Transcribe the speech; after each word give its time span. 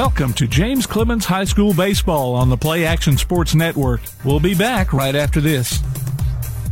Welcome 0.00 0.32
to 0.32 0.48
James 0.48 0.86
Clemens 0.86 1.26
High 1.26 1.44
School 1.44 1.74
Baseball 1.74 2.34
on 2.34 2.48
the 2.48 2.56
Play 2.56 2.86
Action 2.86 3.18
Sports 3.18 3.54
Network. 3.54 4.00
We'll 4.24 4.40
be 4.40 4.54
back 4.54 4.94
right 4.94 5.14
after 5.14 5.42
this. 5.42 5.78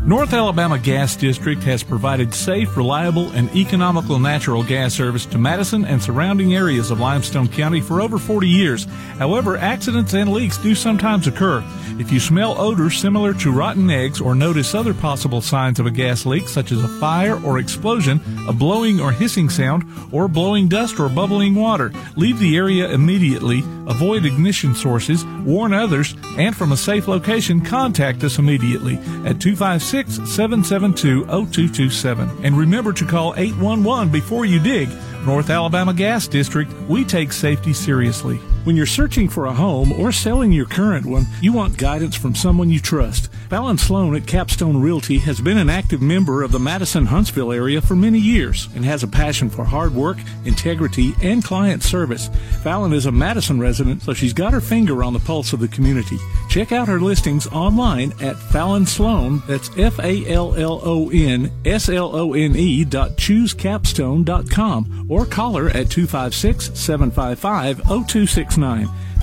North 0.01 0.33
Alabama 0.33 0.79
Gas 0.79 1.17
District 1.17 1.63
has 1.65 1.83
provided 1.83 2.33
safe, 2.33 2.77
reliable, 2.77 3.31
and 3.33 3.55
economical 3.55 4.21
natural 4.21 4.63
gas 4.63 4.95
service 4.95 5.27
to 5.27 5.39
Madison 5.39 5.85
and 5.85 6.01
surrounding 6.01 6.55
areas 6.55 6.93
of 6.93 7.01
Limestone 7.01 7.49
County 7.49 7.81
for 7.81 8.01
over 8.01 8.17
40 8.17 8.49
years. 8.49 8.85
However, 9.19 9.57
accidents 9.59 10.15
and 10.15 10.33
leaks 10.33 10.57
do 10.57 10.77
sometimes 10.77 11.27
occur. 11.27 11.65
If 11.99 12.13
you 12.13 12.21
smell 12.21 12.59
odors 12.59 12.97
similar 12.97 13.35
to 13.35 13.53
rotten 13.53 13.91
eggs 13.91 14.21
or 14.21 14.37
notice 14.37 14.73
other 14.73 14.95
possible 14.95 15.41
signs 15.41 15.81
of 15.81 15.87
a 15.87 15.91
gas 15.91 16.25
leak, 16.25 16.49
such 16.49 16.71
as 16.71 16.83
a 16.83 16.89
fire 17.01 17.43
or 17.45 17.59
explosion, 17.59 18.21
a 18.47 18.53
blowing 18.53 19.01
or 19.01 19.11
hissing 19.11 19.51
sound, 19.51 19.85
or 20.13 20.29
blowing 20.29 20.69
dust 20.69 21.01
or 21.01 21.09
bubbling 21.09 21.57
water, 21.57 21.93
leave 22.17 22.39
the 22.39 22.57
area 22.57 22.89
immediately, 22.89 23.65
avoid 23.89 24.25
ignition 24.25 24.77
sources, 24.77 25.25
warn 25.45 25.75
others, 25.75 26.15
and 26.39 26.57
from 26.57 26.71
a 26.71 26.77
safe 26.77 27.09
location, 27.09 27.61
contact 27.61 28.23
us 28.23 28.39
immediately 28.39 28.95
at 29.27 29.41
256 29.41 29.88
772 29.89 31.25
0227. 31.25 32.45
And 32.45 32.57
remember 32.57 32.93
to 32.93 33.05
call 33.05 33.35
811 33.37 34.13
before 34.13 34.45
you 34.45 34.59
dig. 34.61 34.89
North 35.25 35.51
Alabama 35.51 35.95
Gas 35.95 36.29
District, 36.29 36.73
we 36.89 37.05
take 37.05 37.33
safety 37.33 37.73
seriously. 37.73 38.39
When 38.69 38.77
you're 38.77 38.85
searching 38.85 39.31
for 39.31 39.47
a 39.47 39.55
home 39.55 39.93
or 39.93 40.13
selling 40.13 40.53
your 40.53 40.67
current 40.67 41.07
one, 41.07 41.25
you 41.41 41.55
want 41.55 41.79
guidance 41.79 42.15
from 42.15 42.35
someone 42.35 42.69
you 42.69 42.81
trust. 42.81 43.33
Fallon 43.49 43.79
Slone 43.79 44.15
at 44.15 44.27
Capstone 44.27 44.77
Realty 44.77 45.17
has 45.21 45.41
been 45.41 45.57
an 45.57 45.71
active 45.71 46.03
member 46.03 46.43
of 46.43 46.53
the 46.53 46.59
Madison 46.59 47.07
Huntsville 47.07 47.51
area 47.51 47.81
for 47.81 47.97
many 47.97 48.19
years 48.19 48.69
and 48.75 48.85
has 48.85 49.03
a 49.03 49.09
passion 49.09 49.49
for 49.49 49.65
hard 49.65 49.95
work, 49.95 50.19
integrity, 50.45 51.15
and 51.23 51.43
client 51.43 51.83
service. 51.83 52.29
Fallon 52.63 52.93
is 52.93 53.07
a 53.07 53.11
Madison 53.11 53.59
resident, 53.59 54.03
so 54.03 54.13
she's 54.13 54.35
got 54.35 54.53
her 54.53 54.61
finger 54.61 55.03
on 55.03 55.15
the 55.15 55.19
pulse 55.21 55.55
of 55.55 55.61
the 55.61 55.69
community. 55.69 56.19
Check 56.51 56.71
out 56.71 56.89
her 56.89 57.01
listings 57.01 57.47
online 57.47 58.13
at 58.21 58.37
Fallon 58.37 58.85
Slone, 58.85 59.43
that's 59.49 59.71
F 59.79 59.99
A 60.01 60.31
L 60.31 60.55
L 60.57 60.83
O 60.85 61.09
N 61.09 61.51
S 61.65 61.89
L 61.89 62.15
O 62.15 62.35
N 62.35 62.55
E 62.55 62.85
dot 62.85 63.13
choosecapstone 63.13 64.27
dot 64.27 64.51
com 64.51 65.07
or 65.09 65.25
call 65.25 65.55
her 65.55 65.71
at 65.71 65.89
256 65.89 66.79
755 66.79 67.79
0269. 67.79 68.58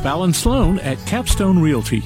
Fallon 0.02 0.32
Slone 0.34 0.80
at 0.80 0.98
Capstone 1.06 1.60
Realty. 1.60 2.04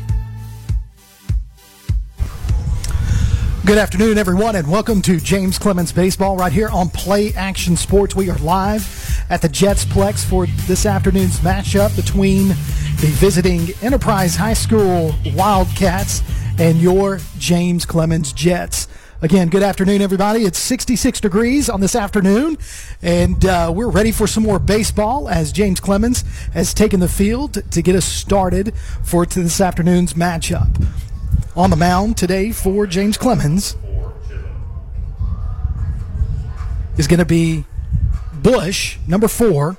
Good 3.66 3.78
afternoon, 3.78 4.18
everyone, 4.18 4.56
and 4.56 4.68
welcome 4.68 5.00
to 5.04 5.20
James 5.20 5.60
Clemens 5.60 5.92
Baseball 5.92 6.38
right 6.38 6.52
here 6.52 6.70
on 6.70 6.90
Play 6.90 7.32
Action 7.34 7.78
Sports. 7.78 8.16
We 8.16 8.32
are 8.32 8.38
live 8.40 9.24
at 9.30 9.44
the 9.44 9.50
Jets 9.50 9.86
Plex 9.86 10.26
for 10.26 10.48
this 10.66 10.88
afternoon's 10.88 11.40
matchup 11.42 11.96
between 11.96 12.48
the 12.48 13.14
visiting 13.20 13.70
Enterprise 13.84 14.36
High 14.36 14.56
School 14.56 15.14
Wildcats 15.36 16.24
and 16.58 16.82
your 16.82 17.20
James 17.38 17.86
Clemens 17.86 18.34
Jets. 18.34 18.88
Again, 19.22 19.50
good 19.50 19.64
afternoon, 19.64 20.02
everybody. 20.02 20.46
It's 20.46 20.58
66 20.60 21.20
degrees 21.20 21.70
on 21.70 21.82
this 21.82 21.94
afternoon, 21.94 22.58
and 23.02 23.44
uh, 23.44 23.70
we're 23.76 23.90
ready 23.90 24.14
for 24.14 24.28
some 24.28 24.44
more 24.44 24.60
baseball 24.60 25.28
as 25.28 25.52
James 25.52 25.82
Clemens 25.82 26.24
has 26.54 26.74
taken 26.74 27.02
the 27.02 27.10
field 27.10 27.70
to 27.70 27.82
get 27.82 27.98
us 27.98 28.06
started 28.06 28.74
for 29.04 29.26
this 29.26 29.60
afternoon's 29.60 30.14
matchup. 30.14 30.88
On 31.54 31.70
the 31.70 31.76
mound 31.76 32.16
today 32.16 32.54
for 32.54 32.88
James 32.88 33.18
Clemens 33.18 33.76
is 36.98 37.06
going 37.06 37.20
to 37.20 37.26
be 37.26 37.66
Bush, 38.36 39.00
number 39.06 39.28
four. 39.28 39.76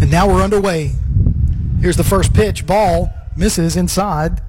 And 0.00 0.10
now 0.10 0.26
we're 0.28 0.42
underway. 0.42 0.92
Here's 1.82 1.98
the 1.98 2.04
first 2.04 2.32
pitch. 2.32 2.66
Ball 2.66 3.12
misses 3.36 3.76
inside. 3.76 4.40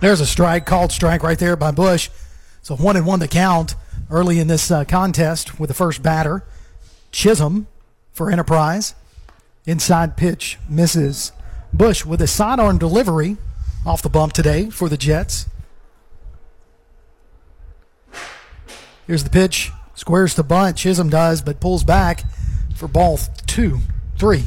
There's 0.00 0.20
a 0.20 0.26
strike, 0.26 0.64
called 0.64 0.92
strike 0.92 1.22
right 1.22 1.38
there 1.38 1.56
by 1.56 1.70
Bush. 1.72 2.08
So 2.62 2.74
one 2.76 2.96
and 2.96 3.06
one 3.06 3.20
to 3.20 3.28
count 3.28 3.74
early 4.10 4.38
in 4.38 4.48
this 4.48 4.70
uh, 4.70 4.84
contest 4.84 5.60
with 5.60 5.68
the 5.68 5.74
first 5.74 6.02
batter. 6.02 6.42
Chisholm 7.12 7.66
for 8.12 8.30
Enterprise. 8.30 8.94
Inside 9.66 10.16
pitch 10.16 10.58
misses. 10.68 11.32
Bush 11.72 12.04
with 12.04 12.22
a 12.22 12.26
sidearm 12.26 12.78
delivery 12.78 13.36
off 13.84 14.02
the 14.02 14.08
bump 14.08 14.32
today 14.32 14.70
for 14.70 14.88
the 14.88 14.96
Jets. 14.96 15.46
Here's 19.06 19.24
the 19.24 19.30
pitch. 19.30 19.70
Squares 19.94 20.34
to 20.36 20.42
bunt. 20.42 20.78
Chisholm 20.78 21.10
does, 21.10 21.42
but 21.42 21.60
pulls 21.60 21.84
back 21.84 22.24
for 22.74 22.88
ball 22.88 23.18
two, 23.46 23.80
three. 24.16 24.44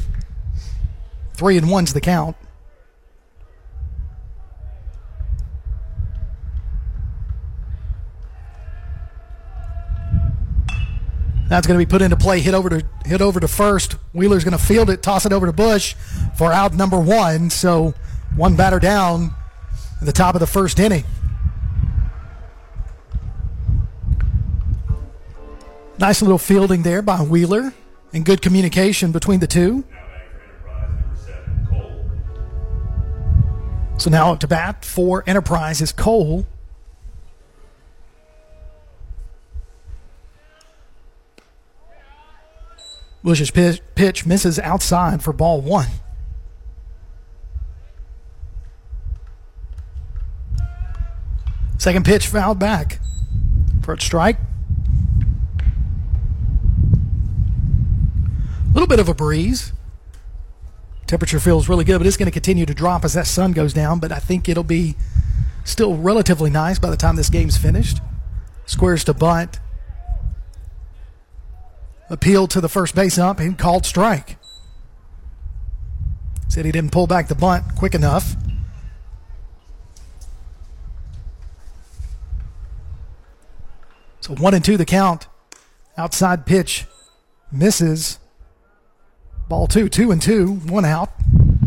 Three 1.34 1.56
and 1.56 1.70
one's 1.70 1.92
the 1.92 2.00
count. 2.00 2.36
That's 11.48 11.66
going 11.66 11.78
to 11.78 11.84
be 11.84 11.88
put 11.88 12.02
into 12.02 12.16
play. 12.16 12.40
Hit 12.40 12.54
over 12.54 12.70
to 12.70 12.86
hit 13.04 13.20
over 13.20 13.38
to 13.38 13.48
first. 13.48 13.92
Wheeler's 14.12 14.44
going 14.44 14.56
to 14.56 14.64
field 14.64 14.90
it, 14.90 15.02
toss 15.02 15.26
it 15.26 15.32
over 15.32 15.46
to 15.46 15.52
Bush 15.52 15.94
for 16.36 16.52
out 16.52 16.74
number 16.74 16.98
one. 16.98 17.50
So 17.50 17.94
one 18.36 18.56
batter 18.56 18.78
down 18.78 19.34
at 20.00 20.06
the 20.06 20.12
top 20.12 20.34
of 20.34 20.40
the 20.40 20.46
first 20.46 20.78
inning. 20.78 21.04
Nice 25.98 26.22
little 26.22 26.38
fielding 26.38 26.82
there 26.82 27.02
by 27.02 27.20
Wheeler 27.20 27.72
and 28.12 28.24
good 28.24 28.42
communication 28.42 29.12
between 29.12 29.40
the 29.40 29.46
two. 29.46 29.84
So 33.96 34.10
now 34.10 34.32
up 34.32 34.40
to 34.40 34.48
bat 34.48 34.84
for 34.84 35.22
Enterprise 35.26 35.80
is 35.80 35.92
Cole. 35.92 36.46
Bush's 43.24 43.50
pitch, 43.50 44.26
misses 44.26 44.58
outside 44.58 45.22
for 45.22 45.32
ball 45.32 45.62
one. 45.62 45.88
Second 51.78 52.04
pitch 52.04 52.26
fouled 52.26 52.58
back 52.58 53.00
for 53.82 53.94
a 53.94 54.00
strike. 54.00 54.36
A 58.62 58.74
little 58.74 58.86
bit 58.86 59.00
of 59.00 59.08
a 59.08 59.14
breeze. 59.14 59.72
Temperature 61.06 61.40
feels 61.40 61.66
really 61.66 61.84
good, 61.84 61.98
but 61.98 62.06
it's 62.06 62.18
going 62.18 62.26
to 62.26 62.32
continue 62.32 62.66
to 62.66 62.74
drop 62.74 63.06
as 63.06 63.14
that 63.14 63.26
sun 63.26 63.52
goes 63.52 63.72
down. 63.72 64.00
But 64.00 64.12
I 64.12 64.18
think 64.18 64.50
it'll 64.50 64.64
be 64.64 64.96
still 65.64 65.96
relatively 65.96 66.50
nice 66.50 66.78
by 66.78 66.90
the 66.90 66.96
time 66.96 67.16
this 67.16 67.30
game's 67.30 67.56
finished. 67.56 68.00
Squares 68.66 69.02
to 69.04 69.14
bunt 69.14 69.60
appealed 72.10 72.50
to 72.50 72.60
the 72.60 72.68
first 72.68 72.94
base 72.94 73.18
ump 73.18 73.40
and 73.40 73.58
called 73.58 73.86
strike. 73.86 74.36
Said 76.48 76.64
he 76.64 76.72
didn't 76.72 76.92
pull 76.92 77.06
back 77.06 77.28
the 77.28 77.34
bunt 77.34 77.64
quick 77.76 77.94
enough. 77.94 78.36
So 84.20 84.34
one 84.34 84.54
and 84.54 84.64
two 84.64 84.76
the 84.76 84.84
count. 84.84 85.26
Outside 85.96 86.46
pitch 86.46 86.86
misses. 87.52 88.18
Ball 89.48 89.66
two, 89.66 89.88
two 89.88 90.10
and 90.10 90.22
two, 90.22 90.54
one 90.54 90.84
out. 90.84 91.10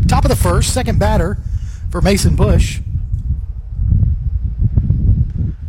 Top 0.08 0.24
of 0.24 0.30
the 0.30 0.36
first, 0.36 0.74
second 0.74 0.98
batter 0.98 1.38
for 1.90 2.00
Mason 2.00 2.34
Bush. 2.34 2.80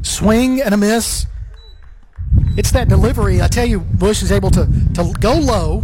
Swing 0.02 0.62
and 0.62 0.74
a 0.74 0.78
miss 0.78 1.28
it's 2.58 2.72
that 2.72 2.90
delivery. 2.90 3.42
I 3.42 3.48
tell 3.48 3.66
you, 3.66 3.80
Bush 3.80 4.22
is 4.22 4.32
able 4.32 4.52
to 4.52 4.66
to 4.96 5.14
go 5.20 5.36
low, 5.36 5.84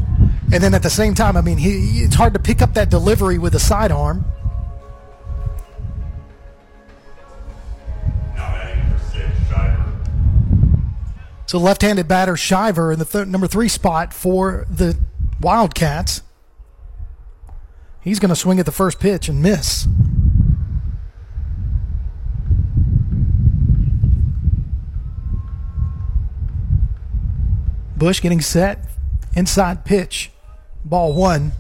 and 0.52 0.64
then 0.64 0.74
at 0.74 0.84
the 0.84 0.90
same 0.90 1.14
time, 1.14 1.38
I 1.38 1.42
mean, 1.42 1.58
he 1.58 2.04
it's 2.04 2.16
hard 2.16 2.34
to 2.34 2.40
pick 2.40 2.62
up 2.62 2.74
that 2.74 2.90
delivery 2.90 3.38
with 3.38 3.56
a 3.56 3.60
sidearm. 3.60 4.26
So 11.48 11.60
left-handed 11.60 12.08
batter 12.08 12.36
Shiver 12.36 12.92
in 12.92 13.00
the 13.00 13.06
th- 13.06 13.28
number 13.28 13.48
three 13.48 13.70
spot 13.70 14.14
for 14.14 14.66
the 14.70 14.98
Wildcats. 15.40 16.24
He's 18.02 18.20
going 18.20 18.30
to 18.30 18.36
swing 18.36 18.60
at 18.60 18.66
the 18.66 18.72
first 18.72 19.00
pitch 19.00 19.30
and 19.30 19.42
miss. 19.42 19.88
Bush 27.98 28.22
getting 28.22 28.42
set. 28.42 28.80
Inside 29.36 29.86
pitch. 29.86 30.32
Ball 30.84 31.14
one. 31.14 31.52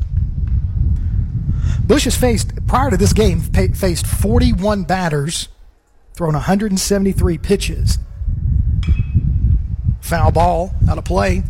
Bush 1.85 2.05
has 2.05 2.15
faced, 2.15 2.65
prior 2.67 2.89
to 2.89 2.97
this 2.97 3.13
game, 3.13 3.41
faced 3.41 4.07
41 4.07 4.83
batters, 4.83 5.49
thrown 6.13 6.33
173 6.33 7.37
pitches. 7.37 7.99
Foul 10.01 10.31
ball 10.31 10.73
out 10.89 10.97
of 10.97 11.03
play. 11.05 11.43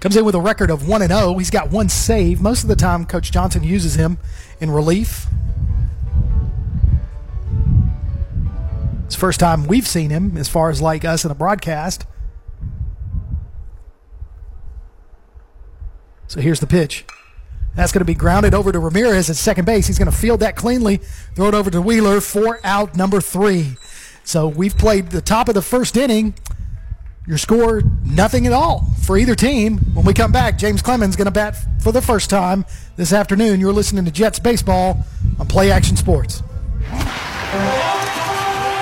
Comes 0.00 0.16
in 0.16 0.24
with 0.24 0.34
a 0.34 0.40
record 0.40 0.70
of 0.70 0.88
1 0.88 1.06
0. 1.06 1.38
He's 1.38 1.50
got 1.50 1.70
one 1.70 1.88
save. 1.88 2.40
Most 2.40 2.62
of 2.62 2.68
the 2.68 2.76
time, 2.76 3.06
Coach 3.06 3.30
Johnson 3.30 3.62
uses 3.62 3.94
him 3.94 4.18
in 4.60 4.70
relief. 4.70 5.26
It's 9.06 9.14
the 9.14 9.20
first 9.20 9.38
time 9.38 9.66
we've 9.66 9.86
seen 9.86 10.10
him 10.10 10.36
as 10.36 10.48
far 10.48 10.70
as 10.70 10.82
like 10.82 11.04
us 11.04 11.24
in 11.24 11.30
a 11.30 11.34
broadcast. 11.34 12.04
So 16.32 16.40
here's 16.40 16.60
the 16.60 16.66
pitch. 16.66 17.04
That's 17.74 17.92
going 17.92 18.00
to 18.00 18.06
be 18.06 18.14
grounded 18.14 18.54
over 18.54 18.72
to 18.72 18.78
Ramirez 18.78 19.28
at 19.28 19.36
second 19.36 19.66
base. 19.66 19.86
He's 19.86 19.98
going 19.98 20.10
to 20.10 20.16
field 20.16 20.40
that 20.40 20.56
cleanly, 20.56 20.96
throw 21.34 21.48
it 21.48 21.54
over 21.54 21.70
to 21.70 21.82
Wheeler 21.82 22.22
for 22.22 22.58
out 22.64 22.96
number 22.96 23.20
three. 23.20 23.76
So 24.24 24.48
we've 24.48 24.74
played 24.74 25.10
the 25.10 25.20
top 25.20 25.50
of 25.50 25.54
the 25.54 25.60
first 25.60 25.94
inning. 25.94 26.32
Your 27.26 27.36
score, 27.36 27.82
nothing 28.02 28.46
at 28.46 28.54
all 28.54 28.86
for 29.02 29.18
either 29.18 29.34
team. 29.34 29.76
When 29.92 30.06
we 30.06 30.14
come 30.14 30.32
back, 30.32 30.56
James 30.56 30.80
Clemens 30.80 31.16
going 31.16 31.26
to 31.26 31.30
bat 31.30 31.54
for 31.82 31.92
the 31.92 32.00
first 32.00 32.30
time 32.30 32.64
this 32.96 33.12
afternoon. 33.12 33.60
You're 33.60 33.74
listening 33.74 34.06
to 34.06 34.10
Jets 34.10 34.38
Baseball 34.38 35.04
on 35.38 35.48
Play 35.48 35.70
Action 35.70 35.98
Sports. 35.98 36.42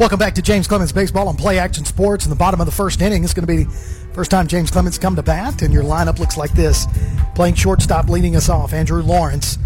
Welcome 0.00 0.18
back 0.18 0.34
to 0.36 0.42
James 0.42 0.66
Clemens 0.66 0.92
Baseball 0.92 1.28
on 1.28 1.36
Play 1.36 1.58
Action 1.58 1.84
Sports. 1.84 2.24
In 2.24 2.30
the 2.30 2.36
bottom 2.36 2.58
of 2.58 2.64
the 2.64 2.72
first 2.72 3.02
inning, 3.02 3.22
it's 3.22 3.34
going 3.34 3.46
to 3.46 3.54
be 3.54 3.70
first 4.14 4.30
time 4.30 4.46
James 4.46 4.70
Clemens 4.70 4.96
come 4.96 5.14
to 5.14 5.22
bat, 5.22 5.60
and 5.60 5.74
your 5.74 5.82
lineup 5.82 6.18
looks 6.18 6.38
like 6.38 6.52
this. 6.52 6.86
Playing 7.34 7.54
shortstop, 7.54 8.08
leading 8.08 8.34
us 8.34 8.48
off, 8.48 8.72
Andrew 8.72 9.02
Lawrence. 9.02 9.58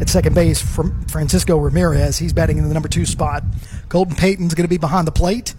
At 0.00 0.08
second 0.08 0.34
base, 0.34 0.62
from 0.62 1.06
Francisco 1.08 1.58
Ramirez. 1.58 2.16
He's 2.16 2.32
batting 2.32 2.56
in 2.56 2.66
the 2.66 2.72
number 2.72 2.88
two 2.88 3.04
spot. 3.04 3.44
Colton 3.90 4.16
Payton's 4.16 4.54
going 4.54 4.64
to 4.64 4.68
be 4.68 4.78
behind 4.78 5.06
the 5.06 5.12
plate. 5.12 5.54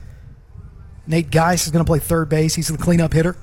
Nate 1.06 1.30
Geis 1.30 1.66
is 1.66 1.72
going 1.72 1.84
to 1.84 1.90
play 1.90 2.00
third 2.00 2.30
base. 2.30 2.56
He's 2.56 2.68
the 2.68 2.78
cleanup 2.78 3.14
hitter. 3.14 3.36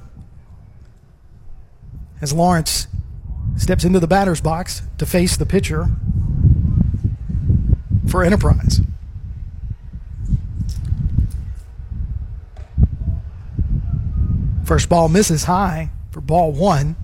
As 2.20 2.32
Lawrence 2.32 2.86
steps 3.56 3.84
into 3.84 4.00
the 4.00 4.06
batter's 4.06 4.40
box 4.40 4.82
to 4.98 5.06
face 5.06 5.36
the 5.36 5.46
pitcher 5.46 5.88
for 8.08 8.24
Enterprise. 8.24 8.80
First 14.64 14.88
ball 14.88 15.08
misses 15.08 15.44
high 15.44 15.90
for 16.10 16.20
ball 16.20 16.52
one. 16.52 16.96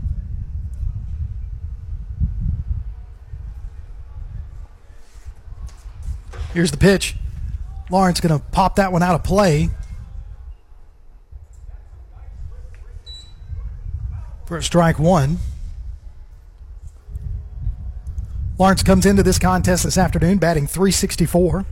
Here's 6.54 6.70
the 6.70 6.76
pitch. 6.76 7.16
Lawrence 7.90 8.20
going 8.20 8.38
to 8.38 8.44
pop 8.46 8.76
that 8.76 8.92
one 8.92 9.02
out 9.02 9.14
of 9.14 9.24
play. 9.24 9.68
For 14.46 14.62
strike 14.62 14.98
one. 14.98 15.38
Lawrence 18.58 18.82
comes 18.82 19.04
into 19.04 19.22
this 19.22 19.38
contest 19.38 19.84
this 19.84 19.98
afternoon 19.98 20.38
batting 20.38 20.66
364. 20.66 21.66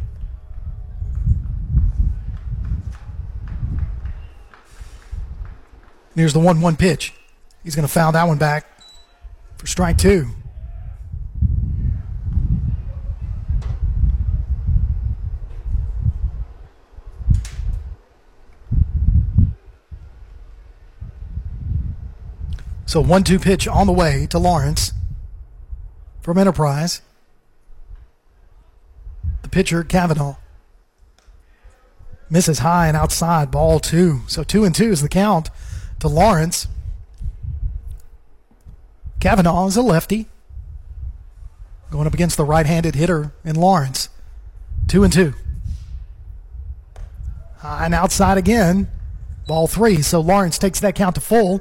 Here's 6.15 6.33
the 6.33 6.41
1 6.41 6.61
1 6.61 6.77
pitch. 6.77 7.15
He's 7.63 7.75
going 7.75 7.87
to 7.87 7.93
foul 7.93 8.13
that 8.13 8.25
one 8.25 8.39
back 8.39 8.67
for 9.57 9.67
strike 9.67 9.97
two. 9.97 10.31
So 22.95 23.01
1 23.01 23.25
2 23.25 23.41
pitch 23.41 23.67
on 23.67 23.89
the 23.89 23.93
way 23.93 24.25
to 24.31 24.39
Lawrence 24.39 24.93
from 26.21 26.39
Enterprise. 26.39 27.03
The 29.43 29.49
pitcher, 29.49 29.83
Kavanaugh. 29.83 30.37
Misses 32.31 32.61
high 32.61 32.87
and 32.87 32.97
outside, 32.97 33.51
ball 33.51 33.81
two. 33.81 34.21
So 34.29 34.45
two 34.45 34.65
and 34.65 34.73
two 34.73 34.93
is 34.93 35.03
the 35.03 35.09
count 35.09 35.51
to 35.99 36.07
Lawrence. 36.07 36.69
Kavanaugh 39.19 39.67
is 39.67 39.77
a 39.77 39.83
lefty. 39.83 40.29
Going 41.91 42.07
up 42.07 42.15
against 42.15 42.37
the 42.37 42.45
right 42.45 42.65
handed 42.65 42.95
hitter 42.95 43.33
in 43.45 43.57
Lawrence. 43.57 44.09
Two 44.87 45.03
and 45.03 45.13
two. 45.13 45.35
High 47.59 47.87
and 47.87 47.95
outside 47.95 48.39
again. 48.39 48.89
Ball 49.49 49.67
three. 49.67 50.01
So 50.01 50.21
Lawrence 50.21 50.59
takes 50.59 50.79
that 50.79 50.95
count 50.95 51.17
to 51.17 51.21
full. 51.21 51.61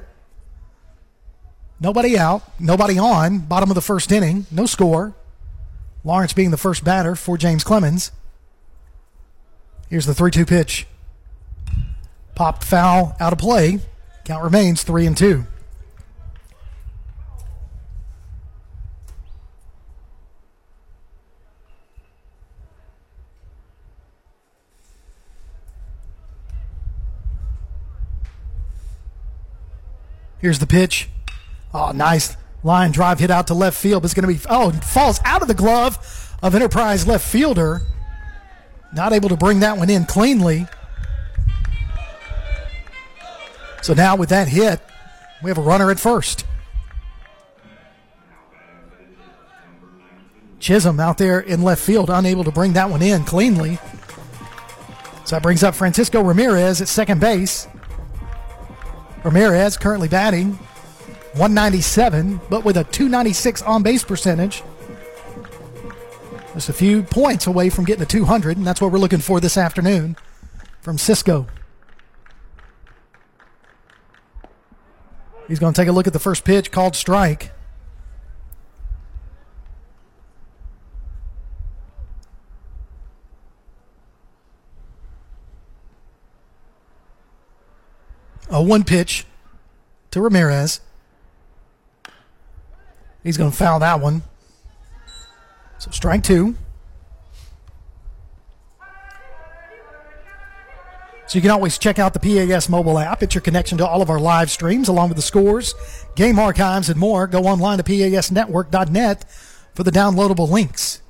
Nobody 1.84 2.18
out, 2.18 2.44
nobody 2.62 2.98
on. 2.98 3.40
Bottom 3.40 3.70
of 3.70 3.76
the 3.76 3.82
first 3.82 4.10
inning, 4.10 4.46
no 4.50 4.66
score. 4.66 5.14
Lawrence 6.06 6.32
being 6.32 6.50
the 6.50 6.58
first 6.58 6.86
batter 6.86 7.14
for 7.14 7.38
James 7.38 7.66
Clemens. 7.66 8.14
Here's 9.90 10.06
the 10.06 10.14
3 10.14 10.32
2 10.32 10.46
pitch. 10.46 10.88
Popped 12.36 12.64
foul 12.64 13.18
out 13.20 13.34
of 13.34 13.40
play. 13.40 13.82
Count 14.24 14.46
remains 14.46 14.82
three 14.84 15.06
and 15.06 15.18
two. 15.18 15.46
Here's 30.40 30.60
the 30.60 30.66
pitch. 30.66 31.10
Oh, 31.74 31.92
nice 31.92 32.38
line 32.64 32.92
drive 32.92 33.20
hit 33.20 33.32
out 33.32 33.48
to 33.48 33.54
left 33.54 33.78
field. 33.78 34.06
It's 34.06 34.14
going 34.14 34.28
to 34.28 34.34
be, 34.34 34.40
oh, 34.50 34.72
falls 34.72 35.20
out 35.26 35.42
of 35.42 35.48
the 35.48 35.54
glove 35.54 35.98
of 36.42 36.54
Enterprise 36.54 37.08
left 37.08 37.28
fielder. 37.28 37.82
Not 38.94 39.12
able 39.12 39.30
to 39.30 39.38
bring 39.38 39.60
that 39.62 39.78
one 39.78 39.90
in 39.90 40.06
cleanly. 40.06 40.68
So 43.82 43.94
now 43.94 44.16
with 44.16 44.30
that 44.30 44.48
hit, 44.48 44.80
we 45.42 45.50
have 45.50 45.58
a 45.58 45.62
runner 45.62 45.90
at 45.90 46.00
first. 46.00 46.46
Chisholm 50.60 51.00
out 51.00 51.18
there 51.18 51.42
in 51.42 51.62
left 51.62 51.82
field, 51.82 52.10
unable 52.10 52.46
to 52.46 52.52
bring 52.52 52.74
that 52.74 52.90
one 52.90 53.02
in 53.02 53.26
cleanly. 53.26 53.80
So 55.26 55.36
that 55.36 55.44
brings 55.44 55.64
up 55.64 55.76
Francisco 55.76 56.22
Ramirez 56.22 56.82
at 56.82 56.88
second 56.88 57.20
base. 57.20 57.68
Ramirez 59.26 59.76
currently 59.76 60.08
batting 60.08 60.60
197, 61.34 62.42
but 62.50 62.64
with 62.64 62.78
a 62.78 62.84
296 62.84 63.64
on 63.64 63.82
base 63.82 64.04
percentage. 64.04 64.64
Just 66.54 66.70
a 66.70 66.74
few 66.74 67.02
points 67.02 67.48
away 67.48 67.70
from 67.70 67.86
getting 67.86 68.06
to 68.06 68.18
200, 68.18 68.58
and 68.58 68.68
that's 68.68 68.80
what 68.80 68.92
we're 68.92 69.00
looking 69.00 69.20
for 69.20 69.40
this 69.40 69.58
afternoon 69.58 70.16
from 70.82 71.00
Cisco. 71.00 71.48
He's 75.48 75.58
going 75.58 75.74
to 75.74 75.82
take 75.82 75.88
a 75.88 75.92
look 75.92 76.06
at 76.06 76.14
the 76.14 76.20
first 76.20 76.46
pitch 76.46 76.72
called 76.72 76.96
strike. 76.96 77.52
A 88.50 88.62
one 88.62 88.84
pitch 88.84 89.26
to 90.12 90.22
Ramirez. 90.22 90.80
He's 93.24 93.38
going 93.38 93.52
to 93.52 93.58
foul 93.58 93.80
that 93.80 94.00
one. 94.00 94.24
So 95.78 95.92
strike 95.92 96.24
two. 96.24 96.56
So 101.26 101.38
you 101.38 101.42
can 101.42 101.52
always 101.52 101.78
check 101.78 102.00
out 102.00 102.14
the 102.14 102.20
PAS 102.20 102.70
mobile 102.70 103.00
app. 103.00 103.24
It's 103.24 103.34
your 103.34 103.42
connection 103.42 103.78
to 103.80 103.88
all 103.88 104.02
of 104.02 104.10
our 104.10 104.20
live 104.20 104.52
streams, 104.52 104.88
along 104.88 105.10
with 105.10 105.16
the 105.16 105.24
scores, 105.24 105.74
game 106.16 106.38
archives, 106.38 106.90
and 106.90 107.00
more. 107.00 107.26
Go 107.28 107.46
online 107.46 107.78
to 107.80 107.84
pasnetwork.net 107.84 109.26
for 109.74 109.84
the 109.84 109.92
downloadable 109.92 110.50
links. 110.50 111.02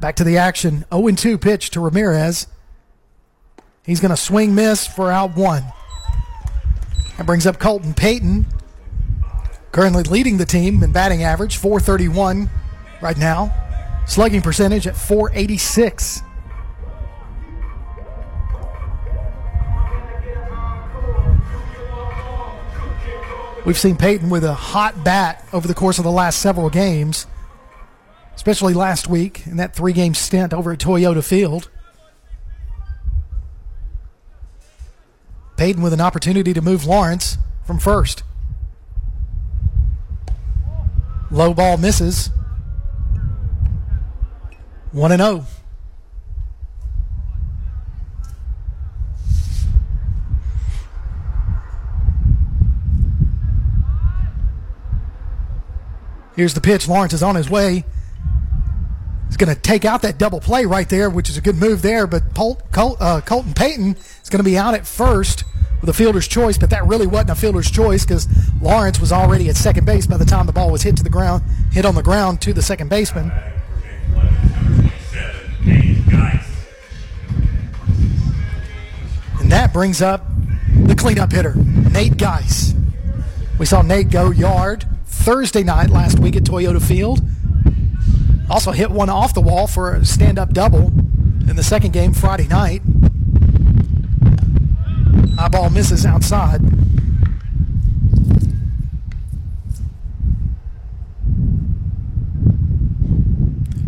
Back 0.00 0.16
to 0.16 0.24
the 0.24 0.38
action. 0.38 0.84
0 0.92 1.10
2 1.10 1.38
pitch 1.38 1.70
to 1.70 1.80
Ramirez. 1.80 2.46
He's 3.84 4.00
going 4.00 4.10
to 4.10 4.16
swing 4.16 4.54
miss 4.54 4.86
for 4.86 5.10
out 5.10 5.36
one. 5.36 5.64
That 7.18 7.26
brings 7.26 7.46
up 7.46 7.58
Colton 7.58 7.94
Payton, 7.94 8.46
currently 9.76 10.04
leading 10.04 10.38
the 10.38 10.44
team 10.46 10.82
in 10.82 10.90
batting 10.90 11.22
average, 11.22 11.58
431 11.58 12.48
right 13.02 13.18
now. 13.18 13.52
Slugging 14.06 14.40
percentage 14.40 14.86
at 14.86 14.96
486. 14.96 16.22
We've 23.66 23.76
seen 23.76 23.96
Payton 23.96 24.30
with 24.30 24.44
a 24.44 24.54
hot 24.54 25.04
bat 25.04 25.46
over 25.52 25.68
the 25.68 25.74
course 25.74 25.98
of 25.98 26.04
the 26.04 26.10
last 26.10 26.38
several 26.40 26.70
games, 26.70 27.26
especially 28.34 28.72
last 28.72 29.08
week 29.08 29.46
in 29.46 29.58
that 29.58 29.76
three 29.76 29.92
game 29.92 30.14
stint 30.14 30.54
over 30.54 30.72
at 30.72 30.78
Toyota 30.78 31.22
Field. 31.22 31.68
Payton 35.58 35.82
with 35.82 35.92
an 35.92 36.00
opportunity 36.00 36.54
to 36.54 36.62
move 36.62 36.86
Lawrence 36.86 37.36
from 37.66 37.78
first. 37.78 38.22
Low 41.30 41.52
ball 41.52 41.76
misses. 41.76 42.30
1 44.92 45.12
and 45.12 45.20
0. 45.20 45.44
Here's 56.36 56.52
the 56.52 56.60
pitch. 56.60 56.86
Lawrence 56.86 57.14
is 57.14 57.22
on 57.22 57.34
his 57.34 57.48
way. 57.48 57.84
He's 59.26 59.38
going 59.38 59.54
to 59.54 59.60
take 59.60 59.84
out 59.84 60.02
that 60.02 60.18
double 60.18 60.38
play 60.40 60.66
right 60.66 60.88
there, 60.88 61.08
which 61.08 61.30
is 61.30 61.36
a 61.38 61.40
good 61.40 61.56
move 61.56 61.82
there. 61.82 62.06
But 62.06 62.34
Col- 62.34 62.60
Col- 62.72 62.96
uh, 63.00 63.22
Colton 63.22 63.54
Payton 63.54 63.96
is 64.22 64.28
going 64.28 64.38
to 64.38 64.44
be 64.44 64.56
out 64.58 64.74
at 64.74 64.86
first 64.86 65.44
with 65.86 65.94
a 65.94 65.98
fielder's 65.98 66.26
choice, 66.26 66.58
but 66.58 66.70
that 66.70 66.84
really 66.84 67.06
wasn't 67.06 67.30
a 67.30 67.34
fielder's 67.36 67.70
choice 67.70 68.04
because 68.04 68.26
Lawrence 68.60 68.98
was 68.98 69.12
already 69.12 69.48
at 69.48 69.56
second 69.56 69.86
base 69.86 70.06
by 70.06 70.16
the 70.16 70.24
time 70.24 70.46
the 70.46 70.52
ball 70.52 70.70
was 70.70 70.82
hit 70.82 70.96
to 70.96 71.04
the 71.04 71.10
ground, 71.10 71.44
hit 71.70 71.84
on 71.84 71.94
the 71.94 72.02
ground 72.02 72.40
to 72.42 72.52
the 72.52 72.62
second 72.62 72.90
baseman. 72.90 73.30
And 79.40 79.52
that 79.52 79.72
brings 79.72 80.02
up 80.02 80.26
the 80.86 80.96
cleanup 80.96 81.30
hitter, 81.30 81.54
Nate 81.54 82.16
Geis. 82.16 82.74
We 83.58 83.66
saw 83.66 83.82
Nate 83.82 84.10
go 84.10 84.30
yard 84.30 84.86
Thursday 85.06 85.62
night 85.62 85.90
last 85.90 86.18
week 86.18 86.34
at 86.34 86.42
Toyota 86.42 86.82
Field. 86.84 87.20
Also 88.50 88.72
hit 88.72 88.90
one 88.90 89.08
off 89.08 89.34
the 89.34 89.40
wall 89.40 89.68
for 89.68 89.94
a 89.94 90.04
stand 90.04 90.38
up 90.38 90.52
double 90.52 90.88
in 91.48 91.54
the 91.54 91.62
second 91.62 91.92
game 91.92 92.12
Friday 92.12 92.48
night. 92.48 92.82
High 95.36 95.48
ball 95.48 95.70
misses 95.70 96.06
outside. 96.06 96.60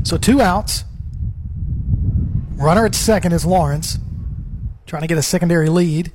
So 0.06 0.16
two 0.16 0.40
outs. 0.40 0.84
Runner 2.56 2.86
at 2.86 2.94
second 2.94 3.32
is 3.32 3.44
Lawrence, 3.44 3.98
trying 4.86 5.02
to 5.02 5.06
get 5.06 5.18
a 5.18 5.22
secondary 5.22 5.68
lead. 5.68 6.12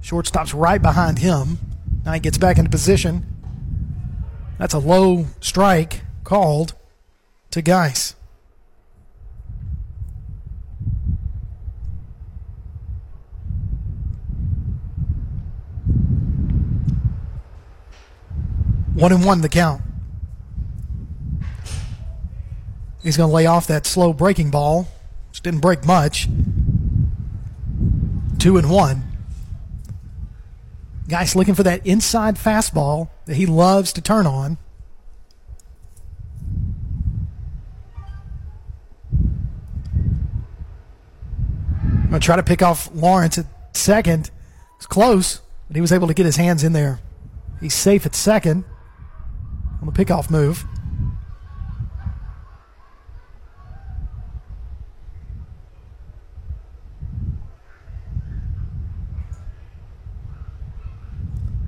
Shortstop's 0.00 0.54
right 0.54 0.80
behind 0.80 1.18
him. 1.18 1.58
Now 2.04 2.12
he 2.12 2.20
gets 2.20 2.38
back 2.38 2.58
into 2.58 2.70
position. 2.70 3.26
That's 4.58 4.74
a 4.74 4.78
low 4.78 5.26
strike 5.40 6.02
called 6.24 6.74
to 7.50 7.62
Geis. 7.62 8.14
One 18.98 19.12
and 19.12 19.24
one 19.24 19.42
the 19.42 19.48
count. 19.48 19.80
He's 23.00 23.16
going 23.16 23.30
to 23.30 23.34
lay 23.34 23.46
off 23.46 23.68
that 23.68 23.86
slow 23.86 24.12
breaking 24.12 24.50
ball, 24.50 24.88
which 25.28 25.40
didn't 25.40 25.60
break 25.60 25.84
much. 25.86 26.26
Two 28.40 28.56
and 28.56 28.68
one. 28.68 29.04
Guy's 31.08 31.36
looking 31.36 31.54
for 31.54 31.62
that 31.62 31.86
inside 31.86 32.34
fastball 32.34 33.08
that 33.26 33.36
he 33.36 33.46
loves 33.46 33.92
to 33.92 34.00
turn 34.00 34.26
on. 34.26 34.58
I'm 41.82 42.08
going 42.08 42.20
to 42.20 42.26
try 42.26 42.34
to 42.34 42.42
pick 42.42 42.62
off 42.62 42.90
Lawrence 42.92 43.38
at 43.38 43.46
second. 43.76 44.32
It's 44.76 44.86
close, 44.86 45.40
but 45.68 45.76
he 45.76 45.80
was 45.80 45.92
able 45.92 46.08
to 46.08 46.14
get 46.14 46.26
his 46.26 46.36
hands 46.36 46.64
in 46.64 46.72
there. 46.72 46.98
He's 47.60 47.74
safe 47.74 48.04
at 48.04 48.16
second 48.16 48.64
on 49.80 49.86
the 49.86 49.92
pickoff 49.92 50.30
move. 50.30 50.64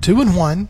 Two 0.01 0.19
and 0.19 0.35
one. 0.35 0.67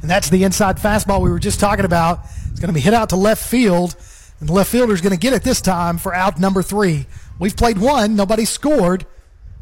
And 0.00 0.10
that's 0.10 0.28
the 0.28 0.42
inside 0.42 0.78
fastball 0.78 1.20
we 1.20 1.30
were 1.30 1.38
just 1.38 1.60
talking 1.60 1.84
about. 1.84 2.20
It's 2.50 2.58
going 2.58 2.68
to 2.68 2.74
be 2.74 2.80
hit 2.80 2.92
out 2.92 3.10
to 3.10 3.16
left 3.16 3.42
field, 3.42 3.94
and 4.40 4.48
the 4.48 4.52
left 4.52 4.68
fielder 4.70 4.92
is 4.92 5.00
going 5.00 5.12
to 5.12 5.18
get 5.18 5.32
it 5.32 5.44
this 5.44 5.60
time 5.60 5.96
for 5.96 6.12
out 6.12 6.40
number 6.40 6.60
three. 6.60 7.06
We've 7.38 7.56
played 7.56 7.78
one, 7.78 8.16
nobody 8.16 8.44
scored. 8.44 9.06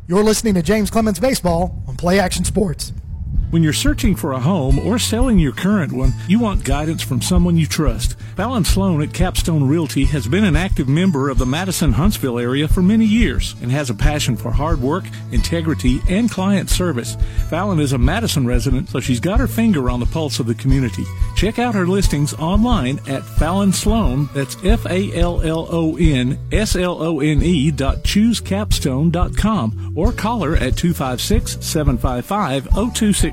You're 0.08 0.24
listening 0.24 0.54
to 0.54 0.62
James 0.62 0.90
Clemens 0.90 1.20
Baseball 1.20 1.84
on 1.86 1.96
Play 1.96 2.18
Action 2.18 2.44
Sports. 2.44 2.92
When 3.50 3.64
you're 3.64 3.72
searching 3.72 4.14
for 4.14 4.32
a 4.32 4.38
home 4.38 4.78
or 4.78 5.00
selling 5.00 5.40
your 5.40 5.50
current 5.50 5.92
one, 5.92 6.12
you 6.28 6.38
want 6.38 6.62
guidance 6.62 7.02
from 7.02 7.20
someone 7.20 7.56
you 7.56 7.66
trust. 7.66 8.16
Fallon 8.36 8.64
Slone 8.64 9.02
at 9.02 9.12
Capstone 9.12 9.66
Realty 9.66 10.04
has 10.04 10.28
been 10.28 10.44
an 10.44 10.54
active 10.54 10.88
member 10.88 11.28
of 11.28 11.38
the 11.38 11.46
Madison 11.46 11.92
Huntsville 11.92 12.38
area 12.38 12.68
for 12.68 12.80
many 12.80 13.04
years 13.04 13.56
and 13.60 13.72
has 13.72 13.90
a 13.90 13.94
passion 13.94 14.36
for 14.36 14.52
hard 14.52 14.80
work, 14.80 15.02
integrity, 15.32 16.00
and 16.08 16.30
client 16.30 16.70
service. 16.70 17.16
Fallon 17.48 17.80
is 17.80 17.92
a 17.92 17.98
Madison 17.98 18.46
resident, 18.46 18.88
so 18.88 19.00
she's 19.00 19.18
got 19.18 19.40
her 19.40 19.48
finger 19.48 19.90
on 19.90 19.98
the 19.98 20.06
pulse 20.06 20.38
of 20.38 20.46
the 20.46 20.54
community. 20.54 21.04
Check 21.34 21.58
out 21.58 21.74
her 21.74 21.88
listings 21.88 22.32
online 22.34 23.00
at 23.08 23.24
Fallon 23.24 23.72
Slone, 23.72 24.28
that's 24.32 24.56
F-A-L-L-O-N 24.64 26.38
S-L-O-N-E 26.52 27.70
dot 27.72 27.96
choosecapstone.com 28.04 29.92
or 29.96 30.12
call 30.12 30.42
her 30.42 30.56
at 30.56 30.84
oh 32.76 32.90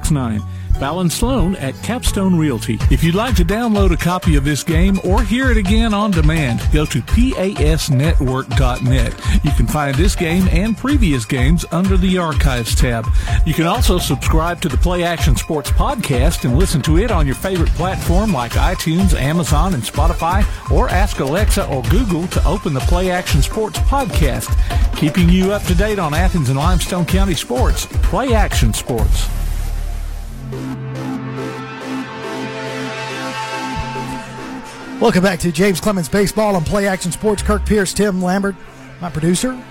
256-755-0269. 0.10 0.58
Fallon 0.78 1.10
Slone 1.10 1.56
at 1.56 1.74
Capstone 1.82 2.38
Realty. 2.38 2.78
If 2.92 3.04
you'd 3.04 3.16
like 3.16 3.36
to 3.38 3.44
download 3.44 3.92
a 3.92 3.98
copy 3.98 4.36
of 4.36 4.44
this 4.44 4.64
game 4.64 5.00
or 5.04 5.24
hear 5.24 5.50
it 5.50 5.58
again 5.58 5.92
on 5.92 6.12
demand, 6.12 6.62
go 6.72 6.86
to 6.86 7.02
pasnetwork.net. 7.02 9.14
You 9.44 9.52
can 9.52 9.66
find 9.66 9.96
this 9.96 10.16
game 10.16 10.48
and 10.52 10.78
previous 10.78 11.26
games 11.26 11.66
under 11.72 11.98
the 11.98 12.20
Archives 12.20 12.76
tab. 12.76 13.08
You 13.44 13.56
can 13.56 13.66
also 13.66 13.98
subscribe 13.98 14.62
to 14.62 14.70
the 14.70 14.78
Play 14.78 15.04
Action 15.04 15.36
Sports 15.36 15.72
podcast 15.72 16.46
and 16.46 16.60
listen 16.60 16.84
to 16.84 17.00
it 17.00 17.10
on 17.10 17.26
your 17.26 17.36
favorite 17.36 17.72
platform 17.72 18.32
like 18.32 18.52
iTunes, 18.52 19.16
Amazon, 19.16 19.74
and 19.74 19.82
Spotify, 19.82 20.46
or 20.72 20.90
ask 20.90 21.20
Alexa 21.20 21.68
or 21.70 21.82
Google 21.84 22.28
to 22.28 22.48
open 22.48 22.76
the 22.76 22.82
Play 22.82 23.10
Action 23.10 23.42
Sports 23.42 23.80
podcast, 23.80 24.56
keeping 24.96 25.28
you 25.28 25.54
up 25.54 25.64
to 25.64 25.74
date 25.74 25.98
on 25.98 26.14
Athens 26.14 26.50
and 26.50 26.60
Limestone 26.60 27.06
County 27.06 27.34
sports. 27.34 27.88
Play 27.88 28.36
Action 28.36 28.76
Sports. 28.76 29.28
Welcome 35.00 35.22
back 35.22 35.40
to 35.40 35.52
James 35.52 35.80
Clemens 35.80 36.10
Baseball 36.10 36.56
and 36.56 36.66
Play 36.66 36.88
Action 36.88 37.12
Sports. 37.12 37.44
Kirk 37.44 37.66
Pierce, 37.66 37.94
Tim 37.94 38.22
Lambert, 38.22 38.56
my 39.00 39.10
producer, 39.12 39.62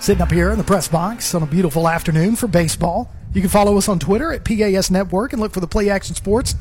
sitting 0.00 0.20
up 0.20 0.30
here 0.30 0.50
in 0.50 0.58
the 0.58 0.64
press 0.64 0.86
box 0.86 1.34
on 1.34 1.42
a 1.42 1.46
beautiful 1.46 1.88
afternoon 1.88 2.36
for 2.36 2.46
baseball. 2.46 3.10
You 3.32 3.40
can 3.40 3.50
follow 3.50 3.78
us 3.78 3.88
on 3.88 3.98
Twitter 3.98 4.32
at 4.32 4.44
PAS 4.44 4.90
Network 4.90 5.32
and 5.32 5.40
look 5.40 5.52
for 5.52 5.60
the 5.60 5.66
Play 5.66 5.88
Action 5.88 6.14
Sports 6.14 6.54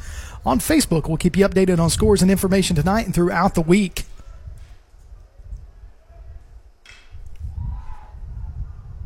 on 0.46 0.60
Facebook. 0.60 1.08
We'll 1.08 1.18
keep 1.18 1.36
you 1.36 1.48
updated 1.48 1.80
on 1.80 1.90
scores 1.90 2.22
and 2.22 2.32
information 2.32 2.76
tonight 2.76 3.06
and 3.06 3.14
throughout 3.14 3.54
the 3.54 3.62
week. 3.62 4.06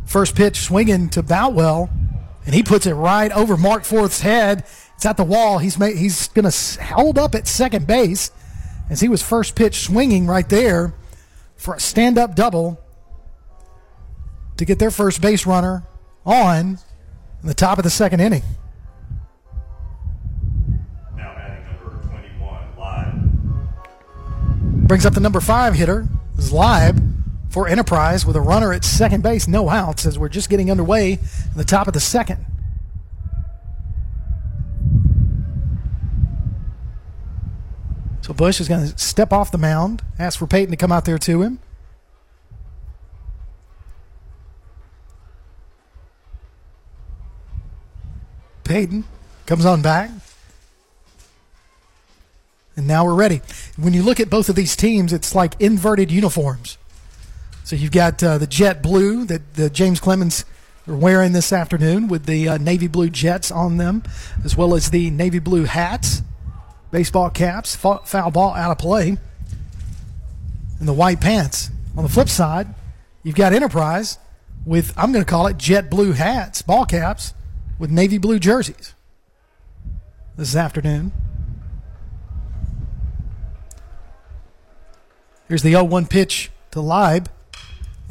First 0.06 0.36
pitch 0.36 0.58
swinging 0.58 1.10
to 1.10 1.24
Boutwell, 1.24 1.90
and 2.46 2.56
he 2.56 2.64
puts 2.64 2.86
it 2.86 2.94
right 2.94 3.32
over 3.32 3.56
Markfort's 3.56 4.22
head. 4.22 4.66
It's 4.96 5.06
at 5.06 5.18
the 5.18 5.24
wall. 5.24 5.60
He's 5.60 5.78
made, 5.80 5.98
he's 5.98 6.28
going 6.30 6.50
to 6.50 6.84
hold 6.84 7.18
up 7.18 7.36
at 7.36 7.48
second 7.48 7.88
base 7.88 8.32
as 8.90 9.02
he 9.02 9.08
was 9.08 9.22
first 9.22 9.56
pitch 9.56 9.80
swinging 9.82 10.28
right 10.28 10.48
there 10.48 10.94
for 11.56 11.76
a 11.76 11.80
stand 11.80 12.18
up 12.18 12.36
double 12.36 12.80
to 14.58 14.66
get 14.66 14.80
their 14.80 14.92
first 14.92 15.22
base 15.22 15.46
runner 15.46 15.84
on 16.26 16.78
in 17.42 17.48
the 17.48 17.54
top 17.54 17.78
of 17.78 17.84
the 17.84 17.90
second 17.90 18.20
inning. 18.20 18.44
Now 21.16 21.34
batting 21.36 21.66
number 21.66 22.08
21, 22.08 22.78
Live. 22.78 23.14
Brings 24.88 25.06
up 25.06 25.14
the 25.14 25.20
number 25.20 25.40
five 25.40 25.74
hitter, 25.74 26.08
Zlibe, 26.38 27.21
for 27.52 27.68
Enterprise 27.68 28.26
with 28.26 28.38
a 28.38 28.42
runner 28.42 28.72
at 28.72 28.86
second 28.86 29.22
base, 29.22 29.48
no 29.48 29.70
outs, 29.70 30.06
as 30.06 30.18
we're 30.18 30.30
just 30.30 30.50
getting 30.50 30.72
underway 30.72 31.14
in 31.14 31.20
the 31.58 31.66
top 31.66 31.88
of 31.88 31.94
the 31.94 32.00
second. 32.00 32.46
So 38.22 38.34
Bush 38.34 38.62
is 38.62 38.70
going 38.70 38.88
to 38.88 38.98
step 38.98 39.34
off 39.34 39.52
the 39.52 39.58
mound, 39.58 40.02
ask 40.18 40.40
for 40.40 40.48
Payton 40.48 40.72
to 40.72 40.78
come 40.78 40.94
out 40.94 41.04
there 41.04 41.18
to 41.18 41.42
him. 41.42 41.60
Payton 48.64 49.04
comes 49.46 49.66
on 49.66 49.82
back. 49.82 50.10
And 52.78 52.88
now 52.88 53.04
we're 53.04 53.16
ready. 53.16 53.42
When 53.76 53.94
you 53.94 54.02
look 54.02 54.22
at 54.22 54.30
both 54.30 54.48
of 54.48 54.56
these 54.56 54.78
teams, 54.78 55.12
it's 55.12 55.36
like 55.36 55.60
inverted 55.60 56.10
uniforms. 56.10 56.78
So 57.72 57.78
you've 57.78 57.92
got 57.92 58.22
uh, 58.22 58.38
the 58.38 58.48
jet 58.48 58.84
blue 58.84 59.24
that 59.24 59.54
the 59.54 59.70
James 59.70 60.02
Clemens 60.02 60.44
are 60.90 60.94
wearing 60.94 61.32
this 61.32 61.54
afternoon 61.54 62.10
with 62.10 62.26
the 62.26 62.50
uh, 62.50 62.58
navy 62.58 62.90
blue 62.90 63.10
jets 63.10 63.50
on 63.50 63.78
them, 63.78 64.04
as 64.44 64.58
well 64.58 64.76
as 64.76 64.90
the 64.90 65.10
navy 65.10 65.40
blue 65.40 65.64
hats, 65.64 66.22
baseball 66.92 67.30
caps, 67.30 67.74
foul 67.74 68.30
ball 68.30 68.54
out 68.56 68.72
of 68.72 68.78
play, 68.78 69.18
and 70.82 70.86
the 70.86 70.92
white 70.92 71.22
pants. 71.22 71.70
On 71.96 72.04
the 72.04 72.10
flip 72.10 72.28
side, 72.28 72.68
you've 73.24 73.36
got 73.36 73.54
Enterprise 73.54 74.20
with, 74.66 74.94
I'm 74.98 75.14
going 75.14 75.24
to 75.24 75.32
call 75.32 75.48
it 75.48 75.58
jet 75.58 75.90
blue 75.90 76.12
hats, 76.12 76.62
ball 76.62 76.86
caps, 76.86 77.34
with 77.80 77.90
navy 77.90 78.18
blue 78.18 78.38
jerseys 78.38 78.94
this 80.36 80.58
afternoon. 80.58 81.14
Here's 85.48 85.64
the 85.64 85.72
0 85.72 85.86
1 85.86 86.08
pitch 86.08 86.52
to 86.72 86.80
Libe. 86.80 87.30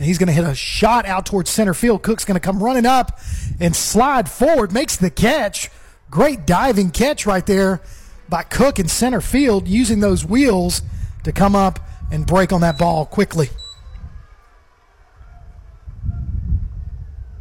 And 0.01 0.07
he's 0.07 0.17
going 0.17 0.29
to 0.29 0.33
hit 0.33 0.45
a 0.45 0.55
shot 0.55 1.05
out 1.05 1.27
towards 1.27 1.51
center 1.51 1.75
field. 1.75 2.03
Cook's 2.03 2.25
going 2.25 2.37
to 2.37 2.41
come 2.41 2.63
running 2.63 2.87
up 2.87 3.21
and 3.61 3.77
slide 3.77 4.31
forward, 4.31 4.73
makes 4.73 4.97
the 4.97 5.11
catch. 5.11 5.69
Great 6.11 6.47
diving 6.47 6.91
catch 6.91 7.27
right 7.27 7.45
there 7.45 7.83
by 8.27 8.43
Cook 8.43 8.79
in 8.79 8.89
center 8.89 9.21
field, 9.21 9.69
using 9.69 10.01
those 10.01 10.25
wheels 10.25 10.81
to 11.25 11.33
come 11.33 11.55
up 11.55 11.81
and 12.11 12.27
break 12.27 12.51
on 12.51 12.63
that 12.63 12.79
ball 12.79 13.05
quickly. 13.05 13.51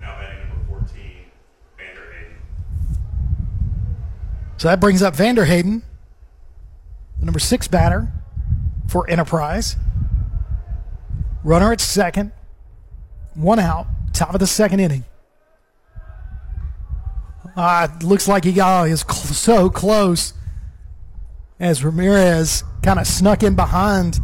Now 0.02 0.20
batting 0.20 0.50
number 0.50 0.66
14, 0.68 1.02
Vanderhayden. 1.78 2.36
So 4.58 4.68
that 4.68 4.82
brings 4.82 5.02
up 5.02 5.16
Vanderhayden, 5.16 5.82
the 7.20 7.26
number 7.26 7.40
six 7.40 7.70
batter 7.70 8.12
for 8.90 9.10
Enterprise. 9.10 9.78
Runner 11.46 11.72
at 11.72 11.80
second. 11.80 12.34
One 13.40 13.58
out. 13.58 13.88
Top 14.12 14.34
of 14.34 14.42
the 14.42 14.48
second 14.48 14.82
inning. 14.82 15.06
Uh, 17.56 17.88
looks 18.04 18.28
like 18.28 18.44
he 18.44 18.52
got 18.52 18.82
oh, 18.82 18.84
is 18.84 19.02
cl- 19.02 19.34
so 19.34 19.70
close 19.70 20.34
as 21.58 21.84
Ramirez 21.84 22.64
kind 22.84 23.00
of 23.00 23.08
snuck 23.08 23.42
in 23.42 23.56
behind 23.56 24.20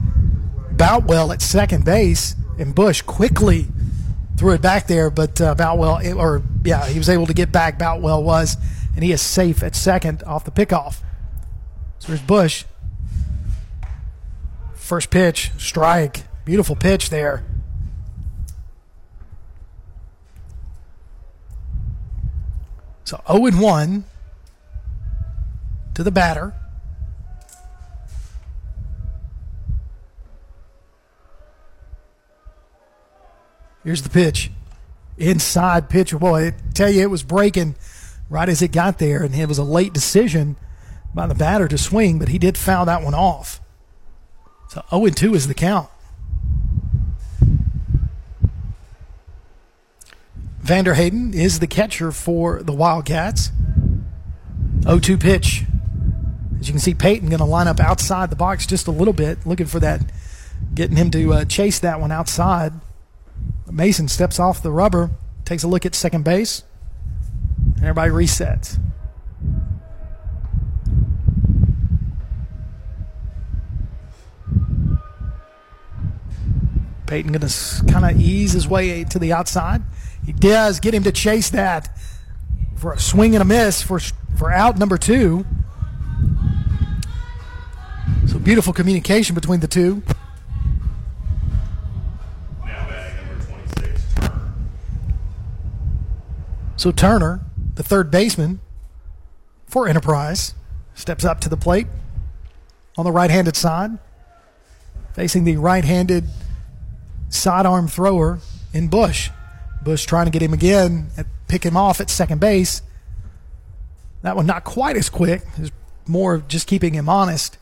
Boutwell 0.72 1.32
at 1.32 1.42
second 1.42 1.86
base, 1.86 2.36
and 2.60 2.76
Bush 2.76 3.02
quickly 3.02 3.68
threw 4.38 4.52
it 4.52 4.62
back 4.62 4.88
there. 4.88 5.10
But 5.10 5.40
uh, 5.40 5.56
Boutwell, 5.56 6.02
or 6.18 6.44
yeah, 6.66 6.86
he 6.86 6.98
was 6.98 7.08
able 7.08 7.26
to 7.28 7.34
get 7.34 7.54
back. 7.54 7.80
Boutwell 7.80 8.22
was, 8.22 8.58
and 8.96 9.04
he 9.04 9.14
is 9.14 9.22
safe 9.22 9.64
at 9.64 9.76
second 9.76 10.24
off 10.24 10.44
the 10.44 10.52
pickoff. 10.52 11.02
So 12.00 12.10
there's 12.10 12.22
Bush. 12.22 12.66
First 14.74 15.10
pitch, 15.10 15.52
strike. 15.58 16.24
Beautiful 16.44 16.76
pitch 16.76 17.10
there. 17.10 17.44
So 23.06 23.22
0 23.32 23.46
and 23.46 23.62
1 23.62 24.04
to 25.94 26.04
the 26.04 26.12
batter. 26.12 26.54
Here's 33.84 34.02
the 34.02 34.10
pitch. 34.10 34.52
Inside 35.20 35.88
pitch. 35.88 36.18
Boy, 36.18 36.48
I 36.48 36.54
tell 36.74 36.90
you, 36.90 37.04
it 37.04 37.10
was 37.12 37.22
breaking 37.22 37.76
right 38.30 38.50
as 38.50 38.64
it 38.64 38.72
got 38.72 38.98
there, 38.98 39.22
and 39.24 39.36
it 39.36 39.48
was 39.48 39.60
a 39.60 39.64
late 39.64 39.94
decision 39.94 40.56
by 41.14 41.28
the 41.28 41.36
batter 41.36 41.68
to 41.68 41.78
swing, 41.78 42.18
but 42.18 42.30
he 42.30 42.40
did 42.40 42.58
foul 42.58 42.86
that 42.86 43.04
one 43.04 43.14
off. 43.14 43.62
So 44.70 44.84
0 44.90 45.06
and 45.06 45.16
2 45.16 45.36
is 45.36 45.48
the 45.48 45.54
count. 45.54 45.90
Vanderhayden 50.66 51.36
is 51.36 51.60
the 51.60 51.68
catcher 51.68 52.12
for 52.12 52.64
the 52.64 52.74
Wildcats. 52.74 53.52
0 54.82 54.98
2 54.98 55.16
pitch. 55.16 55.64
As 56.60 56.68
you 56.68 56.74
can 56.74 56.80
see, 56.80 56.96
Payton 56.96 57.30
going 57.30 57.38
to 57.38 57.46
line 57.46 57.68
up 57.68 57.80
outside 57.80 58.32
the 58.32 58.36
box 58.36 58.66
just 58.66 58.88
a 58.88 58.92
little 58.92 59.14
bit, 59.14 59.46
looking 59.46 59.68
for 59.68 59.80
that, 59.80 60.02
getting 60.74 60.98
him 60.98 61.12
to 61.12 61.34
uh, 61.34 61.46
chase 61.46 61.78
that 61.80 62.02
one 62.02 62.12
outside. 62.12 62.74
Mason 63.72 64.08
steps 64.08 64.40
off 64.40 64.64
the 64.64 64.72
rubber, 64.72 65.12
takes 65.44 65.62
a 65.62 65.68
look 65.68 65.86
at 65.86 65.94
second 65.94 66.24
base, 66.24 66.64
and 67.76 67.86
everybody 67.86 68.10
resets. 68.10 68.80
Payton 77.06 77.34
going 77.34 77.48
to 77.48 77.86
kind 77.94 78.04
of 78.04 78.20
ease 78.20 78.54
his 78.54 78.68
way 78.68 79.04
to 79.04 79.20
the 79.20 79.32
outside. 79.32 79.84
He 80.26 80.34
does 80.34 80.80
get 80.80 80.94
him 80.94 81.04
to 81.04 81.12
chase 81.12 81.50
that 81.52 81.96
for 82.76 82.94
a 82.94 83.00
swing 83.00 83.36
and 83.36 83.42
a 83.42 83.46
miss 83.46 83.82
for 83.82 84.00
for 84.36 84.52
out 84.52 84.78
number 84.78 84.98
two. 84.98 85.46
So 88.28 88.40
beautiful 88.40 88.74
communication 88.74 89.34
between 89.34 89.60
the 89.60 89.68
two. 89.68 90.04
Now 92.66 92.88
batting 92.88 93.28
number 93.28 93.46
26, 93.46 94.02
So 96.76 96.92
Turner, 96.92 97.42
the 97.76 97.84
third 97.84 98.12
baseman 98.12 98.60
for 99.68 99.88
Enterprise, 99.88 100.54
steps 100.96 101.24
up 101.24 101.40
to 101.42 101.50
the 101.50 101.58
plate 101.58 101.88
on 102.98 103.06
the 103.06 103.12
right-handed 103.12 103.56
side, 103.56 103.92
facing 105.14 105.44
the 105.44 105.58
right-handed 105.58 106.26
sidearm 107.30 107.88
thrower 107.88 108.40
in 108.74 108.88
Bush. 108.88 109.30
Bush 109.86 110.04
trying 110.04 110.26
to 110.26 110.32
get 110.32 110.42
him 110.42 110.52
again, 110.52 111.12
and 111.16 111.26
pick 111.48 111.64
him 111.64 111.78
off 111.78 112.02
at 112.02 112.10
second 112.10 112.42
base. 112.42 112.82
That 114.24 114.36
one 114.36 114.48
not 114.48 114.66
quite 114.66 114.98
as 114.98 115.10
quick. 115.10 115.44
It's 115.58 115.72
more 116.08 116.34
of 116.34 116.48
just 116.48 116.68
keeping 116.68 116.94
him 116.94 117.08
honest. 117.08 117.58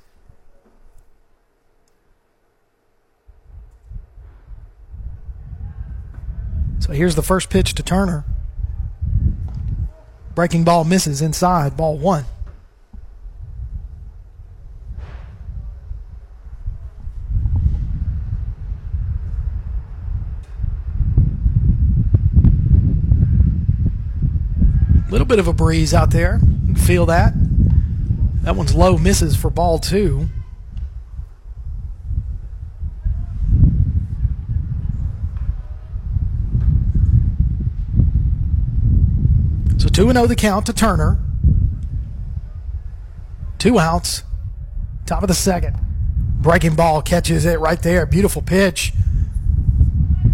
So 6.80 6.94
here's 6.94 7.16
the 7.16 7.22
first 7.22 7.50
pitch 7.50 7.74
to 7.76 7.84
Turner. 7.84 8.24
Breaking 10.34 10.64
ball 10.64 10.86
misses 10.86 11.22
inside, 11.22 11.78
ball 11.78 11.98
one. 11.98 12.26
Little 25.13 25.28
bit 25.28 25.38
of 25.38 25.47
a 25.47 25.54
breeze 25.54 25.93
out 25.93 26.10
there. 26.10 26.39
You 26.65 26.73
can 26.73 26.76
feel 26.76 27.06
that. 27.06 27.34
That 28.41 28.56
one's 28.56 28.73
low 28.73 28.97
misses 28.97 29.36
for 29.36 29.52
ball 29.52 29.78
two. 29.78 30.28
So 39.78 39.88
2 39.88 40.12
0 40.12 40.26
the 40.26 40.36
count 40.36 40.65
to 40.65 40.73
Turner. 40.73 41.19
Two 43.60 43.78
outs. 43.78 44.23
Top 45.06 45.21
of 45.21 45.28
the 45.28 45.36
second. 45.36 45.78
Breaking 46.41 46.73
ball 46.73 47.04
catches 47.04 47.45
it 47.45 47.60
right 47.60 47.82
there. 47.84 48.08
Beautiful 48.08 48.41
pitch. 48.41 48.93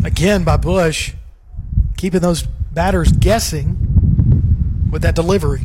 Again 0.05 0.45
by 0.45 0.55
Bush. 0.55 1.15
Keeping 1.97 2.21
those 2.21 2.43
batters 2.43 3.11
guessing 3.11 3.78
with 4.91 5.02
that 5.04 5.15
delivery. 5.15 5.62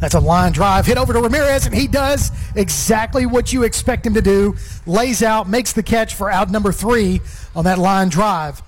That's 0.00 0.14
a 0.14 0.20
line 0.20 0.52
drive 0.52 0.86
hit 0.86 0.96
over 0.96 1.12
to 1.12 1.20
Ramirez, 1.20 1.66
and 1.66 1.74
he 1.74 1.88
does 1.88 2.30
exactly 2.54 3.26
what 3.26 3.52
you 3.52 3.64
expect 3.64 4.06
him 4.06 4.14
to 4.14 4.22
do. 4.22 4.56
Lays 4.86 5.22
out, 5.22 5.48
makes 5.48 5.72
the 5.72 5.82
catch 5.82 6.14
for 6.14 6.30
out 6.30 6.50
number 6.50 6.70
three 6.70 7.20
on 7.56 7.64
that 7.64 7.78
line 7.78 8.08
drive. 8.08 8.62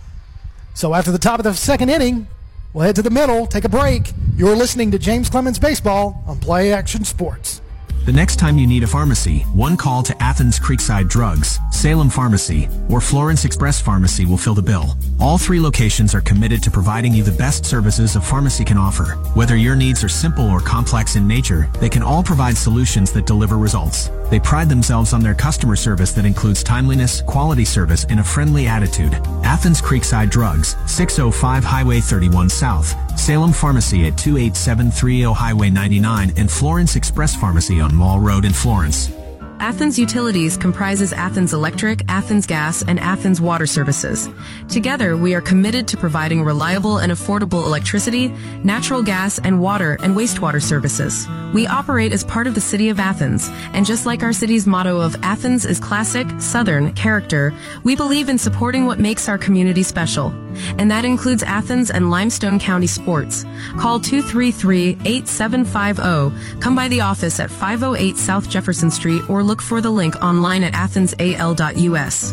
So 0.74 0.92
after 0.92 1.12
the 1.12 1.18
top 1.18 1.38
of 1.38 1.44
the 1.44 1.54
second 1.54 1.88
inning, 1.88 2.26
we'll 2.72 2.84
head 2.84 2.96
to 2.96 3.02
the 3.02 3.10
middle, 3.10 3.46
take 3.46 3.64
a 3.64 3.68
break. 3.68 4.12
You're 4.34 4.56
listening 4.56 4.90
to 4.90 4.98
James 4.98 5.30
Clemens 5.30 5.58
Baseball 5.58 6.24
on 6.26 6.40
Play 6.40 6.72
Action 6.72 7.04
Sports. 7.04 7.60
The 8.06 8.12
next 8.12 8.36
time 8.36 8.56
you 8.56 8.66
need 8.66 8.82
a 8.82 8.86
pharmacy, 8.86 9.40
one 9.52 9.76
call 9.76 10.02
to 10.04 10.22
Athens 10.22 10.58
Creekside 10.58 11.06
Drugs, 11.10 11.58
Salem 11.70 12.08
Pharmacy, 12.08 12.66
or 12.88 12.98
Florence 12.98 13.44
Express 13.44 13.78
Pharmacy 13.78 14.24
will 14.24 14.38
fill 14.38 14.54
the 14.54 14.62
bill. 14.62 14.96
All 15.20 15.36
three 15.36 15.60
locations 15.60 16.14
are 16.14 16.22
committed 16.22 16.62
to 16.62 16.70
providing 16.70 17.12
you 17.12 17.22
the 17.22 17.30
best 17.30 17.66
services 17.66 18.16
a 18.16 18.20
pharmacy 18.20 18.64
can 18.64 18.78
offer. 18.78 19.18
Whether 19.34 19.54
your 19.56 19.76
needs 19.76 20.02
are 20.02 20.08
simple 20.08 20.48
or 20.48 20.60
complex 20.60 21.14
in 21.14 21.28
nature, 21.28 21.70
they 21.78 21.90
can 21.90 22.02
all 22.02 22.22
provide 22.22 22.56
solutions 22.56 23.12
that 23.12 23.26
deliver 23.26 23.58
results. 23.58 24.10
They 24.30 24.40
pride 24.40 24.70
themselves 24.70 25.12
on 25.12 25.20
their 25.20 25.34
customer 25.34 25.76
service 25.76 26.12
that 26.12 26.24
includes 26.24 26.62
timeliness, 26.62 27.20
quality 27.20 27.66
service, 27.66 28.06
and 28.08 28.20
a 28.20 28.24
friendly 28.24 28.66
attitude. 28.66 29.12
Athens 29.44 29.82
Creekside 29.82 30.30
Drugs, 30.30 30.74
605 30.86 31.64
Highway 31.64 32.00
31 32.00 32.48
South, 32.48 32.94
Salem 33.20 33.52
Pharmacy 33.52 34.06
at 34.06 34.16
28730 34.16 35.34
Highway 35.34 35.68
99, 35.68 36.32
and 36.38 36.50
Florence 36.50 36.96
Express 36.96 37.36
Pharmacy 37.36 37.78
on 37.78 37.94
Mall 37.94 38.18
Road 38.18 38.46
in 38.46 38.52
Florence. 38.52 39.19
Athens 39.60 39.98
Utilities 39.98 40.56
comprises 40.56 41.12
Athens 41.12 41.52
Electric, 41.52 42.02
Athens 42.08 42.46
Gas, 42.46 42.82
and 42.82 42.98
Athens 42.98 43.42
Water 43.42 43.66
Services. 43.66 44.30
Together, 44.70 45.18
we 45.18 45.34
are 45.34 45.42
committed 45.42 45.86
to 45.88 45.98
providing 45.98 46.42
reliable 46.42 46.96
and 46.96 47.12
affordable 47.12 47.66
electricity, 47.66 48.28
natural 48.64 49.02
gas, 49.02 49.38
and 49.38 49.60
water 49.60 49.98
and 50.02 50.16
wastewater 50.16 50.62
services. 50.62 51.28
We 51.52 51.66
operate 51.66 52.12
as 52.12 52.24
part 52.24 52.46
of 52.46 52.54
the 52.54 52.60
City 52.62 52.88
of 52.88 52.98
Athens, 52.98 53.50
and 53.74 53.84
just 53.84 54.06
like 54.06 54.22
our 54.22 54.32
city's 54.32 54.66
motto 54.66 54.98
of 54.98 55.14
Athens 55.22 55.66
is 55.66 55.78
classic, 55.78 56.26
southern 56.38 56.94
character, 56.94 57.52
we 57.84 57.94
believe 57.94 58.30
in 58.30 58.38
supporting 58.38 58.86
what 58.86 58.98
makes 58.98 59.28
our 59.28 59.36
community 59.36 59.82
special. 59.82 60.32
And 60.78 60.90
that 60.90 61.04
includes 61.04 61.42
Athens 61.42 61.90
and 61.90 62.10
Limestone 62.10 62.58
County 62.58 62.86
sports. 62.86 63.44
Call 63.78 64.00
233-8750. 64.00 66.60
Come 66.60 66.74
by 66.74 66.88
the 66.88 67.02
office 67.02 67.38
at 67.38 67.50
508 67.50 68.16
South 68.16 68.48
Jefferson 68.48 68.90
Street 68.90 69.28
or 69.28 69.42
look 69.50 69.60
for 69.60 69.80
the 69.80 69.90
link 69.90 70.14
online 70.22 70.62
at 70.62 70.74
athensal.us. 70.74 72.32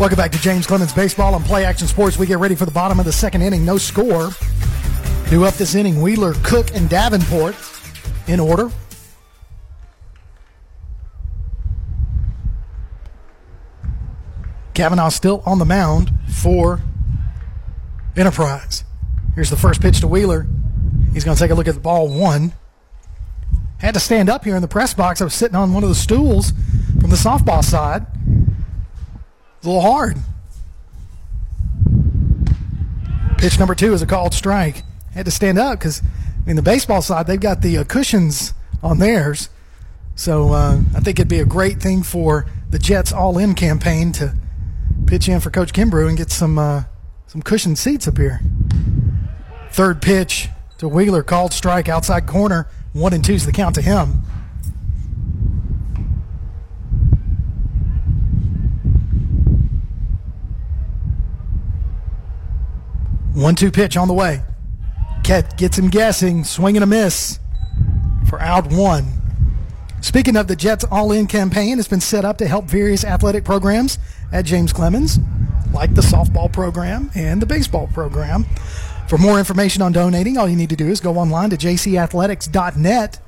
Welcome 0.00 0.16
back 0.16 0.32
to 0.32 0.40
James 0.40 0.66
Clemens 0.66 0.92
Baseball 0.92 1.36
on 1.36 1.44
Play 1.44 1.64
Action 1.64 1.86
Sports. 1.86 2.18
We 2.18 2.26
get 2.26 2.38
ready 2.38 2.56
for 2.56 2.64
the 2.64 2.72
bottom 2.72 2.98
of 2.98 3.04
the 3.04 3.12
second 3.12 3.42
inning. 3.42 3.64
No 3.64 3.78
score. 3.78 4.30
New 5.30 5.44
up 5.44 5.54
this 5.54 5.76
inning, 5.76 6.02
Wheeler, 6.02 6.34
Cook, 6.42 6.74
and 6.74 6.90
Davenport 6.90 7.54
in 8.26 8.40
order. 8.40 8.72
Kavanaugh 14.74 15.10
still 15.10 15.44
on 15.46 15.60
the 15.60 15.64
mound 15.64 16.10
for 16.28 16.80
Enterprise. 18.16 18.82
Here's 19.36 19.50
the 19.50 19.56
first 19.56 19.80
pitch 19.80 20.00
to 20.00 20.08
Wheeler. 20.08 20.48
He's 21.12 21.22
going 21.22 21.36
to 21.36 21.40
take 21.40 21.52
a 21.52 21.54
look 21.54 21.68
at 21.68 21.74
the 21.74 21.80
ball 21.80 22.08
one. 22.08 22.52
Had 23.78 23.94
to 23.94 24.00
stand 24.00 24.30
up 24.30 24.44
here 24.44 24.56
in 24.56 24.62
the 24.62 24.68
press 24.68 24.94
box. 24.94 25.20
I 25.20 25.24
was 25.24 25.34
sitting 25.34 25.56
on 25.56 25.72
one 25.72 25.82
of 25.82 25.88
the 25.88 25.94
stools 25.94 26.52
from 27.00 27.10
the 27.10 27.16
softball 27.16 27.62
side. 27.62 28.06
A 29.62 29.66
little 29.66 29.82
hard. 29.82 30.16
Pitch 33.38 33.58
number 33.58 33.74
two 33.74 33.92
is 33.92 34.00
a 34.00 34.06
called 34.06 34.32
strike. 34.32 34.82
Had 35.12 35.26
to 35.26 35.30
stand 35.30 35.58
up 35.58 35.78
because 35.78 36.02
in 36.46 36.56
the 36.56 36.62
baseball 36.62 37.02
side, 37.02 37.26
they've 37.26 37.38
got 37.38 37.60
the 37.60 37.78
uh, 37.78 37.84
cushions 37.84 38.54
on 38.82 38.98
theirs. 38.98 39.50
So 40.14 40.52
uh, 40.52 40.80
I 40.94 41.00
think 41.00 41.18
it'd 41.18 41.28
be 41.28 41.40
a 41.40 41.44
great 41.44 41.80
thing 41.80 42.02
for 42.02 42.46
the 42.70 42.78
Jets 42.78 43.12
All 43.12 43.36
In 43.36 43.54
campaign 43.54 44.12
to 44.12 44.34
pitch 45.06 45.28
in 45.28 45.40
for 45.40 45.50
Coach 45.50 45.72
Kimbrough 45.72 46.08
and 46.08 46.16
get 46.16 46.30
some 46.30 46.58
uh, 46.58 46.84
some 47.26 47.42
cushioned 47.42 47.78
seats 47.78 48.08
up 48.08 48.16
here. 48.16 48.40
Third 49.70 50.00
pitch 50.00 50.48
to 50.78 50.88
Wheeler, 50.88 51.22
called 51.22 51.52
strike 51.52 51.88
outside 51.88 52.26
corner. 52.26 52.68
One 52.96 53.12
and 53.12 53.22
two's 53.22 53.44
the 53.44 53.52
count 53.52 53.74
to 53.74 53.82
him. 53.82 54.22
One 63.34 63.54
two 63.54 63.70
pitch 63.70 63.98
on 63.98 64.08
the 64.08 64.14
way. 64.14 64.42
Ket 65.24 65.58
gets 65.58 65.76
him 65.78 65.90
guessing, 65.90 66.42
swing 66.42 66.78
and 66.78 66.84
a 66.84 66.86
miss 66.86 67.38
for 68.30 68.40
out 68.40 68.72
one. 68.72 69.04
Speaking 70.00 70.34
of 70.34 70.46
the 70.46 70.56
Jets 70.56 70.84
All 70.90 71.12
In 71.12 71.26
campaign, 71.26 71.78
it's 71.78 71.88
been 71.88 72.00
set 72.00 72.24
up 72.24 72.38
to 72.38 72.48
help 72.48 72.64
various 72.64 73.04
athletic 73.04 73.44
programs 73.44 73.98
at 74.32 74.46
James 74.46 74.72
Clemens, 74.72 75.18
like 75.74 75.94
the 75.94 76.00
softball 76.00 76.50
program 76.50 77.10
and 77.14 77.42
the 77.42 77.46
baseball 77.46 77.88
program. 77.88 78.46
For 79.08 79.18
more 79.18 79.38
information 79.38 79.82
on 79.82 79.92
donating, 79.92 80.36
all 80.36 80.48
you 80.48 80.56
need 80.56 80.70
to 80.70 80.76
do 80.76 80.88
is 80.88 81.00
go 81.00 81.16
online 81.16 81.50
to 81.50 81.56
jcathletics.net 81.56 83.20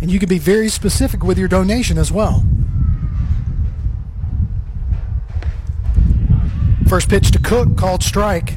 and 0.00 0.10
you 0.10 0.18
can 0.18 0.28
be 0.28 0.38
very 0.38 0.68
specific 0.68 1.24
with 1.24 1.38
your 1.38 1.48
donation 1.48 1.98
as 1.98 2.12
well. 2.12 2.44
First 6.88 7.08
pitch 7.08 7.30
to 7.32 7.38
Cook, 7.38 7.76
called 7.76 8.02
strike. 8.02 8.54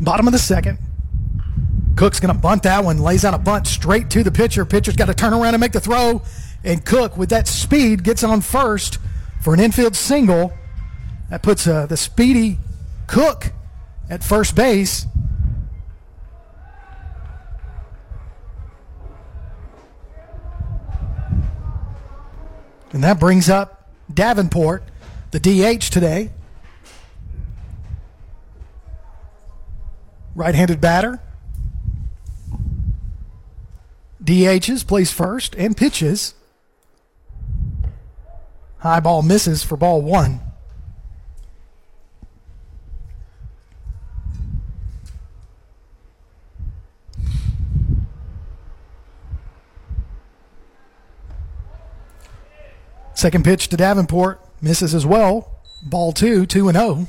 Bottom 0.00 0.26
of 0.26 0.32
the 0.32 0.38
second. 0.38 0.78
Cook's 1.96 2.20
going 2.20 2.34
to 2.34 2.38
bunt 2.38 2.64
that 2.64 2.84
one, 2.84 2.98
lays 2.98 3.24
out 3.24 3.32
a 3.32 3.38
bunt 3.38 3.66
straight 3.66 4.10
to 4.10 4.22
the 4.22 4.30
pitcher. 4.30 4.66
Pitcher's 4.66 4.96
got 4.96 5.06
to 5.06 5.14
turn 5.14 5.32
around 5.32 5.54
and 5.54 5.60
make 5.60 5.72
the 5.72 5.80
throw. 5.80 6.20
And 6.64 6.84
Cook, 6.84 7.16
with 7.16 7.30
that 7.30 7.46
speed, 7.46 8.02
gets 8.02 8.24
on 8.24 8.40
first 8.40 8.98
for 9.40 9.54
an 9.54 9.60
infield 9.60 9.94
single. 9.94 10.52
That 11.30 11.42
puts 11.42 11.66
uh, 11.66 11.86
the 11.86 11.96
speedy 11.96 12.58
Cook 13.06 13.52
at 14.10 14.22
first 14.24 14.54
base. 14.54 15.06
And 22.92 23.04
that 23.04 23.20
brings 23.20 23.48
up 23.50 23.90
Davenport, 24.12 24.82
the 25.30 25.38
DH 25.38 25.90
today. 25.92 26.30
Right 30.34 30.54
handed 30.54 30.80
batter. 30.80 31.20
DHs, 34.22 34.86
plays 34.86 35.12
first, 35.12 35.54
and 35.56 35.76
pitches. 35.76 36.34
High 38.78 39.00
ball 39.00 39.22
misses 39.22 39.62
for 39.62 39.76
ball 39.76 40.02
one. 40.02 40.40
Second 53.14 53.44
pitch 53.44 53.68
to 53.68 53.78
Davenport 53.78 54.44
misses 54.60 54.94
as 54.94 55.06
well. 55.06 55.50
Ball 55.82 56.12
two, 56.12 56.44
two 56.44 56.68
and 56.68 56.76
zero. 56.76 57.06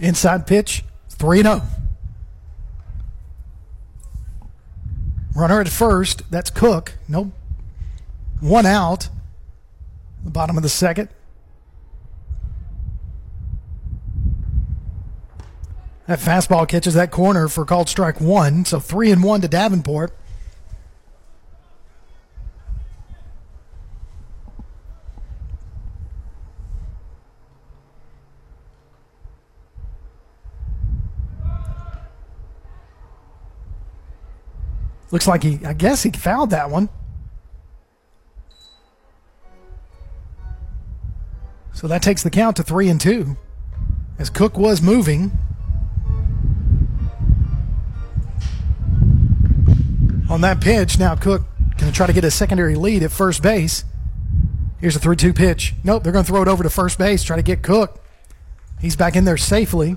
Inside 0.00 0.46
pitch, 0.46 0.84
3 1.18 1.42
0. 1.42 1.62
Runner 5.34 5.60
at 5.60 5.68
first, 5.68 6.30
that's 6.30 6.48
Cook. 6.48 6.94
No, 7.08 7.32
one 8.40 8.66
out. 8.66 9.08
The 10.24 10.30
bottom 10.30 10.56
of 10.56 10.62
the 10.62 10.68
second. 10.68 11.08
That 16.06 16.20
fastball 16.20 16.68
catches 16.68 16.94
that 16.94 17.10
corner 17.10 17.48
for 17.48 17.64
called 17.64 17.88
strike 17.88 18.20
one. 18.20 18.64
So 18.64 18.78
three 18.78 19.10
and 19.10 19.22
one 19.22 19.40
to 19.40 19.48
Davenport. 19.48 20.16
Looks 35.10 35.26
like 35.26 35.42
he, 35.42 35.60
I 35.64 35.72
guess 35.72 36.02
he 36.02 36.10
fouled 36.10 36.50
that 36.50 36.70
one. 36.70 36.88
So 41.72 41.86
that 41.88 42.02
takes 42.02 42.22
the 42.22 42.30
count 42.30 42.56
to 42.56 42.62
three 42.62 42.88
and 42.88 43.00
two. 43.00 43.36
As 44.18 44.30
Cook 44.30 44.56
was 44.56 44.80
moving. 44.80 45.32
On 50.28 50.40
that 50.40 50.60
pitch, 50.60 50.98
now 50.98 51.14
Cook 51.14 51.42
going 51.76 51.92
to 51.92 51.96
try 51.96 52.06
to 52.06 52.12
get 52.12 52.24
a 52.24 52.30
secondary 52.30 52.74
lead 52.74 53.02
at 53.02 53.12
first 53.12 53.42
base. 53.42 53.84
Here's 54.80 54.96
a 54.96 54.98
3 54.98 55.16
2 55.16 55.32
pitch. 55.32 55.74
Nope, 55.84 56.02
they're 56.02 56.12
going 56.12 56.24
to 56.24 56.30
throw 56.30 56.42
it 56.42 56.48
over 56.48 56.62
to 56.62 56.70
first 56.70 56.98
base, 56.98 57.22
try 57.22 57.36
to 57.36 57.42
get 57.42 57.62
Cook. 57.62 58.02
He's 58.80 58.96
back 58.96 59.16
in 59.16 59.24
there 59.24 59.36
safely. 59.36 59.96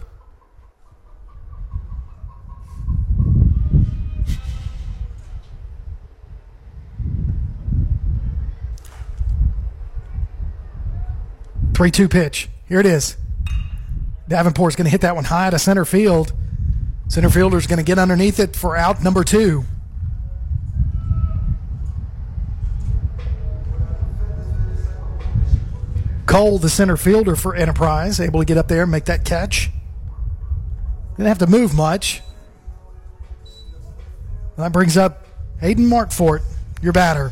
Three 11.80 11.92
two 11.92 12.10
pitch. 12.10 12.50
Here 12.68 12.82
it 12.82 12.86
is. 12.86 13.16
Davenport's 14.30 14.76
going 14.76 14.84
to 14.84 14.92
hit 14.92 15.00
that 15.00 15.16
one 15.16 15.24
high 15.24 15.50
to 15.50 15.58
center 15.58 15.86
field. 15.86 16.34
Center 17.08 17.30
fielder's 17.30 17.68
going 17.68 17.78
to 17.78 17.86
get 17.86 17.98
underneath 17.98 18.38
it 18.42 18.54
for 18.54 18.76
out 18.76 19.02
number 19.02 19.24
two. 19.24 19.64
Cole, 26.26 26.58
the 26.58 26.68
center 26.68 26.98
fielder 26.98 27.38
for 27.38 27.56
Enterprise, 27.56 28.20
able 28.20 28.42
to 28.42 28.46
get 28.46 28.58
up 28.58 28.68
there 28.68 28.82
and 28.84 28.92
make 28.92 29.06
that 29.06 29.24
catch. 29.24 29.70
Didn't 31.16 31.30
have 31.30 31.38
to 31.38 31.48
move 31.48 31.74
much. 31.74 32.22
That 34.58 34.74
brings 34.74 34.98
up 34.98 35.26
Hayden 35.62 35.86
Markfort, 35.86 36.42
your 36.82 36.92
batter. 36.92 37.32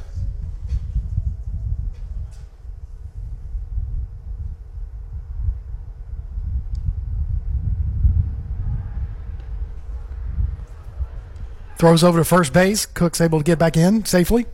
Throws 11.77 12.03
over 12.03 12.19
to 12.19 12.25
first 12.25 12.53
base. 12.53 12.85
Cook's 12.85 13.21
able 13.21 13.39
to 13.39 13.43
get 13.43 13.59
back 13.59 13.77
in 13.77 14.03
safely. 14.05 14.45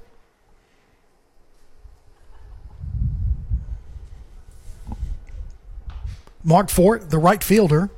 Markfort, 6.46 7.10
the 7.10 7.18
right 7.18 7.42
fielder, 7.42 7.90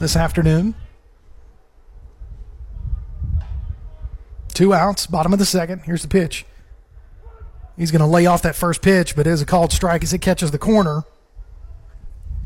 this 0.00 0.16
afternoon. 0.16 0.74
Two 4.52 4.74
outs, 4.74 5.06
bottom 5.06 5.32
of 5.32 5.38
the 5.38 5.46
second. 5.46 5.82
Here's 5.84 6.02
the 6.02 6.08
pitch. 6.08 6.44
He's 7.76 7.92
going 7.92 8.00
to 8.00 8.06
lay 8.06 8.26
off 8.26 8.42
that 8.42 8.56
first 8.56 8.82
pitch, 8.82 9.14
but 9.14 9.26
it 9.26 9.30
is 9.30 9.40
a 9.40 9.46
called 9.46 9.72
strike 9.72 10.02
as 10.02 10.12
it 10.12 10.18
catches 10.18 10.50
the 10.50 10.58
corner. 10.58 11.04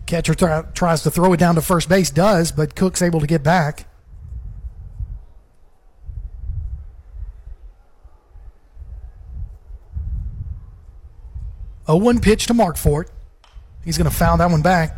Catcher 0.04 0.35
tries 0.35 1.02
to 1.02 1.11
throw 1.11 1.32
it 1.32 1.38
down 1.38 1.54
to 1.56 1.62
first 1.62 1.88
base, 1.88 2.11
does, 2.11 2.52
but 2.52 2.76
Cook's 2.76 3.00
able 3.00 3.20
to 3.20 3.26
get 3.26 3.42
back. 3.42 3.88
0-1 11.87 12.20
pitch 12.22 12.46
to 12.46 12.55
Markfort. 12.55 13.09
He's 13.85 13.96
going 13.96 14.11
to 14.11 14.16
foul 14.16 14.37
that 14.38 14.51
one 14.51 14.62
back. 14.62 14.96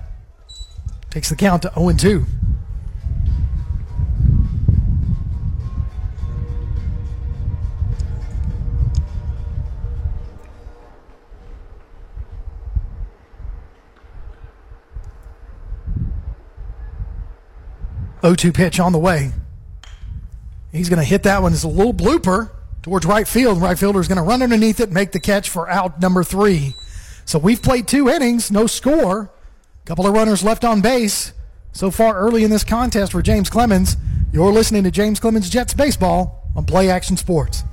Takes 1.10 1.28
the 1.28 1.36
count 1.36 1.62
to 1.62 1.72
0 1.74 1.92
2. 1.92 2.26
O2 18.22 18.52
pitch 18.52 18.80
on 18.80 18.92
the 18.92 18.98
way. 18.98 19.32
He's 20.72 20.88
going 20.88 20.98
to 20.98 21.04
hit 21.04 21.22
that 21.22 21.40
one 21.40 21.52
as 21.52 21.64
a 21.64 21.68
little 21.68 21.94
blooper 21.94 22.50
towards 22.82 23.06
right 23.06 23.26
field. 23.26 23.60
Right 23.60 23.78
fielder 23.78 24.00
is 24.00 24.08
going 24.08 24.16
to 24.16 24.22
run 24.22 24.42
underneath 24.42 24.80
it, 24.80 24.90
make 24.90 25.12
the 25.12 25.20
catch 25.20 25.48
for 25.48 25.68
out 25.68 26.00
number 26.00 26.24
three. 26.24 26.74
So 27.24 27.38
we've 27.38 27.62
played 27.62 27.86
two 27.86 28.08
innings, 28.08 28.50
no 28.50 28.66
score. 28.66 29.30
a 29.82 29.86
Couple 29.86 30.06
of 30.06 30.14
runners 30.14 30.42
left 30.42 30.64
on 30.64 30.80
base 30.80 31.32
so 31.72 31.90
far 31.90 32.16
early 32.16 32.44
in 32.44 32.50
this 32.50 32.64
contest 32.64 33.12
for 33.12 33.22
James 33.22 33.50
Clemens. 33.50 33.96
You're 34.32 34.52
listening 34.52 34.84
to 34.84 34.90
James 34.90 35.20
Clemens 35.20 35.48
Jets 35.48 35.74
Baseball 35.74 36.48
on 36.56 36.64
Play 36.64 36.90
Action 36.90 37.16
Sports. 37.16 37.64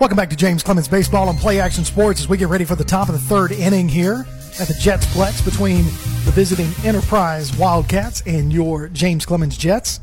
Welcome 0.00 0.16
back 0.16 0.30
to 0.30 0.36
James 0.36 0.62
Clemens 0.62 0.88
Baseball 0.88 1.28
and 1.28 1.38
Play 1.38 1.60
Action 1.60 1.84
Sports 1.84 2.20
as 2.20 2.28
we 2.30 2.38
get 2.38 2.48
ready 2.48 2.64
for 2.64 2.74
the 2.74 2.82
top 2.82 3.10
of 3.10 3.12
the 3.12 3.20
third 3.20 3.52
inning 3.52 3.86
here 3.86 4.24
at 4.58 4.66
the 4.66 4.74
Jets 4.80 5.04
Plex 5.08 5.44
between 5.44 5.84
the 6.24 6.32
visiting 6.34 6.68
Enterprise 6.86 7.54
Wildcats 7.58 8.22
and 8.22 8.50
your 8.50 8.88
James 8.88 9.26
Clemens 9.26 9.58
Jets. 9.58 10.00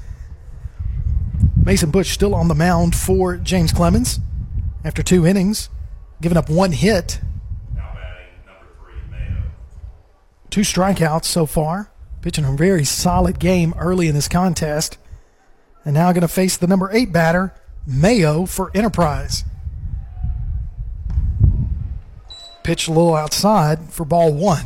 Mason 1.55 1.89
Bush 1.89 2.11
still 2.11 2.35
on 2.35 2.47
the 2.47 2.53
mound 2.53 2.95
for 2.95 3.37
James 3.37 3.71
Clemens 3.71 4.19
after 4.85 5.01
two 5.01 5.25
innings, 5.25 5.67
giving 6.21 6.37
up 6.37 6.47
one 6.47 6.73
hit. 6.73 7.19
Now 7.75 7.91
batting 7.95 8.27
number 8.45 8.67
three, 8.79 9.01
Mayo. 9.09 9.43
Two 10.51 10.61
strikeouts 10.61 11.25
so 11.25 11.47
far. 11.47 11.89
Pitching 12.21 12.45
a 12.45 12.51
very 12.51 12.83
solid 12.83 13.39
game 13.39 13.73
early 13.79 14.07
in 14.07 14.13
this 14.13 14.27
contest. 14.27 14.99
And 15.83 15.95
now 15.95 16.11
going 16.11 16.21
to 16.21 16.27
face 16.27 16.55
the 16.55 16.67
number 16.67 16.91
eight 16.91 17.11
batter, 17.11 17.55
Mayo, 17.87 18.45
for 18.45 18.69
Enterprise. 18.75 19.43
Pitched 22.67 22.89
a 22.89 22.91
little 22.91 23.15
outside 23.15 23.79
for 23.93 24.03
ball 24.03 24.33
one. 24.33 24.65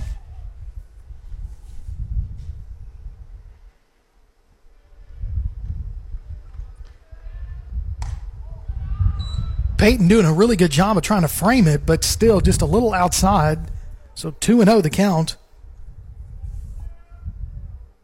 Payton 9.77 10.07
doing 10.07 10.25
a 10.25 10.33
really 10.33 10.55
good 10.55 10.71
job 10.71 10.97
of 10.97 11.03
trying 11.03 11.21
to 11.21 11.27
frame 11.27 11.67
it, 11.67 11.85
but 11.85 12.03
still 12.03 12.41
just 12.41 12.63
a 12.63 12.65
little 12.65 12.91
outside. 12.91 13.69
So 14.15 14.31
2 14.31 14.61
and 14.61 14.67
0 14.67 14.81
the 14.81 14.89
count 14.89 15.37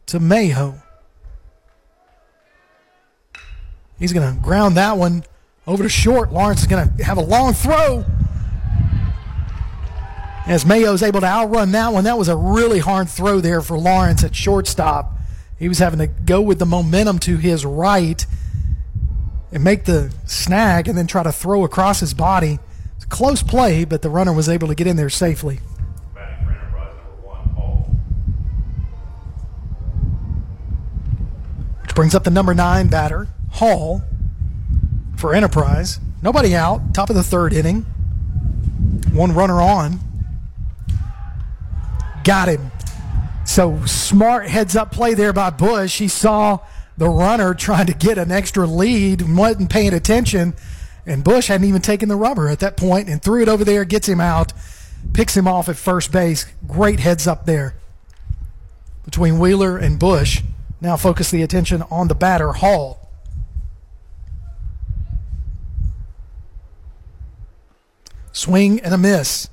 to 0.06 0.20
Mayo. 0.20 0.80
He's 3.98 4.12
going 4.12 4.32
to 4.32 4.40
ground 4.40 4.76
that 4.76 4.96
one 4.96 5.24
over 5.66 5.82
to 5.82 5.88
short. 5.88 6.32
Lawrence 6.32 6.60
is 6.60 6.68
going 6.68 6.88
to 6.88 7.02
have 7.02 7.18
a 7.18 7.22
long 7.22 7.52
throw. 7.52 8.04
As 10.48 10.64
Mayo's 10.64 11.02
able 11.02 11.20
to 11.20 11.26
outrun 11.26 11.72
that 11.72 11.92
one, 11.92 12.04
that 12.04 12.16
was 12.16 12.28
a 12.28 12.36
really 12.36 12.78
hard 12.78 13.10
throw 13.10 13.38
there 13.38 13.60
for 13.60 13.78
Lawrence 13.78 14.24
at 14.24 14.34
shortstop. 14.34 15.12
He 15.58 15.68
was 15.68 15.78
having 15.78 15.98
to 15.98 16.06
go 16.06 16.40
with 16.40 16.58
the 16.58 16.64
momentum 16.64 17.18
to 17.20 17.36
his 17.36 17.66
right 17.66 18.24
and 19.52 19.62
make 19.62 19.84
the 19.84 20.10
snag 20.24 20.88
and 20.88 20.96
then 20.96 21.06
try 21.06 21.22
to 21.22 21.32
throw 21.32 21.64
across 21.64 22.00
his 22.00 22.14
body. 22.14 22.58
It's 22.96 23.04
a 23.04 23.08
close 23.08 23.42
play, 23.42 23.84
but 23.84 24.00
the 24.00 24.08
runner 24.08 24.32
was 24.32 24.48
able 24.48 24.68
to 24.68 24.74
get 24.74 24.86
in 24.86 24.96
there 24.96 25.10
safely. 25.10 25.56
Which 31.82 31.94
brings 31.94 32.14
up 32.14 32.24
the 32.24 32.30
number 32.30 32.54
nine 32.54 32.88
batter, 32.88 33.28
Hall, 33.52 34.02
for 35.18 35.34
Enterprise. 35.34 36.00
Nobody 36.22 36.56
out. 36.56 36.94
Top 36.94 37.10
of 37.10 37.16
the 37.16 37.22
third 37.22 37.52
inning. 37.52 37.82
One 39.12 39.34
runner 39.34 39.60
on. 39.60 40.07
Got 42.28 42.48
him. 42.50 42.70
So 43.46 43.86
smart 43.86 44.48
heads 44.48 44.76
up 44.76 44.92
play 44.92 45.14
there 45.14 45.32
by 45.32 45.48
Bush. 45.48 45.98
He 45.98 46.08
saw 46.08 46.58
the 46.98 47.08
runner 47.08 47.54
trying 47.54 47.86
to 47.86 47.94
get 47.94 48.18
an 48.18 48.30
extra 48.30 48.66
lead, 48.66 49.22
wasn't 49.34 49.70
paying 49.70 49.94
attention, 49.94 50.52
and 51.06 51.24
Bush 51.24 51.46
hadn't 51.46 51.66
even 51.66 51.80
taken 51.80 52.10
the 52.10 52.16
rubber 52.16 52.48
at 52.48 52.60
that 52.60 52.76
point 52.76 53.08
and 53.08 53.22
threw 53.22 53.40
it 53.40 53.48
over 53.48 53.64
there, 53.64 53.86
gets 53.86 54.06
him 54.06 54.20
out, 54.20 54.52
picks 55.14 55.34
him 55.34 55.48
off 55.48 55.70
at 55.70 55.76
first 55.76 56.12
base. 56.12 56.44
Great 56.66 57.00
heads 57.00 57.26
up 57.26 57.46
there 57.46 57.76
between 59.06 59.38
Wheeler 59.38 59.78
and 59.78 59.98
Bush. 59.98 60.42
Now 60.82 60.98
focus 60.98 61.30
the 61.30 61.40
attention 61.40 61.82
on 61.90 62.08
the 62.08 62.14
batter, 62.14 62.52
Hall. 62.52 63.08
Swing 68.32 68.80
and 68.80 68.92
a 68.92 68.98
miss. 68.98 69.48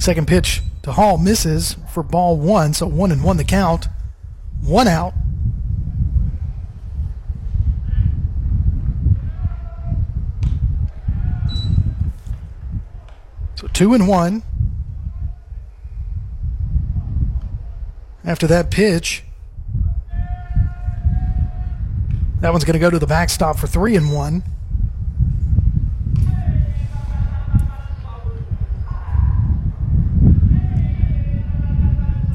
Second 0.00 0.26
pitch 0.26 0.62
to 0.82 0.92
Hall 0.92 1.18
misses 1.18 1.76
for 1.92 2.02
ball 2.02 2.38
one, 2.38 2.72
so 2.72 2.86
one 2.86 3.12
and 3.12 3.22
one 3.22 3.36
the 3.36 3.44
count. 3.44 3.86
One 4.62 4.88
out. 4.88 5.12
So 13.56 13.66
two 13.74 13.92
and 13.92 14.08
one. 14.08 14.42
After 18.24 18.46
that 18.46 18.70
pitch, 18.70 19.22
that 22.40 22.52
one's 22.52 22.64
going 22.64 22.72
to 22.72 22.78
go 22.78 22.88
to 22.88 22.98
the 22.98 23.06
backstop 23.06 23.58
for 23.58 23.66
three 23.66 23.96
and 23.96 24.14
one. 24.14 24.44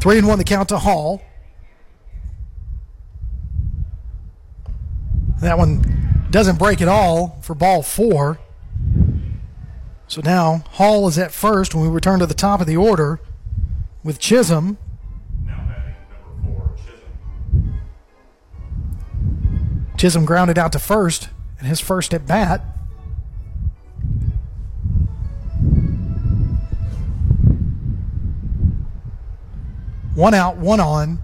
Three 0.06 0.20
and 0.20 0.28
one 0.28 0.38
the 0.38 0.44
count 0.44 0.70
to 0.70 0.78
Hall. 0.78 1.20
That 5.42 5.58
one 5.58 6.28
doesn't 6.30 6.60
break 6.60 6.80
at 6.80 6.88
all 6.88 7.40
for 7.42 7.56
ball 7.56 7.82
four. 7.82 8.38
So 10.08 10.22
now 10.22 10.64
Hall 10.74 11.08
is 11.08 11.18
at 11.18 11.32
first 11.32 11.74
when 11.74 11.84
we 11.84 11.90
return 11.90 12.20
to 12.20 12.28
the 12.28 12.36
top 12.36 12.62
of 12.62 12.68
the 12.68 12.78
order 12.78 13.20
with 14.04 14.20
Chisholm. 14.20 14.78
Now 15.44 15.66
batting 15.68 15.96
number 16.12 16.56
four, 16.56 16.76
Chisholm. 16.78 17.80
Chisholm 19.98 20.26
grounded 20.26 20.60
out 20.60 20.72
to 20.74 20.78
first 20.78 21.30
and 21.58 21.68
his 21.68 21.80
first 21.80 22.14
at 22.14 22.28
bat. 22.28 22.62
One 30.16 30.34
out, 30.34 30.56
one 30.56 30.80
on. 30.80 31.20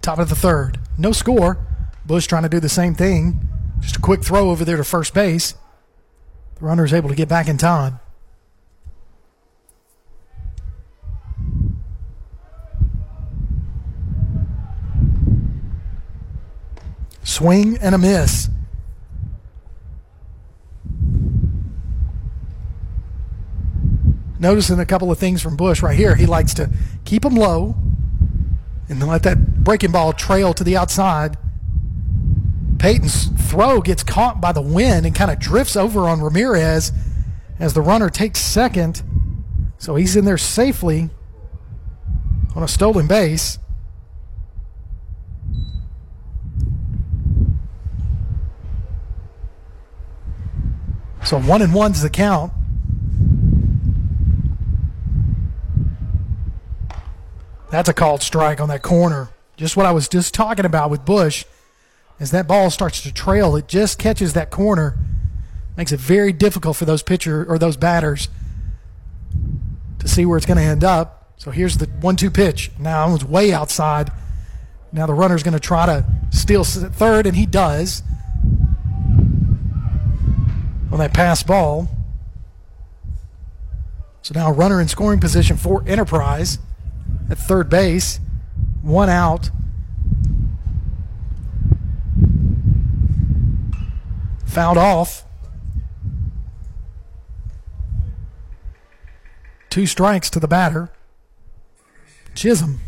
Top 0.00 0.20
of 0.20 0.28
the 0.28 0.36
third. 0.36 0.78
No 0.96 1.10
score. 1.10 1.58
Bush 2.06 2.26
trying 2.26 2.44
to 2.44 2.48
do 2.48 2.60
the 2.60 2.68
same 2.68 2.94
thing. 2.94 3.48
Just 3.80 3.96
a 3.96 4.00
quick 4.00 4.22
throw 4.22 4.50
over 4.50 4.64
there 4.64 4.76
to 4.76 4.84
first 4.84 5.12
base. 5.12 5.54
The 6.54 6.64
runner 6.64 6.84
is 6.84 6.94
able 6.94 7.08
to 7.08 7.16
get 7.16 7.28
back 7.28 7.48
in 7.48 7.58
time. 7.58 7.98
Swing 17.24 17.76
and 17.78 17.94
a 17.94 17.98
miss. 17.98 18.48
Noticing 24.38 24.78
a 24.78 24.86
couple 24.86 25.10
of 25.10 25.18
things 25.18 25.40
from 25.40 25.56
Bush 25.56 25.82
right 25.82 25.96
here. 25.96 26.16
He 26.16 26.26
likes 26.26 26.54
to 26.54 26.70
keep 27.04 27.22
them 27.22 27.34
low 27.34 27.76
and 28.88 29.00
then 29.00 29.08
let 29.08 29.22
that 29.22 29.62
breaking 29.64 29.92
ball 29.92 30.12
trail 30.12 30.52
to 30.54 30.64
the 30.64 30.76
outside. 30.76 31.38
Payton's 32.78 33.26
throw 33.50 33.80
gets 33.80 34.02
caught 34.02 34.40
by 34.40 34.52
the 34.52 34.60
wind 34.60 35.06
and 35.06 35.14
kind 35.14 35.30
of 35.30 35.38
drifts 35.38 35.76
over 35.76 36.08
on 36.08 36.20
Ramirez 36.20 36.92
as 37.58 37.72
the 37.72 37.80
runner 37.80 38.10
takes 38.10 38.40
second. 38.40 39.02
So 39.78 39.96
he's 39.96 40.16
in 40.16 40.24
there 40.24 40.38
safely 40.38 41.10
on 42.54 42.62
a 42.62 42.68
stolen 42.68 43.06
base. 43.06 43.58
So 51.24 51.40
one 51.40 51.62
and 51.62 51.72
one's 51.72 52.02
the 52.02 52.10
count. 52.10 52.52
That's 57.74 57.88
a 57.88 57.92
called 57.92 58.22
strike 58.22 58.60
on 58.60 58.68
that 58.68 58.82
corner. 58.82 59.30
Just 59.56 59.76
what 59.76 59.84
I 59.84 59.90
was 59.90 60.06
just 60.06 60.32
talking 60.32 60.64
about 60.64 60.90
with 60.90 61.04
Bush. 61.04 61.44
As 62.20 62.30
that 62.30 62.46
ball 62.46 62.70
starts 62.70 63.02
to 63.02 63.12
trail, 63.12 63.56
it 63.56 63.66
just 63.66 63.98
catches 63.98 64.32
that 64.34 64.52
corner. 64.52 64.96
Makes 65.76 65.90
it 65.90 65.98
very 65.98 66.32
difficult 66.32 66.76
for 66.76 66.84
those 66.84 67.02
pitcher 67.02 67.44
or 67.44 67.58
those 67.58 67.76
batters 67.76 68.28
to 69.98 70.06
see 70.06 70.24
where 70.24 70.36
it's 70.36 70.46
going 70.46 70.58
to 70.58 70.62
end 70.62 70.84
up. 70.84 71.32
So 71.36 71.50
here's 71.50 71.78
the 71.78 71.86
one-two 71.86 72.30
pitch. 72.30 72.70
Now 72.78 73.12
it's 73.12 73.24
way 73.24 73.52
outside. 73.52 74.12
Now 74.92 75.06
the 75.06 75.14
runner's 75.14 75.42
going 75.42 75.54
to 75.54 75.58
try 75.58 75.84
to 75.84 76.06
steal 76.30 76.62
third, 76.62 77.26
and 77.26 77.34
he 77.34 77.44
does 77.44 78.04
on 80.92 80.98
that 80.98 81.12
pass 81.12 81.42
ball. 81.42 81.88
So 84.22 84.32
now 84.32 84.52
runner 84.52 84.80
in 84.80 84.86
scoring 84.86 85.18
position 85.18 85.56
for 85.56 85.82
Enterprise 85.88 86.60
at 87.30 87.38
third 87.38 87.68
base. 87.70 88.20
One 88.82 89.08
out. 89.08 89.50
Fouled 94.46 94.78
off. 94.78 95.24
Two 99.70 99.86
strikes 99.86 100.30
to 100.30 100.38
the 100.38 100.46
batter. 100.46 100.90
Chisholm. 102.34 102.80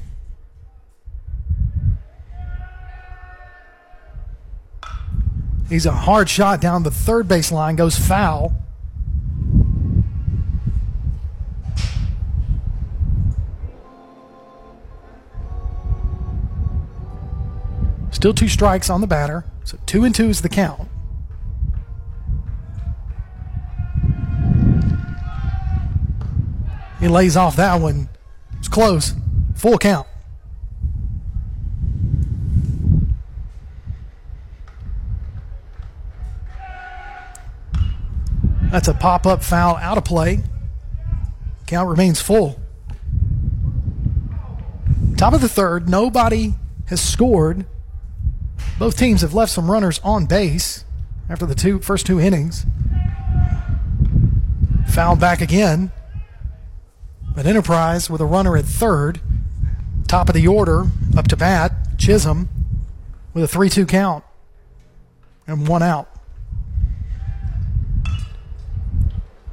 He's 5.68 5.86
a 5.86 5.92
hard 5.92 6.28
shot 6.28 6.60
down 6.60 6.84
the 6.84 6.92
third 6.92 7.26
base 7.26 7.50
line, 7.50 7.74
goes 7.74 7.98
foul. 7.98 8.54
Still 18.16 18.32
two 18.32 18.48
strikes 18.48 18.88
on 18.88 19.02
the 19.02 19.06
batter, 19.06 19.44
so 19.62 19.76
two 19.84 20.02
and 20.02 20.14
two 20.14 20.30
is 20.30 20.40
the 20.40 20.48
count. 20.48 20.88
He 26.98 27.08
lays 27.08 27.36
off 27.36 27.56
that 27.56 27.78
one. 27.78 28.08
It's 28.58 28.68
close. 28.68 29.12
Full 29.56 29.76
count. 29.76 30.06
That's 38.70 38.88
a 38.88 38.94
pop 38.94 39.26
up 39.26 39.44
foul 39.44 39.76
out 39.76 39.98
of 39.98 40.06
play. 40.06 40.42
Count 41.66 41.90
remains 41.90 42.22
full. 42.22 42.58
Top 45.18 45.34
of 45.34 45.42
the 45.42 45.50
third, 45.50 45.90
nobody 45.90 46.54
has 46.86 47.02
scored. 47.02 47.66
Both 48.78 48.98
teams 48.98 49.22
have 49.22 49.32
left 49.34 49.52
some 49.52 49.70
runners 49.70 50.00
on 50.04 50.26
base 50.26 50.84
after 51.28 51.46
the 51.46 51.54
two 51.54 51.80
first 51.80 52.06
two 52.06 52.20
innings. 52.20 52.66
Fouled 54.88 55.20
back 55.20 55.40
again. 55.40 55.92
But 57.34 57.46
Enterprise 57.46 58.08
with 58.08 58.20
a 58.20 58.26
runner 58.26 58.56
at 58.56 58.64
third. 58.64 59.20
Top 60.08 60.28
of 60.28 60.34
the 60.34 60.46
order, 60.46 60.86
up 61.16 61.26
to 61.28 61.36
bat, 61.36 61.72
Chisholm 61.98 62.48
with 63.34 63.42
a 63.42 63.48
3 63.48 63.68
2 63.68 63.84
count 63.86 64.24
and 65.46 65.66
one 65.66 65.82
out. 65.82 66.08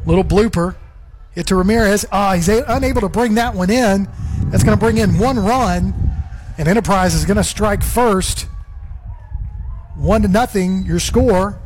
Little 0.06 0.24
blooper. 0.24 0.76
Hit 1.32 1.48
to 1.48 1.56
Ramirez. 1.56 2.06
Ah, 2.12 2.34
he's 2.34 2.48
a- 2.50 2.64
unable 2.68 3.02
to 3.02 3.10
bring 3.10 3.36
that 3.36 3.56
one 3.56 3.70
in. 3.70 4.08
That's 4.46 4.64
going 4.64 4.78
to 4.78 4.80
bring 4.80 4.98
in 4.98 5.18
one 5.18 5.40
run, 5.40 5.94
and 6.58 6.68
Enterprise 6.68 7.16
is 7.16 7.26
going 7.26 7.38
to 7.38 7.44
strike 7.44 7.82
first. 7.82 8.48
One 9.96 10.22
to 10.24 10.28
nothing, 10.28 10.86
your 10.86 11.00
score. 11.00 11.60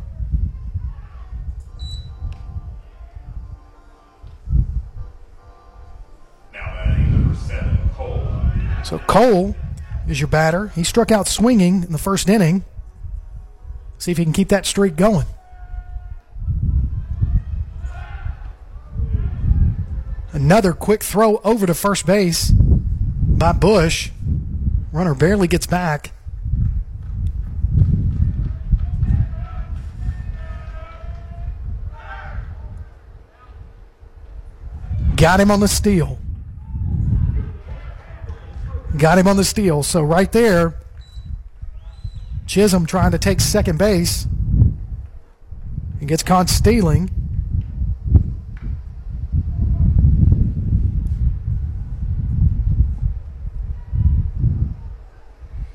Now 6.54 6.74
batting 6.74 7.12
number 7.12 7.36
seven, 7.36 7.90
Cole. 7.96 8.22
So 8.84 9.00
Cole 9.00 9.56
is 10.08 10.20
your 10.20 10.28
batter. 10.28 10.68
He 10.70 10.84
struck 10.84 11.12
out 11.12 11.28
swinging 11.28 11.84
in 11.84 11.92
the 11.92 11.98
first 11.98 12.30
inning. 12.30 12.64
See 13.98 14.12
if 14.12 14.18
he 14.18 14.24
can 14.24 14.34
keep 14.34 14.50
that 14.50 14.66
streak 14.66 14.96
going. 14.96 15.26
Another 20.32 20.74
quick 20.74 21.02
throw 21.02 21.38
over 21.38 21.66
to 21.66 21.74
first 21.74 22.06
base 22.06 22.52
by 22.52 23.54
Bush. 23.54 24.12
Runner 24.92 25.16
barely 25.16 25.48
gets 25.48 25.66
back. 25.66 26.12
Got 35.18 35.39
him 35.39 35.49
on 35.49 35.59
the 35.59 35.68
steal. 35.68 36.20
Got 38.97 39.18
him 39.18 39.28
on 39.28 39.36
the 39.36 39.43
steal. 39.43 39.82
So 39.82 40.03
right 40.03 40.32
there, 40.32 40.80
Chisholm 42.45 42.86
trying 42.86 43.11
to 43.11 43.18
take 43.18 43.41
second 43.41 43.80
base. 43.80 44.28
He 45.99 46.05
gets 46.05 46.22
caught 46.22 46.49
stealing. 46.49 47.09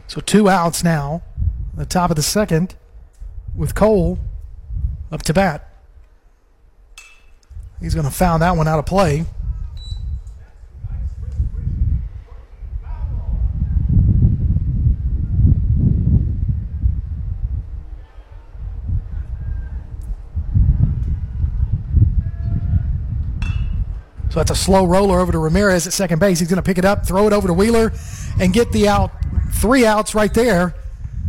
So 0.07 0.20
two 0.20 0.49
outs 0.49 0.84
now. 0.84 1.22
The 1.74 1.84
top 1.84 2.11
of 2.11 2.16
the 2.16 2.22
second 2.22 2.76
with 3.57 3.74
Cole 3.74 4.20
up 5.11 5.22
to 5.22 5.34
bat. 5.34 5.72
He's 7.83 7.95
going 7.95 8.07
to 8.07 8.12
foul 8.12 8.39
that 8.39 8.57
one 8.57 8.68
out 8.68 8.78
of 8.78 8.87
play. 8.87 9.26
So 24.30 24.39
that's 24.39 24.51
a 24.51 24.55
slow 24.55 24.87
roller 24.87 25.20
over 25.20 25.30
to 25.30 25.39
Ramirez 25.39 25.87
at 25.87 25.93
second 25.93 26.18
base. 26.18 26.39
He's 26.39 26.49
going 26.49 26.57
to 26.57 26.62
pick 26.62 26.78
it 26.78 26.87
up, 26.87 27.05
throw 27.05 27.26
it 27.26 27.35
over 27.35 27.49
to 27.49 27.53
Wheeler, 27.53 27.93
and 28.41 28.55
get 28.55 28.72
the 28.72 28.89
out. 28.89 29.11
Three 29.53 29.85
outs 29.85 30.14
right 30.14 30.33
there, 30.33 30.74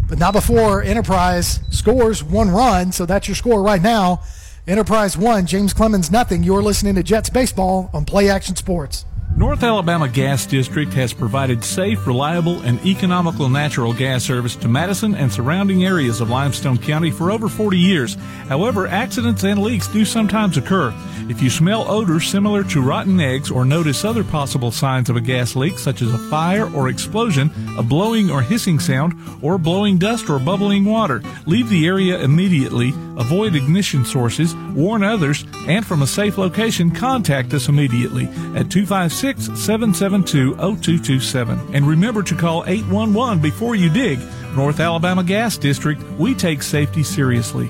but 0.07 0.17
not 0.17 0.31
before 0.31 0.81
Enterprise 0.81 1.59
scores 1.69 2.23
one 2.23 2.49
run. 2.49 2.93
So 2.93 3.05
that's 3.05 3.27
your 3.27 3.35
score 3.35 3.61
right 3.61 3.81
now. 3.81 4.21
Enterprise 4.65 5.17
one, 5.17 5.45
James 5.45 5.73
Clemens 5.73 6.09
nothing. 6.09 6.41
You're 6.41 6.63
listening 6.63 6.95
to 6.95 7.03
Jets 7.03 7.29
baseball 7.29 7.89
on 7.93 8.05
Play 8.05 8.29
Action 8.29 8.55
Sports. 8.55 9.03
North 9.35 9.63
Alabama 9.63 10.07
Gas 10.07 10.45
District 10.45 10.93
has 10.93 11.11
provided 11.11 11.63
safe, 11.63 12.05
reliable, 12.05 12.61
and 12.61 12.79
economical 12.85 13.49
natural 13.49 13.91
gas 13.91 14.23
service 14.23 14.55
to 14.57 14.67
Madison 14.67 15.15
and 15.15 15.33
surrounding 15.33 15.85
areas 15.85 16.21
of 16.21 16.29
Limestone 16.29 16.77
County 16.77 17.09
for 17.09 17.31
over 17.31 17.49
40 17.49 17.75
years. 17.75 18.13
However, 18.47 18.85
accidents 18.85 19.43
and 19.43 19.59
leaks 19.59 19.87
do 19.87 20.05
sometimes 20.05 20.55
occur. 20.55 20.93
If 21.29 21.41
you 21.41 21.49
smell 21.49 21.89
odors 21.89 22.27
similar 22.27 22.63
to 22.65 22.81
rotten 22.81 23.19
eggs 23.19 23.49
or 23.49 23.65
notice 23.65 24.05
other 24.05 24.23
possible 24.23 24.69
signs 24.71 25.09
of 25.09 25.15
a 25.15 25.21
gas 25.21 25.55
leak, 25.55 25.79
such 25.79 26.03
as 26.03 26.13
a 26.13 26.17
fire 26.29 26.71
or 26.75 26.89
explosion, 26.89 27.49
a 27.75 27.81
blowing 27.81 28.29
or 28.29 28.43
hissing 28.43 28.79
sound, 28.79 29.15
or 29.41 29.57
blowing 29.57 29.97
dust 29.97 30.29
or 30.29 30.37
bubbling 30.37 30.85
water, 30.85 31.23
leave 31.47 31.69
the 31.69 31.87
area 31.87 32.19
immediately, 32.19 32.89
avoid 33.17 33.55
ignition 33.55 34.05
sources, 34.05 34.53
warn 34.75 35.01
others, 35.01 35.43
and 35.67 35.85
from 35.85 36.03
a 36.03 36.07
safe 36.07 36.37
location, 36.37 36.91
contact 36.91 37.53
us 37.53 37.67
immediately 37.67 38.25
at 38.55 38.69
256 38.69 39.22
772 39.23 40.55
0227. 40.55 41.73
And 41.73 41.87
remember 41.87 42.23
to 42.23 42.35
call 42.35 42.65
811 42.67 43.39
before 43.41 43.75
you 43.75 43.89
dig. 43.89 44.19
North 44.53 44.81
Alabama 44.81 45.23
Gas 45.23 45.57
District, 45.57 46.03
we 46.19 46.35
take 46.35 46.61
safety 46.61 47.03
seriously. 47.03 47.69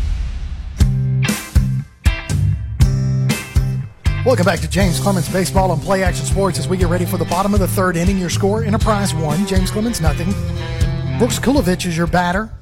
Welcome 4.23 4.45
back 4.45 4.59
to 4.59 4.69
James 4.69 4.99
Clemens 4.99 5.27
Baseball 5.27 5.73
and 5.73 5.81
Play 5.81 6.03
Action 6.03 6.27
Sports 6.27 6.59
as 6.59 6.67
we 6.67 6.77
get 6.77 6.89
ready 6.89 7.05
for 7.05 7.17
the 7.17 7.25
bottom 7.25 7.55
of 7.55 7.59
the 7.59 7.67
third 7.67 7.97
inning. 7.97 8.19
Your 8.19 8.29
score 8.29 8.63
Enterprise 8.63 9.15
1, 9.15 9.47
James 9.47 9.71
Clemens 9.71 9.99
nothing. 9.99 10.27
Brooks 11.17 11.39
Kulovich 11.39 11.87
is 11.87 11.97
your 11.97 12.05
batter, 12.05 12.53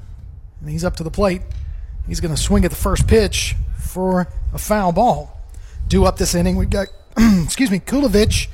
and 0.61 0.69
he's 0.69 0.85
up 0.85 0.95
to 0.95 1.03
the 1.03 1.11
plate. 1.11 1.41
He's 2.07 2.21
going 2.21 2.33
to 2.33 2.41
swing 2.41 2.63
at 2.63 2.71
the 2.71 2.77
first 2.77 3.09
pitch 3.09 3.57
for 3.77 4.29
a 4.53 4.57
foul 4.57 4.93
ball. 4.93 5.37
Due 5.89 6.05
up 6.05 6.15
this 6.15 6.33
inning, 6.33 6.55
we've 6.55 6.69
got, 6.69 6.87
excuse 7.17 7.69
me, 7.69 7.79
Kulovich, 7.79 8.47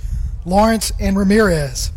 Lawrence, 0.43 0.91
and 0.99 1.15
Ramirez. 1.15 1.91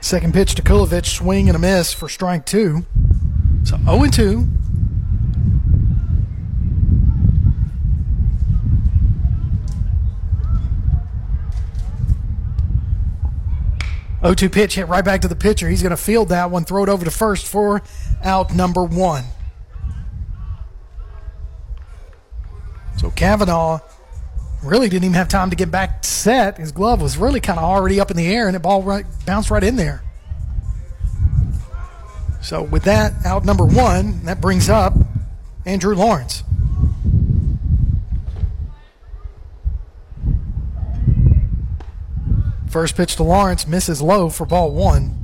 Second 0.00 0.32
pitch 0.32 0.54
to 0.54 0.62
Kulovich, 0.62 1.04
swing 1.04 1.50
and 1.50 1.56
a 1.56 1.60
miss 1.60 1.92
for 1.92 2.08
strike 2.08 2.46
two. 2.46 2.86
So 3.64 3.76
0 3.76 4.06
2. 4.06 4.61
O 14.22 14.34
two 14.34 14.48
pitch 14.48 14.76
hit 14.76 14.88
right 14.88 15.04
back 15.04 15.20
to 15.22 15.28
the 15.28 15.36
pitcher. 15.36 15.68
He's 15.68 15.82
going 15.82 15.90
to 15.90 15.96
field 15.96 16.28
that 16.28 16.50
one, 16.50 16.64
throw 16.64 16.82
it 16.82 16.88
over 16.88 17.04
to 17.04 17.10
first 17.10 17.46
for 17.46 17.82
out 18.22 18.54
number 18.54 18.84
one. 18.84 19.24
So 22.98 23.10
Kavanaugh 23.10 23.80
really 24.62 24.88
didn't 24.88 25.04
even 25.04 25.14
have 25.14 25.28
time 25.28 25.50
to 25.50 25.56
get 25.56 25.72
back 25.72 26.04
set. 26.04 26.58
His 26.58 26.70
glove 26.70 27.02
was 27.02 27.16
really 27.16 27.40
kind 27.40 27.58
of 27.58 27.64
already 27.64 27.98
up 27.98 28.12
in 28.12 28.16
the 28.16 28.32
air, 28.32 28.46
and 28.46 28.54
the 28.54 28.60
ball 28.60 28.82
right, 28.82 29.04
bounced 29.26 29.50
right 29.50 29.64
in 29.64 29.74
there. 29.74 30.04
So 32.42 32.62
with 32.62 32.84
that 32.84 33.26
out 33.26 33.44
number 33.44 33.64
one, 33.64 34.24
that 34.24 34.40
brings 34.40 34.68
up 34.68 34.94
Andrew 35.66 35.96
Lawrence. 35.96 36.44
First 42.72 42.96
pitch 42.96 43.16
to 43.16 43.22
Lawrence 43.22 43.66
misses 43.66 44.00
low 44.00 44.30
for 44.30 44.46
ball 44.46 44.72
one. 44.72 45.14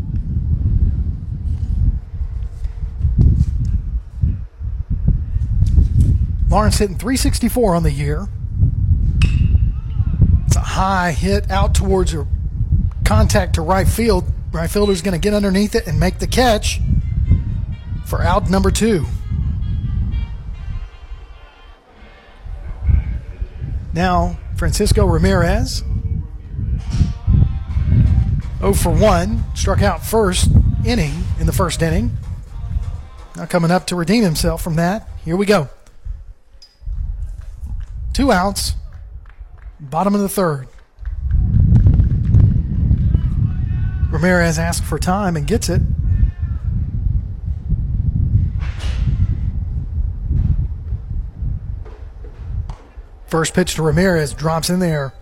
Lawrence 6.51 6.77
hitting 6.77 6.99
364 6.99 7.75
on 7.75 7.85
the 7.85 7.91
year. 7.91 8.29
It's 10.47 10.57
a 10.57 10.61
high 10.61 11.13
hit 11.13 11.51
out 11.51 11.75
towards 11.75 12.13
a 12.13 12.27
contact 13.07 13.55
to 13.55 13.63
right 13.63 13.89
field. 13.89 14.31
Right 14.53 14.69
fielder's 14.69 15.01
going 15.01 15.19
to 15.19 15.19
get 15.19 15.33
underneath 15.33 15.75
it 15.75 15.87
and 15.87 15.99
make 15.99 16.19
the 16.19 16.27
catch 16.27 16.83
for 18.05 18.21
out 18.21 18.51
number 18.51 18.71
two. 18.71 19.07
Now, 23.95 24.39
Francisco 24.59 25.07
Ramirez 25.07 25.83
0 28.59 28.73
for 28.73 28.91
1, 28.91 29.45
struck 29.55 29.83
out 29.83 30.05
first 30.05 30.51
inning 30.85 31.13
in 31.39 31.47
the 31.47 31.53
first 31.53 31.81
inning. 31.83 32.17
Now 33.37 33.47
coming 33.47 33.71
up 33.71 33.87
to 33.89 33.97
redeem 33.97 34.25
himself 34.25 34.63
from 34.63 34.77
that. 34.77 35.09
Here 35.25 35.37
we 35.37 35.47
go. 35.47 35.69
Two 38.13 38.33
outs, 38.33 38.73
bottom 39.79 40.15
of 40.15 40.21
the 40.21 40.29
third. 40.29 40.67
Ramirez 44.11 44.59
asks 44.59 44.87
for 44.87 44.99
time 44.99 45.37
and 45.37 45.47
gets 45.47 45.69
it. 45.69 45.83
First 53.27 53.55
pitch 53.55 53.75
to 53.75 53.83
Ramirez 53.83 54.33
drops 54.33 54.71
in 54.71 54.81
there 54.81 55.13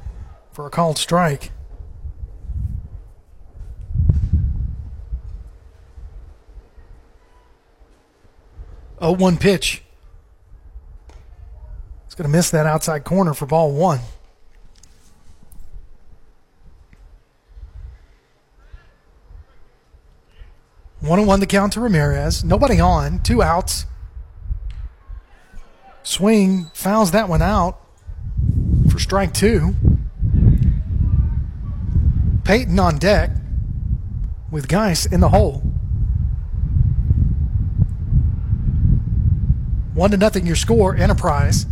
for 0.52 0.66
a 0.66 0.70
called 0.70 0.96
strike. 0.96 1.50
Oh, 8.98 9.12
one 9.12 9.36
pitch. 9.36 9.82
It's 12.06 12.14
going 12.14 12.30
to 12.30 12.36
miss 12.36 12.50
that 12.50 12.66
outside 12.66 13.04
corner 13.04 13.34
for 13.34 13.46
ball 13.46 13.72
one. 13.72 14.00
One 21.00 21.18
and 21.18 21.28
one 21.28 21.40
the 21.40 21.46
count 21.46 21.74
to 21.74 21.80
Ramirez. 21.80 22.42
Nobody 22.42 22.80
on. 22.80 23.22
Two 23.22 23.42
outs. 23.42 23.84
Swing 26.02 26.70
fouls 26.72 27.10
that 27.10 27.28
one 27.28 27.42
out 27.42 27.78
for 28.90 28.98
strike 28.98 29.34
two. 29.34 29.74
Payton 32.44 32.78
on 32.78 32.98
deck 32.98 33.30
with 34.50 34.68
Geis 34.68 35.04
in 35.04 35.20
the 35.20 35.28
hole. 35.28 35.62
One 39.96 40.10
to 40.10 40.18
nothing 40.18 40.46
your 40.46 40.56
score, 40.56 40.94
Enterprise. 40.94 41.64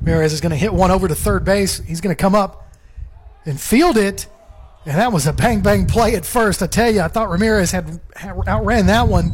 Ramirez 0.00 0.32
is 0.32 0.40
going 0.40 0.50
to 0.50 0.56
hit 0.56 0.74
one 0.74 0.90
over 0.90 1.06
to 1.06 1.14
third 1.14 1.44
base. 1.44 1.78
He's 1.78 2.00
going 2.00 2.14
to 2.14 2.20
come 2.20 2.34
up 2.34 2.74
and 3.44 3.60
field 3.60 3.96
it. 3.96 4.26
And 4.84 4.98
that 4.98 5.12
was 5.12 5.28
a 5.28 5.32
bang 5.32 5.60
bang 5.60 5.86
play 5.86 6.16
at 6.16 6.26
first. 6.26 6.60
I 6.60 6.66
tell 6.66 6.90
you, 6.90 7.02
I 7.02 7.08
thought 7.08 7.30
Ramirez 7.30 7.70
had, 7.70 8.00
had 8.16 8.36
outran 8.48 8.86
that 8.86 9.06
one, 9.06 9.30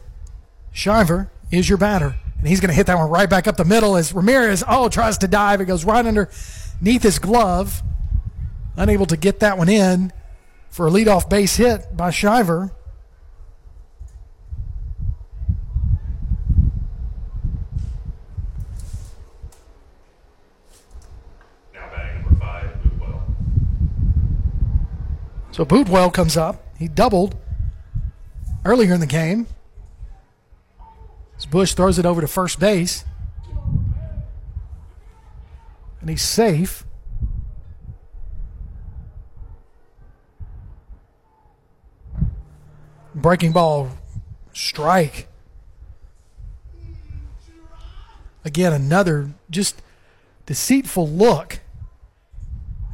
Shiver 0.72 1.30
is 1.52 1.68
your 1.68 1.76
batter. 1.76 2.16
And 2.38 2.48
he's 2.48 2.60
going 2.60 2.70
to 2.70 2.74
hit 2.74 2.86
that 2.86 2.96
one 2.96 3.10
right 3.10 3.28
back 3.28 3.46
up 3.46 3.58
the 3.58 3.66
middle 3.66 3.98
as 3.98 4.14
Ramirez, 4.14 4.64
oh, 4.66 4.88
tries 4.88 5.18
to 5.18 5.28
dive. 5.28 5.60
It 5.60 5.66
goes 5.66 5.84
right 5.84 6.06
underneath 6.06 7.02
his 7.02 7.18
glove. 7.18 7.82
Unable 8.76 9.04
to 9.04 9.16
get 9.18 9.40
that 9.40 9.58
one 9.58 9.68
in 9.68 10.10
for 10.70 10.86
a 10.86 10.90
leadoff 10.90 11.28
base 11.28 11.56
hit 11.56 11.96
by 11.96 12.10
Shiver. 12.10 12.72
Now 21.74 21.90
batting 21.90 22.22
number 22.22 22.38
five, 22.38 22.82
Boutwell. 22.82 23.22
So 25.50 25.64
Boutwell 25.64 26.10
comes 26.10 26.36
up. 26.36 26.64
He 26.78 26.88
doubled 26.88 27.36
earlier 28.64 28.94
in 28.94 29.00
the 29.00 29.06
game. 29.06 29.48
As 31.36 31.46
Bush 31.46 31.74
throws 31.74 31.98
it 31.98 32.06
over 32.06 32.20
to 32.20 32.28
first 32.28 32.60
base. 32.60 33.04
And 36.00 36.08
he's 36.08 36.22
safe. 36.22 36.84
Breaking 43.20 43.52
ball 43.52 43.90
strike. 44.54 45.28
Again, 48.44 48.72
another 48.72 49.30
just 49.50 49.82
deceitful 50.46 51.08
look. 51.08 51.60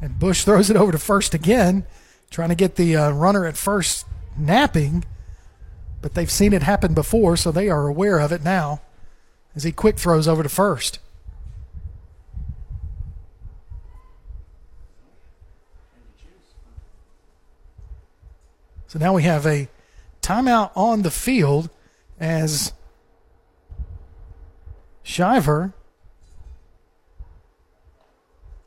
And 0.02 0.18
Bush 0.18 0.44
throws 0.44 0.68
it 0.68 0.76
over 0.76 0.90
to 0.92 0.98
first 0.98 1.32
again, 1.32 1.86
trying 2.30 2.48
to 2.48 2.54
get 2.54 2.74
the 2.74 2.96
uh, 2.96 3.10
runner 3.10 3.46
at 3.46 3.56
first 3.56 4.04
napping. 4.36 5.04
But 6.02 6.14
they've 6.14 6.30
seen 6.30 6.52
it 6.52 6.62
happen 6.62 6.92
before, 6.92 7.36
so 7.36 7.52
they 7.52 7.68
are 7.68 7.86
aware 7.86 8.18
of 8.18 8.32
it 8.32 8.42
now 8.42 8.80
as 9.54 9.62
he 9.62 9.72
quick 9.72 9.98
throws 9.98 10.26
over 10.26 10.42
to 10.42 10.48
first. 10.48 10.98
So 18.88 18.98
now 18.98 19.14
we 19.14 19.22
have 19.22 19.46
a 19.46 19.68
timeout 20.26 20.72
on 20.74 21.02
the 21.02 21.10
field 21.10 21.70
as 22.18 22.72
Shiver 25.04 25.72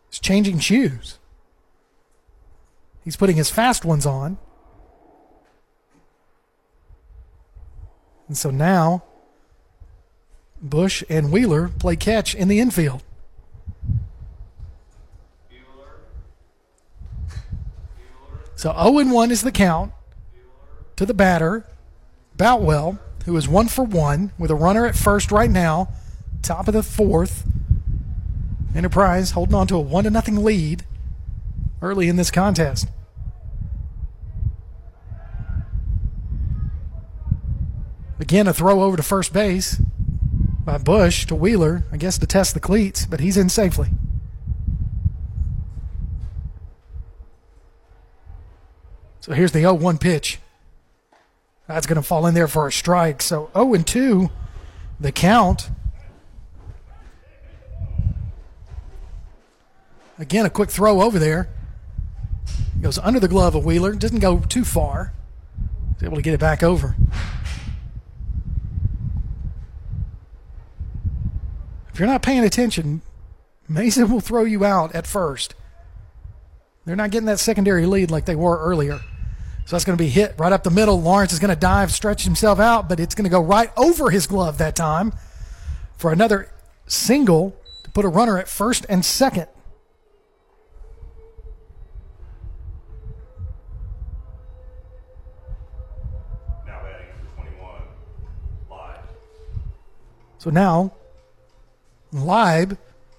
is 0.10 0.20
changing 0.20 0.60
shoes. 0.60 1.20
He's 3.04 3.18
putting 3.18 3.36
his 3.36 3.50
fast 3.50 3.84
ones 3.84 4.06
on. 4.06 4.38
And 8.30 8.38
so 8.38 8.52
now 8.52 9.04
Bush 10.62 11.04
and 11.10 11.30
Wheeler 11.30 11.68
play 11.68 11.98
catch 11.98 12.34
in 12.36 12.48
the 12.48 12.62
infield. 12.62 13.04
So 18.56 18.72
0 18.74 19.14
1 19.14 19.32
is 19.32 19.42
the 19.42 19.52
count 19.52 19.92
to 21.00 21.06
the 21.06 21.14
batter, 21.14 21.66
Boutwell, 22.36 23.00
who 23.24 23.38
is 23.38 23.48
one 23.48 23.70
for 23.70 23.86
one 23.86 24.34
with 24.38 24.52
a 24.52 24.56
runner 24.56 24.86
at 24.86 24.98
first 24.98 25.32
right 25.32 25.50
now, 25.50 25.88
top 26.42 26.68
of 26.68 26.74
the 26.74 26.84
fourth. 26.84 27.48
Enterprise 28.76 29.32
holding 29.32 29.56
on 29.56 29.66
to 29.68 29.78
a 29.78 29.80
one 29.80 30.04
to 30.04 30.10
nothing 30.10 30.44
lead 30.44 30.84
early 31.82 32.10
in 32.10 32.18
this 32.18 32.30
contest. 32.30 32.90
Again, 38.20 38.46
a 38.46 38.54
throw 38.54 38.84
over 38.84 38.98
to 38.98 39.04
first 39.04 39.32
base 39.32 39.82
by 40.66 40.78
Bush 40.78 41.26
to 41.28 41.36
Wheeler, 41.36 41.86
I 41.94 41.96
guess 41.96 42.18
to 42.18 42.28
test 42.28 42.54
the 42.54 42.60
cleats, 42.60 43.06
but 43.06 43.22
he's 43.22 43.38
in 43.38 43.48
safely. 43.48 43.88
So 49.22 49.32
here's 49.32 49.54
the 49.54 49.62
0 49.62 49.76
1 49.76 49.98
pitch. 49.98 50.40
That's 51.70 51.86
going 51.86 51.98
to 51.98 52.02
fall 52.02 52.26
in 52.26 52.34
there 52.34 52.48
for 52.48 52.66
a 52.66 52.72
strike. 52.72 53.22
So 53.22 53.52
0 53.54 53.76
and 53.76 53.86
2, 53.86 54.32
the 55.00 55.12
count. 55.12 55.70
Again, 60.18 60.48
a 60.48 60.50
quick 60.50 60.72
throw 60.72 61.04
over 61.04 61.20
there. 61.20 61.48
Goes 62.82 62.98
under 62.98 63.20
the 63.20 63.28
glove 63.28 63.54
of 63.54 63.66
Wheeler. 63.66 63.94
Doesn't 63.94 64.18
go 64.18 64.40
too 64.40 64.66
far. 64.66 65.14
He's 65.94 66.06
able 66.06 66.16
to 66.16 66.24
get 66.24 66.34
it 66.34 66.40
back 66.40 66.64
over. 66.64 66.96
If 71.94 72.00
you're 72.00 72.08
not 72.08 72.24
paying 72.24 72.44
attention, 72.44 73.04
Mason 73.68 74.10
will 74.10 74.22
throw 74.22 74.44
you 74.44 74.66
out 74.66 74.96
at 74.96 75.06
first. 75.06 75.54
They're 76.86 76.96
not 76.96 77.12
getting 77.12 77.28
that 77.28 77.40
secondary 77.40 77.86
lead 77.86 78.10
like 78.10 78.26
they 78.26 78.36
were 78.36 78.58
earlier. 78.58 79.02
So 79.70 79.76
that's 79.76 79.86
going 79.86 79.96
to 79.96 80.04
be 80.04 80.10
hit 80.10 80.34
right 80.40 80.52
up 80.52 80.64
the 80.64 80.72
middle. 80.72 81.00
Lawrence 81.00 81.32
is 81.32 81.38
going 81.38 81.54
to 81.54 81.56
dive, 81.56 81.92
stretch 81.92 82.24
himself 82.24 82.60
out, 82.60 82.90
but 82.90 83.00
it's 83.00 83.14
going 83.14 83.26
to 83.26 83.30
go 83.30 83.40
right 83.40 83.70
over 83.78 84.10
his 84.10 84.26
glove 84.26 84.58
that 84.58 84.76
time 84.76 85.14
for 85.96 86.12
another 86.12 86.52
single 86.88 87.56
to 87.84 87.92
put 87.92 88.04
a 88.04 88.08
runner 88.08 88.40
at 88.40 88.48
first 88.48 88.88
and 88.90 89.06
second. 89.06 89.46
Now 96.66 96.82
batting 96.82 97.06
for 97.20 97.44
21, 97.44 97.72
So 100.40 100.50
now, 100.50 100.94
Live 102.12 102.76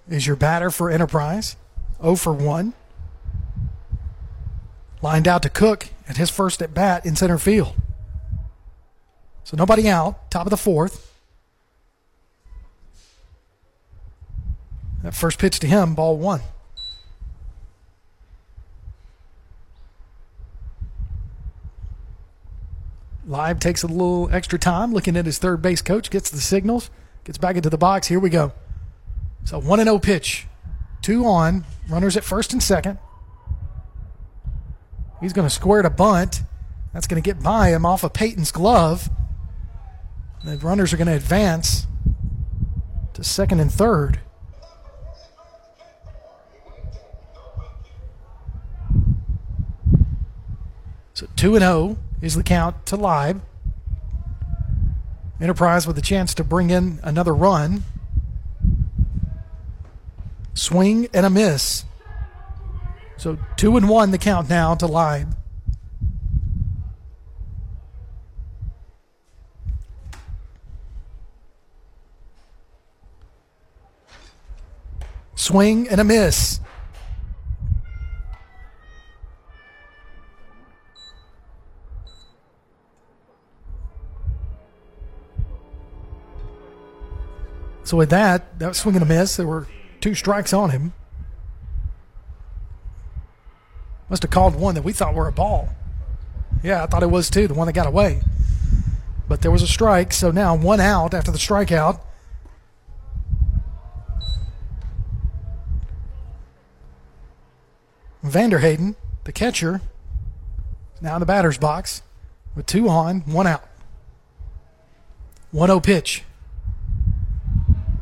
is 0.08 0.26
your 0.26 0.34
batter 0.34 0.72
for 0.72 0.90
Enterprise, 0.90 1.54
0 2.02 2.16
for 2.16 2.32
1. 2.32 2.72
Lined 5.00 5.28
out 5.28 5.42
to 5.44 5.48
Cook 5.48 5.90
at 6.10 6.16
his 6.16 6.28
first 6.28 6.60
at 6.60 6.74
bat 6.74 7.06
in 7.06 7.14
center 7.14 7.38
field. 7.38 7.72
So 9.44 9.56
nobody 9.56 9.88
out, 9.88 10.28
top 10.28 10.44
of 10.44 10.50
the 10.50 10.56
fourth. 10.56 11.08
That 15.04 15.14
first 15.14 15.38
pitch 15.38 15.60
to 15.60 15.68
him, 15.68 15.94
ball 15.94 16.16
one. 16.18 16.40
Live 23.24 23.60
takes 23.60 23.84
a 23.84 23.86
little 23.86 24.28
extra 24.32 24.58
time 24.58 24.92
looking 24.92 25.16
at 25.16 25.26
his 25.26 25.38
third 25.38 25.62
base 25.62 25.80
coach, 25.80 26.10
gets 26.10 26.28
the 26.28 26.40
signals, 26.40 26.90
gets 27.22 27.38
back 27.38 27.54
into 27.54 27.70
the 27.70 27.78
box. 27.78 28.08
Here 28.08 28.18
we 28.18 28.30
go. 28.30 28.52
So 29.44 29.60
1 29.60 29.78
0 29.78 29.98
pitch. 30.00 30.48
Two 31.02 31.24
on, 31.24 31.64
runners 31.88 32.16
at 32.16 32.24
first 32.24 32.52
and 32.52 32.60
second. 32.60 32.98
He's 35.20 35.32
going 35.32 35.46
to 35.46 35.54
square 35.54 35.82
to 35.82 35.90
bunt. 35.90 36.42
That's 36.92 37.06
going 37.06 37.22
to 37.22 37.26
get 37.26 37.42
by 37.42 37.70
him 37.70 37.86
off 37.86 38.02
of 38.02 38.12
Payton's 38.12 38.50
glove. 38.50 39.10
The 40.42 40.56
runners 40.58 40.92
are 40.92 40.96
going 40.96 41.08
to 41.08 41.14
advance 41.14 41.86
to 43.12 43.22
second 43.22 43.60
and 43.60 43.70
third. 43.70 44.20
So 51.12 51.26
2 51.36 51.56
and 51.56 51.62
0 51.62 51.98
is 52.22 52.34
the 52.34 52.42
count 52.42 52.86
to 52.86 52.96
Leib. 52.96 53.42
Enterprise 55.38 55.86
with 55.86 55.98
a 55.98 56.02
chance 56.02 56.32
to 56.34 56.42
bring 56.42 56.70
in 56.70 56.98
another 57.02 57.34
run. 57.34 57.84
Swing 60.54 61.08
and 61.12 61.26
a 61.26 61.30
miss. 61.30 61.84
So 63.20 63.36
2 63.58 63.76
and 63.76 63.86
1 63.86 64.12
the 64.12 64.16
count 64.16 64.48
now 64.48 64.74
to 64.76 64.86
Line. 64.86 65.36
Swing 75.34 75.86
and 75.90 76.00
a 76.00 76.04
miss. 76.04 76.60
So 87.84 87.98
with 87.98 88.08
that, 88.08 88.58
that 88.58 88.68
was 88.68 88.78
swing 88.78 88.94
and 88.94 89.02
a 89.02 89.06
miss. 89.06 89.36
There 89.36 89.46
were 89.46 89.66
two 90.00 90.14
strikes 90.14 90.54
on 90.54 90.70
him. 90.70 90.94
Must 94.10 94.22
have 94.22 94.30
called 94.30 94.56
one 94.56 94.74
that 94.74 94.82
we 94.82 94.92
thought 94.92 95.14
were 95.14 95.28
a 95.28 95.32
ball. 95.32 95.70
Yeah, 96.62 96.82
I 96.82 96.86
thought 96.86 97.02
it 97.02 97.10
was 97.10 97.30
too, 97.30 97.46
the 97.46 97.54
one 97.54 97.66
that 97.66 97.72
got 97.72 97.86
away. 97.86 98.20
But 99.28 99.42
there 99.42 99.50
was 99.50 99.62
a 99.62 99.68
strike, 99.68 100.12
so 100.12 100.30
now 100.30 100.56
one 100.56 100.80
out 100.80 101.14
after 101.14 101.30
the 101.30 101.38
strikeout. 101.38 102.00
Vanderhayden, 108.24 108.96
the 109.24 109.32
catcher, 109.32 109.80
now 111.00 111.14
in 111.14 111.20
the 111.20 111.26
batter's 111.26 111.56
box 111.56 112.02
with 112.54 112.66
two 112.66 112.88
on, 112.88 113.20
one 113.20 113.46
out. 113.46 113.64
1 115.52 115.68
0 115.68 115.80
pitch. 115.80 116.22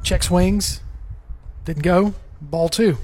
Check 0.02 0.22
swings. 0.22 0.80
Didn't 1.64 1.82
go. 1.82 2.14
Ball 2.40 2.68
two. 2.68 2.98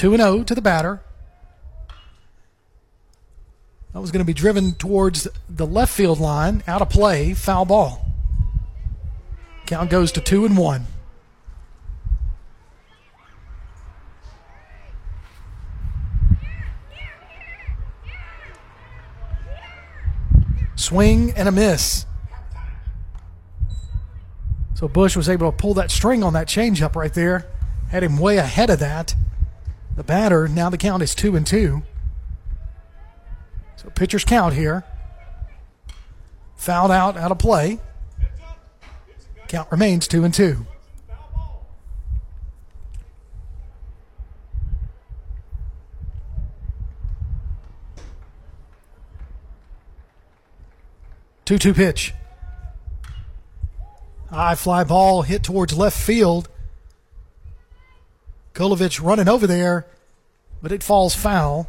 2 0.00 0.14
and 0.14 0.22
0 0.22 0.44
to 0.44 0.54
the 0.54 0.62
batter. 0.62 1.02
That 3.92 4.00
was 4.00 4.10
going 4.10 4.24
to 4.24 4.26
be 4.26 4.32
driven 4.32 4.72
towards 4.72 5.28
the 5.46 5.66
left 5.66 5.92
field 5.92 6.18
line, 6.18 6.62
out 6.66 6.80
of 6.80 6.88
play, 6.88 7.34
foul 7.34 7.66
ball. 7.66 8.06
Count 9.66 9.90
goes 9.90 10.10
to 10.12 10.22
2 10.22 10.46
and 10.46 10.56
1. 10.56 10.86
Swing 20.76 21.30
and 21.32 21.46
a 21.46 21.52
miss. 21.52 22.06
So 24.72 24.88
Bush 24.88 25.14
was 25.14 25.28
able 25.28 25.52
to 25.52 25.54
pull 25.58 25.74
that 25.74 25.90
string 25.90 26.22
on 26.22 26.32
that 26.32 26.48
changeup 26.48 26.96
right 26.96 27.12
there. 27.12 27.46
Had 27.90 28.02
him 28.02 28.16
way 28.16 28.38
ahead 28.38 28.70
of 28.70 28.78
that. 28.78 29.14
The 30.00 30.04
batter, 30.04 30.48
now 30.48 30.70
the 30.70 30.78
count 30.78 31.02
is 31.02 31.14
two 31.14 31.36
and 31.36 31.46
two. 31.46 31.82
So 33.76 33.90
pitcher's 33.90 34.24
count 34.24 34.54
here. 34.54 34.82
Fouled 36.56 36.90
out, 36.90 37.18
out 37.18 37.30
of 37.30 37.38
play. 37.38 37.80
Count 39.48 39.70
remains 39.70 40.08
two 40.08 40.24
and 40.24 40.32
two. 40.32 40.64
Two 51.44 51.58
two 51.58 51.74
pitch. 51.74 52.14
High 54.30 54.54
fly 54.54 54.82
ball 54.82 55.20
hit 55.20 55.42
towards 55.42 55.76
left 55.76 55.98
field. 55.98 56.48
Kulovich 58.54 59.02
running 59.02 59.28
over 59.28 59.46
there, 59.46 59.86
but 60.62 60.72
it 60.72 60.82
falls 60.82 61.14
foul. 61.14 61.68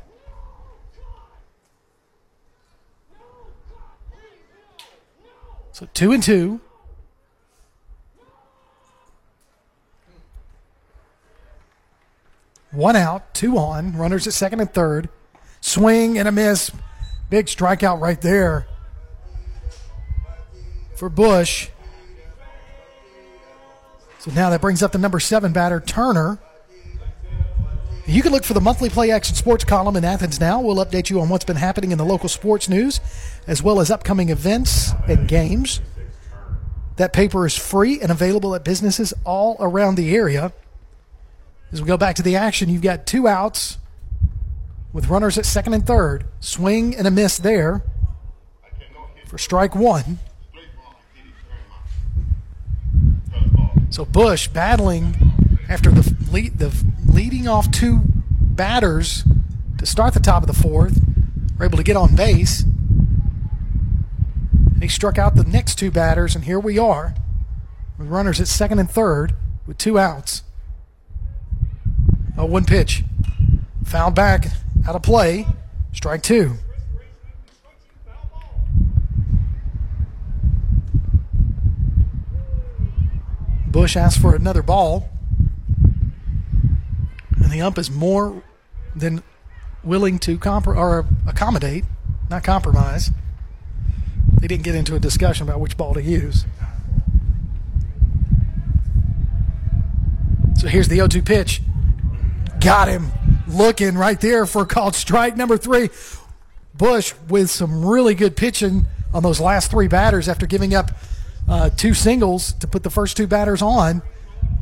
So 5.72 5.88
two 5.94 6.12
and 6.12 6.22
two. 6.22 6.62
One 12.72 12.96
out, 12.96 13.34
two 13.34 13.58
on. 13.58 13.98
Runners 13.98 14.28
at 14.28 14.34
second 14.34 14.62
and 14.62 14.74
third. 14.74 15.10
Swing 15.60 16.18
and 16.18 16.28
a 16.28 16.32
miss. 16.32 16.72
Big 17.30 17.48
strikeout 17.48 18.00
right 18.00 18.20
there 18.22 18.68
for 20.96 21.10
Bush. 21.10 21.70
So 24.20 24.32
now 24.32 24.52
that 24.52 24.62
brings 24.62 24.84
up 24.84 24.92
the 24.92 25.00
number 25.00 25.20
seven 25.20 25.52
batter, 25.52 25.80
Turner. 25.80 26.38
You 28.12 28.22
can 28.22 28.34
look 28.34 28.44
for 28.44 28.54
the 28.54 28.60
monthly 28.60 28.90
play 28.90 29.10
action 29.10 29.36
sports 29.36 29.64
column 29.64 29.96
in 29.96 30.04
Athens 30.04 30.38
now. 30.38 30.60
We'll 30.60 30.86
update 30.86 31.10
you 31.10 31.22
on 31.22 31.30
what's 31.30 31.46
been 31.46 31.56
happening 31.56 31.94
in 31.94 31.98
the 31.98 32.04
local 32.04 32.28
sports 32.28 32.68
news, 32.68 33.00
as 33.48 33.64
well 33.64 33.80
as 33.80 33.90
upcoming 33.90 34.28
events 34.28 34.92
and 35.08 35.30
games. 35.30 35.80
That 36.98 37.14
paper 37.14 37.46
is 37.46 37.56
free 37.56 38.02
and 38.02 38.12
available 38.12 38.54
at 38.54 38.66
businesses 38.66 39.14
all 39.24 39.56
around 39.62 39.96
the 39.96 40.14
area. 40.14 40.52
As 41.72 41.82
we 41.82 41.88
go 41.88 41.96
back 41.96 42.18
to 42.18 42.22
the 42.22 42.36
action, 42.36 42.68
you've 42.68 42.82
got 42.82 43.06
two 43.06 43.30
outs 43.30 43.78
with 44.92 45.08
runners 45.08 45.38
at 45.38 45.46
second 45.46 45.74
and 45.74 45.88
third. 45.88 46.26
Swing 46.42 46.94
and 46.94 47.08
a 47.08 47.12
miss 47.12 47.38
there 47.38 47.82
for 49.26 49.38
strike 49.38 49.74
one. 49.74 50.20
So 53.90 54.04
Bush 54.04 54.50
battling 54.50 55.16
after 55.72 55.90
the 55.90 56.14
lead, 56.30 56.60
the 56.60 56.76
leading 57.06 57.48
off 57.48 57.72
two 57.72 58.02
batters 58.30 59.24
to 59.78 59.86
start 59.86 60.14
the 60.14 60.20
top 60.20 60.44
of 60.44 60.48
the 60.48 60.62
fourth, 60.62 61.00
were 61.58 61.64
able 61.64 61.78
to 61.78 61.84
get 61.84 61.96
on 61.96 62.14
base. 62.14 62.66
He 64.82 64.90
struck 64.90 65.18
out 65.18 65.36
the 65.36 65.46
next 65.46 65.76
two 65.76 65.90
batters, 65.90 66.36
and 66.36 66.44
here 66.44 66.60
we 66.60 66.78
are 66.78 67.16
with 67.98 68.10
runners 68.10 68.42
at 68.42 68.50
second 68.50 68.80
and 68.80 68.92
third 68.92 69.34
with 69.66 69.78
two 69.78 69.98
outs. 69.98 70.44
Oh, 72.38 72.46
one 72.46 72.66
pitch. 72.66 73.04
Foul 73.86 74.12
back 74.12 74.48
out 74.86 74.96
of 74.96 75.04
play. 75.04 75.48
Strike 75.94 76.22
two. 76.22 76.56
Bush 83.68 83.96
asks 83.96 84.22
for 84.22 84.36
another 84.36 84.62
ball. 84.62 85.11
The 87.52 87.60
ump 87.60 87.78
is 87.78 87.92
more 87.92 88.44
than 88.96 89.24
willing 89.84 90.20
to 90.20 90.38
comp- 90.38 90.68
or 90.68 91.06
accommodate, 91.28 91.84
not 92.30 92.44
compromise. 92.44 93.12
They 94.40 94.48
didn't 94.48 94.64
get 94.64 94.74
into 94.74 94.96
a 94.96 95.00
discussion 95.00 95.48
about 95.48 95.60
which 95.60 95.76
ball 95.76 95.94
to 95.94 96.02
use. 96.02 96.46
So 100.58 100.68
here's 100.68 100.88
the 100.88 100.96
0 100.96 101.08
2 101.10 101.22
pitch. 101.22 101.62
Got 102.62 102.88
him. 102.88 103.12
looking 103.48 103.98
right 103.98 104.22
there 104.22 104.46
for 104.46 104.66
called 104.66 104.96
strike 104.96 105.36
number 105.36 105.58
three. 105.58 105.90
Bush 106.74 107.14
with 107.28 107.50
some 107.50 107.84
really 107.84 108.16
good 108.16 108.38
pitching 108.38 108.86
on 109.14 109.24
those 109.24 109.42
last 109.42 109.70
three 109.70 109.90
batters 109.90 110.30
after 110.30 110.46
giving 110.46 110.74
up 110.74 110.92
uh, 111.50 111.70
two 111.70 111.94
singles 111.94 112.54
to 112.54 112.68
put 112.68 112.84
the 112.84 112.90
first 112.90 113.18
two 113.18 113.28
batters 113.28 113.62
on 113.62 114.02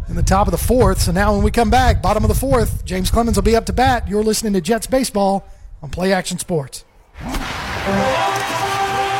in 0.09 0.15
the 0.15 0.23
top 0.23 0.47
of 0.47 0.51
the 0.51 0.57
fourth. 0.57 1.01
So 1.01 1.11
now 1.11 1.33
when 1.33 1.43
we 1.43 1.51
come 1.51 1.69
back, 1.69 2.01
bottom 2.01 2.23
of 2.23 2.27
the 2.27 2.35
fourth, 2.35 2.83
James 2.83 3.09
Clemens 3.11 3.37
will 3.37 3.43
be 3.43 3.55
up 3.55 3.65
to 3.67 3.73
bat. 3.73 4.07
You're 4.07 4.23
listening 4.23 4.53
to 4.53 4.61
Jets 4.61 4.87
Baseball 4.87 5.47
on 5.81 5.89
Play 5.89 6.11
Action 6.11 6.37
Sports. 6.39 6.83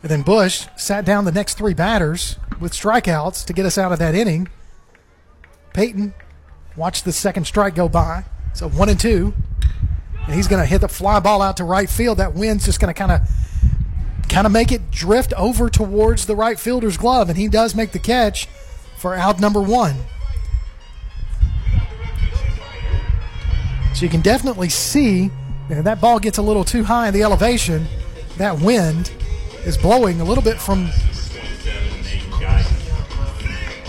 And 0.00 0.10
then 0.10 0.22
Bush 0.22 0.66
sat 0.76 1.04
down 1.04 1.26
the 1.26 1.32
next 1.32 1.58
three 1.58 1.74
batters 1.74 2.38
with 2.58 2.72
strikeouts 2.72 3.44
to 3.44 3.52
get 3.52 3.66
us 3.66 3.76
out 3.76 3.92
of 3.92 3.98
that 3.98 4.14
inning. 4.14 4.48
Payton 5.74 6.14
watched 6.74 7.04
the 7.04 7.12
second 7.12 7.44
strike 7.44 7.74
go 7.74 7.86
by. 7.86 8.24
So 8.54 8.70
one 8.70 8.88
and 8.88 8.98
two. 8.98 9.34
And 10.26 10.34
he's 10.34 10.48
going 10.48 10.62
to 10.62 10.66
hit 10.66 10.80
the 10.80 10.88
fly 10.88 11.20
ball 11.20 11.42
out 11.42 11.58
to 11.58 11.64
right 11.64 11.88
field. 11.88 12.18
That 12.18 12.34
wind's 12.34 12.64
just 12.64 12.80
going 12.80 12.92
to 12.92 12.98
kind 12.98 13.12
of 13.12 13.20
kind 14.28 14.46
of 14.46 14.52
make 14.52 14.72
it 14.72 14.90
drift 14.90 15.32
over 15.34 15.68
towards 15.68 16.26
the 16.26 16.34
right 16.34 16.58
fielder's 16.58 16.96
glove, 16.96 17.28
and 17.28 17.38
he 17.38 17.46
does 17.46 17.74
make 17.74 17.92
the 17.92 17.98
catch 17.98 18.46
for 18.96 19.14
out 19.14 19.38
number 19.38 19.60
one. 19.60 19.96
So 23.94 24.04
you 24.04 24.08
can 24.08 24.22
definitely 24.22 24.70
see 24.70 25.30
and 25.68 25.84
that 25.84 26.00
ball 26.00 26.18
gets 26.18 26.38
a 26.38 26.42
little 26.42 26.64
too 26.64 26.84
high 26.84 27.08
in 27.08 27.14
the 27.14 27.22
elevation. 27.22 27.86
That 28.36 28.60
wind 28.60 29.10
is 29.64 29.78
blowing 29.78 30.20
a 30.20 30.24
little 30.24 30.44
bit 30.44 30.60
from 30.60 30.90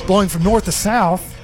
blowing 0.08 0.30
from 0.30 0.44
north 0.44 0.66
to 0.66 0.72
south. 0.72 1.35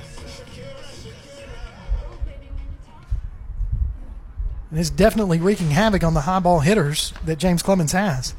And 4.72 4.80
it's 4.80 4.90
definitely 4.90 5.40
wreaking 5.40 5.72
havoc 5.72 6.04
on 6.04 6.14
the 6.14 6.22
high 6.22 6.40
ball 6.40 6.62
hitters 6.62 7.14
that 7.26 7.38
James 7.38 7.62
Clemens 7.62 7.92
has. 7.92 8.34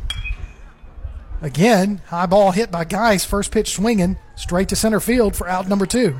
Again, 1.42 2.00
high 2.06 2.26
ball 2.26 2.52
hit 2.52 2.70
by 2.70 2.84
Geis, 2.84 3.24
first 3.24 3.52
pitch 3.52 3.74
swinging 3.74 4.16
straight 4.34 4.70
to 4.70 4.76
center 4.76 4.98
field 4.98 5.36
for 5.36 5.46
out 5.46 5.68
number 5.68 5.84
two. 5.84 6.18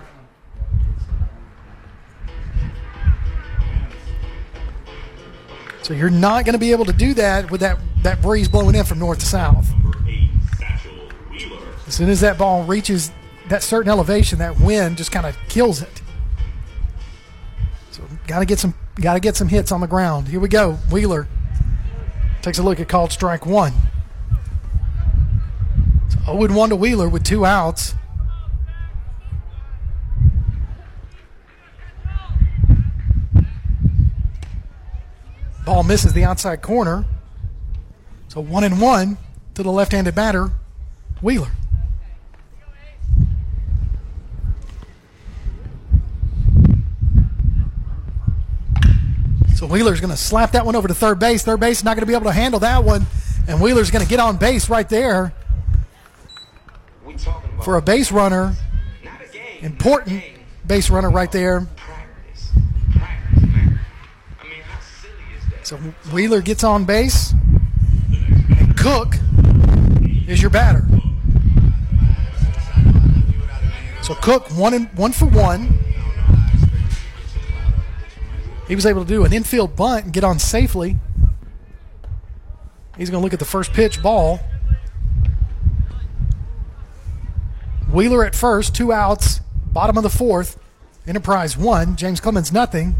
So 5.82 5.94
you're 5.94 6.10
not 6.10 6.44
going 6.44 6.52
to 6.52 6.58
be 6.58 6.72
able 6.72 6.84
to 6.84 6.92
do 6.92 7.14
that 7.14 7.50
with 7.50 7.60
that, 7.62 7.78
that 8.02 8.20
breeze 8.20 8.48
blowing 8.48 8.74
in 8.74 8.84
from 8.84 8.98
north 8.98 9.18
to 9.20 9.26
south. 9.26 9.72
As 11.86 11.94
soon 11.94 12.10
as 12.10 12.20
that 12.20 12.36
ball 12.38 12.64
reaches 12.64 13.10
that 13.48 13.62
certain 13.62 13.90
elevation, 13.90 14.38
that 14.40 14.60
wind 14.60 14.98
just 14.98 15.10
kind 15.10 15.26
of 15.26 15.36
kills 15.48 15.82
it. 15.82 16.02
So 17.90 18.02
got 18.26 18.40
to 18.40 18.44
get 18.44 18.58
some 18.58 18.74
got 19.00 19.14
to 19.14 19.20
get 19.20 19.36
some 19.36 19.48
hits 19.48 19.72
on 19.72 19.80
the 19.80 19.86
ground. 19.86 20.28
Here 20.28 20.40
we 20.40 20.48
go. 20.48 20.74
Wheeler 20.90 21.26
takes 22.42 22.58
a 22.58 22.62
look 22.62 22.80
at 22.80 22.88
called 22.88 23.12
strike 23.12 23.46
one. 23.46 23.72
0 26.24 26.54
1 26.54 26.68
to 26.70 26.76
Wheeler 26.76 27.08
with 27.08 27.24
two 27.24 27.44
outs. 27.44 27.94
Ball 35.64 35.82
misses 35.82 36.12
the 36.12 36.24
outside 36.24 36.60
corner. 36.62 37.04
So 38.28 38.40
1 38.40 38.64
and 38.64 38.80
1 38.80 39.16
to 39.54 39.62
the 39.62 39.70
left 39.70 39.92
handed 39.92 40.14
batter, 40.14 40.50
Wheeler. 41.20 41.50
So 49.62 49.68
Wheeler's 49.68 50.00
going 50.00 50.10
to 50.10 50.16
slap 50.16 50.50
that 50.52 50.66
one 50.66 50.74
over 50.74 50.88
to 50.88 50.94
third 50.94 51.20
base. 51.20 51.44
Third 51.44 51.60
base 51.60 51.78
is 51.78 51.84
not 51.84 51.94
going 51.94 52.00
to 52.00 52.06
be 52.06 52.14
able 52.14 52.24
to 52.24 52.32
handle 52.32 52.58
that 52.58 52.82
one. 52.82 53.06
And 53.46 53.60
Wheeler's 53.60 53.92
going 53.92 54.02
to 54.02 54.10
get 54.10 54.18
on 54.18 54.36
base 54.36 54.68
right 54.68 54.88
there 54.88 55.32
for 57.62 57.76
a 57.76 57.80
base 57.80 58.10
runner. 58.10 58.56
Important 59.60 60.24
base 60.66 60.90
runner 60.90 61.10
right 61.10 61.30
there. 61.30 61.68
So 65.62 65.76
Wheeler 66.12 66.40
gets 66.40 66.64
on 66.64 66.84
base, 66.84 67.32
and 68.10 68.76
Cook 68.76 69.14
is 70.26 70.42
your 70.42 70.50
batter. 70.50 70.84
So 74.02 74.16
Cook 74.16 74.50
one 74.58 74.74
and 74.74 74.88
one 74.98 75.12
for 75.12 75.26
one. 75.26 75.78
He 78.72 78.74
was 78.74 78.86
able 78.86 79.04
to 79.04 79.06
do 79.06 79.26
an 79.26 79.34
infield 79.34 79.76
bunt 79.76 80.04
and 80.04 80.14
get 80.14 80.24
on 80.24 80.38
safely. 80.38 80.98
He's 82.96 83.10
going 83.10 83.20
to 83.20 83.22
look 83.22 83.34
at 83.34 83.38
the 83.38 83.44
first 83.44 83.74
pitch 83.74 84.02
ball. 84.02 84.40
Wheeler 87.92 88.24
at 88.24 88.34
first, 88.34 88.74
two 88.74 88.90
outs, 88.90 89.40
bottom 89.74 89.98
of 89.98 90.02
the 90.02 90.08
fourth. 90.08 90.58
Enterprise 91.06 91.54
one, 91.54 91.96
James 91.96 92.18
Clemens 92.18 92.50
nothing. 92.50 92.94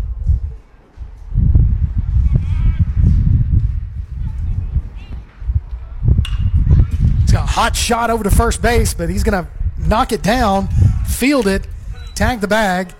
He's 7.22 7.32
got 7.32 7.44
a 7.44 7.52
hot 7.52 7.74
shot 7.74 8.10
over 8.10 8.22
to 8.22 8.30
first 8.30 8.60
base, 8.60 8.92
but 8.92 9.08
he's 9.08 9.24
going 9.24 9.42
to 9.42 9.50
knock 9.78 10.12
it 10.12 10.22
down, 10.22 10.68
field 11.06 11.46
it, 11.46 11.66
tag 12.14 12.42
the 12.42 12.46
bag, 12.46 12.92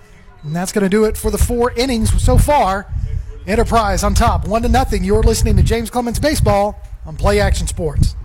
and 0.43 0.55
that's 0.55 0.71
going 0.71 0.83
to 0.83 0.89
do 0.89 1.05
it 1.05 1.17
for 1.17 1.31
the 1.31 1.37
four 1.37 1.71
innings 1.73 2.21
so 2.21 2.37
far. 2.37 2.91
Enterprise 3.47 4.03
on 4.03 4.13
top, 4.13 4.47
one 4.47 4.61
to 4.61 4.69
nothing. 4.69 5.03
You're 5.03 5.23
listening 5.23 5.57
to 5.57 5.63
James 5.63 5.89
Clemens 5.89 6.19
Baseball 6.19 6.79
on 7.05 7.17
Play 7.17 7.39
Action 7.39 7.67
Sports. 7.67 8.15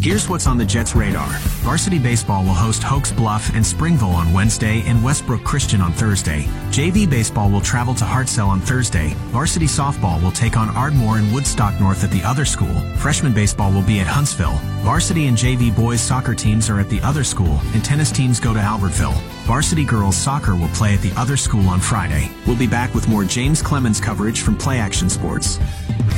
Here's 0.00 0.28
what's 0.28 0.46
on 0.46 0.58
the 0.58 0.64
Jets' 0.64 0.94
radar. 0.94 1.28
Varsity 1.64 1.98
Baseball 1.98 2.44
will 2.44 2.54
host 2.54 2.82
Hokes 2.84 3.10
Bluff 3.10 3.52
and 3.54 3.66
Springville 3.66 4.10
on 4.10 4.32
Wednesday 4.32 4.82
and 4.86 5.02
Westbrook 5.02 5.42
Christian 5.42 5.80
on 5.80 5.92
Thursday. 5.92 6.44
JV 6.70 7.08
Baseball 7.10 7.50
will 7.50 7.60
travel 7.60 7.94
to 7.94 8.04
Hartselle 8.04 8.46
on 8.46 8.60
Thursday. 8.60 9.14
Varsity 9.32 9.66
Softball 9.66 10.22
will 10.22 10.30
take 10.30 10.56
on 10.56 10.70
Ardmore 10.70 11.18
and 11.18 11.32
Woodstock 11.34 11.78
North 11.80 12.04
at 12.04 12.12
the 12.12 12.22
other 12.22 12.44
school. 12.44 12.74
Freshman 12.96 13.34
Baseball 13.34 13.72
will 13.72 13.82
be 13.82 13.98
at 13.98 14.06
Huntsville. 14.06 14.58
Varsity 14.82 15.26
and 15.26 15.36
JV 15.36 15.74
boys 15.74 16.00
soccer 16.00 16.34
teams 16.34 16.70
are 16.70 16.78
at 16.78 16.88
the 16.88 17.00
other 17.00 17.24
school, 17.24 17.60
and 17.74 17.84
tennis 17.84 18.12
teams 18.12 18.38
go 18.38 18.54
to 18.54 18.60
Albertville. 18.60 19.20
Varsity 19.48 19.86
girls 19.86 20.14
soccer 20.14 20.54
will 20.54 20.68
play 20.68 20.92
at 20.92 21.00
the 21.00 21.10
other 21.18 21.34
school 21.34 21.70
on 21.70 21.80
Friday. 21.80 22.30
We'll 22.46 22.58
be 22.58 22.66
back 22.66 22.94
with 22.94 23.08
more 23.08 23.24
James 23.24 23.62
Clemens 23.62 23.98
coverage 23.98 24.42
from 24.42 24.58
Play 24.58 24.78
Action 24.78 25.08
Sports. 25.08 25.58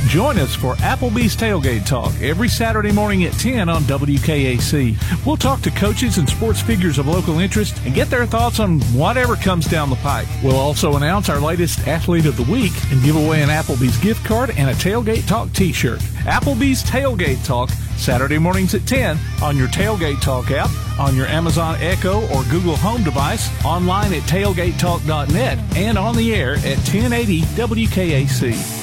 Join 0.07 0.37
us 0.37 0.53
for 0.53 0.73
Applebee's 0.75 1.33
Tailgate 1.37 1.85
Talk 1.85 2.13
every 2.21 2.49
Saturday 2.49 2.91
morning 2.91 3.23
at 3.23 3.31
10 3.31 3.69
on 3.69 3.83
WKAC. 3.83 5.25
We'll 5.25 5.37
talk 5.37 5.61
to 5.61 5.71
coaches 5.71 6.17
and 6.17 6.27
sports 6.27 6.59
figures 6.59 6.99
of 6.99 7.07
local 7.07 7.39
interest 7.39 7.79
and 7.85 7.95
get 7.95 8.09
their 8.09 8.25
thoughts 8.25 8.59
on 8.59 8.81
whatever 8.91 9.37
comes 9.37 9.65
down 9.65 9.89
the 9.89 9.95
pike. 9.97 10.27
We'll 10.43 10.57
also 10.57 10.97
announce 10.97 11.29
our 11.29 11.39
latest 11.39 11.87
athlete 11.87 12.25
of 12.25 12.35
the 12.35 12.51
week 12.51 12.73
and 12.91 13.01
give 13.01 13.15
away 13.15 13.43
an 13.43 13.47
Applebee's 13.47 13.97
gift 13.99 14.25
card 14.25 14.49
and 14.57 14.69
a 14.69 14.73
Tailgate 14.73 15.25
Talk 15.25 15.53
t-shirt. 15.53 15.99
Applebee's 16.25 16.83
Tailgate 16.83 17.45
Talk, 17.45 17.69
Saturday 17.97 18.37
mornings 18.37 18.73
at 18.73 18.85
10 18.87 19.17
on 19.43 19.57
your 19.57 19.67
Tailgate 19.67 20.21
Talk 20.21 20.51
app, 20.51 20.69
on 20.99 21.15
your 21.15 21.27
Amazon 21.27 21.75
Echo 21.79 22.21
or 22.35 22.43
Google 22.45 22.75
Home 22.77 23.03
device, 23.03 23.49
online 23.63 24.13
at 24.13 24.21
tailgatetalk.net, 24.23 25.77
and 25.77 25.97
on 25.97 26.15
the 26.15 26.33
air 26.33 26.53
at 26.55 26.77
1080 26.77 27.41
WKAC. 27.41 28.81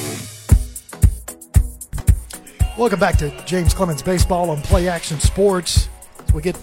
Welcome 2.77 2.99
back 2.99 3.17
to 3.17 3.29
James 3.45 3.73
Clemens 3.73 4.01
Baseball 4.01 4.49
on 4.49 4.61
Play 4.61 4.87
Action 4.87 5.19
Sports. 5.19 5.89
As 6.25 6.33
we 6.33 6.41
get 6.41 6.57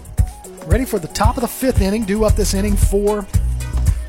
ready 0.66 0.86
for 0.86 0.98
the 0.98 1.08
top 1.08 1.36
of 1.36 1.42
the 1.42 1.48
fifth 1.48 1.82
inning, 1.82 2.04
due 2.04 2.24
up 2.24 2.34
this 2.34 2.54
inning 2.54 2.74
for 2.74 3.26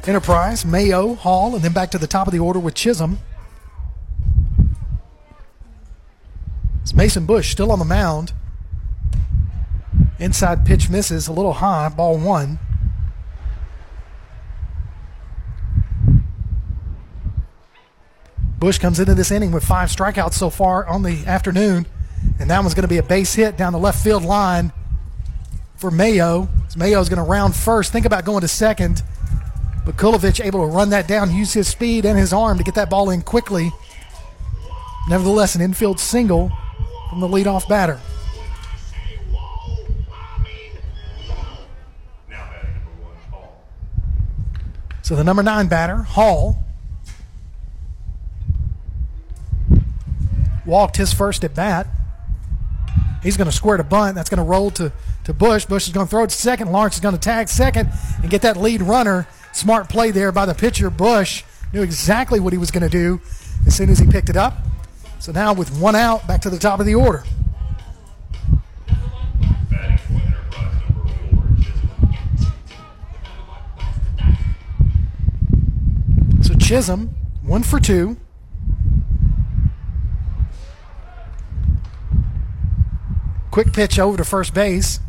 Enterprise, 0.07 0.65
Mayo, 0.65 1.15
Hall, 1.15 1.53
and 1.55 1.61
then 1.61 1.73
back 1.73 1.91
to 1.91 1.97
the 1.97 2.07
top 2.07 2.27
of 2.27 2.31
the 2.31 2.39
order 2.39 2.59
with 2.59 2.75
Chisholm. 2.75 3.19
It's 6.87 6.93
Mason 6.93 7.25
Bush 7.25 7.51
still 7.51 7.73
on 7.73 7.79
the 7.79 7.85
mound. 7.85 8.31
Inside 10.19 10.65
pitch 10.65 10.89
misses, 10.89 11.27
a 11.27 11.33
little 11.33 11.51
high, 11.51 11.89
ball 11.89 12.17
one. 12.17 12.59
Bush 18.57 18.77
comes 18.77 19.01
into 19.01 19.13
this 19.13 19.31
inning 19.31 19.51
with 19.51 19.65
five 19.65 19.89
strikeouts 19.89 20.35
so 20.35 20.49
far 20.49 20.85
on 20.87 21.03
the 21.03 21.25
afternoon. 21.25 21.87
And 22.39 22.49
that 22.49 22.61
one's 22.61 22.73
going 22.73 22.83
to 22.83 22.87
be 22.87 22.99
a 22.99 23.03
base 23.03 23.33
hit 23.33 23.57
down 23.57 23.73
the 23.73 23.79
left 23.79 24.01
field 24.01 24.23
line 24.23 24.71
for 25.75 25.91
Mayo. 25.91 26.47
Mayo's 26.77 27.09
going 27.09 27.21
to 27.21 27.29
round 27.29 27.53
first. 27.53 27.91
Think 27.91 28.05
about 28.05 28.23
going 28.23 28.41
to 28.41 28.47
second. 28.47 29.03
But 29.85 29.97
Kulovich 29.97 30.39
able 30.41 30.65
to 30.65 30.73
run 30.73 30.91
that 30.91 31.05
down, 31.05 31.35
use 31.35 31.51
his 31.51 31.67
speed 31.67 32.05
and 32.05 32.17
his 32.17 32.31
arm 32.31 32.57
to 32.57 32.63
get 32.63 32.75
that 32.75 32.89
ball 32.89 33.09
in 33.09 33.23
quickly. 33.23 33.73
Nevertheless, 35.09 35.53
an 35.53 35.59
infield 35.61 35.99
single 35.99 36.49
from 37.09 37.19
the 37.19 37.27
leadoff 37.27 37.67
batter. 37.67 37.99
So 45.07 45.15
the 45.15 45.23
number 45.23 45.41
nine 45.41 45.67
batter, 45.67 46.03
Hall, 46.03 46.57
walked 50.65 50.97
his 50.97 51.13
first 51.13 51.45
at 51.45 51.55
bat. 51.55 51.87
He's 53.23 53.37
going 53.37 53.49
to 53.49 53.55
square 53.55 53.77
to 53.77 53.85
bunt. 53.85 54.15
That's 54.15 54.29
going 54.29 54.39
to 54.39 54.43
roll 54.43 54.69
to, 54.71 54.91
to 55.23 55.33
Bush. 55.33 55.65
Bush 55.65 55.87
is 55.87 55.93
going 55.93 56.05
to 56.05 56.09
throw 56.09 56.23
it 56.23 56.31
to 56.31 56.35
second. 56.35 56.73
Lawrence 56.73 56.95
is 56.95 56.99
going 56.99 57.15
to 57.15 57.21
tag 57.21 57.47
second 57.47 57.89
and 58.21 58.29
get 58.29 58.41
that 58.41 58.57
lead 58.57 58.81
runner. 58.81 59.27
Smart 59.53 59.87
play 59.87 60.11
there 60.11 60.33
by 60.33 60.45
the 60.45 60.53
pitcher. 60.53 60.89
Bush 60.89 61.45
knew 61.71 61.83
exactly 61.83 62.41
what 62.41 62.51
he 62.51 62.59
was 62.59 62.69
going 62.69 62.83
to 62.83 62.89
do 62.89 63.21
as 63.65 63.75
soon 63.75 63.89
as 63.89 63.99
he 63.99 64.07
picked 64.07 64.29
it 64.29 64.35
up. 64.35 64.66
So 65.19 65.31
now 65.31 65.53
with 65.53 65.77
one 65.77 65.95
out, 65.95 66.25
back 66.27 66.41
to 66.41 66.49
the 66.49 66.57
top 66.57 66.79
of 66.79 66.85
the 66.85 66.95
order. 66.95 67.23
So 76.41 76.53
Chisholm, 76.55 77.15
one 77.43 77.63
for 77.63 77.79
two. 77.79 78.15
Quick 83.51 83.73
pitch 83.73 83.99
over 83.99 84.15
to 84.17 84.23
first 84.23 84.53
base. 84.53 84.99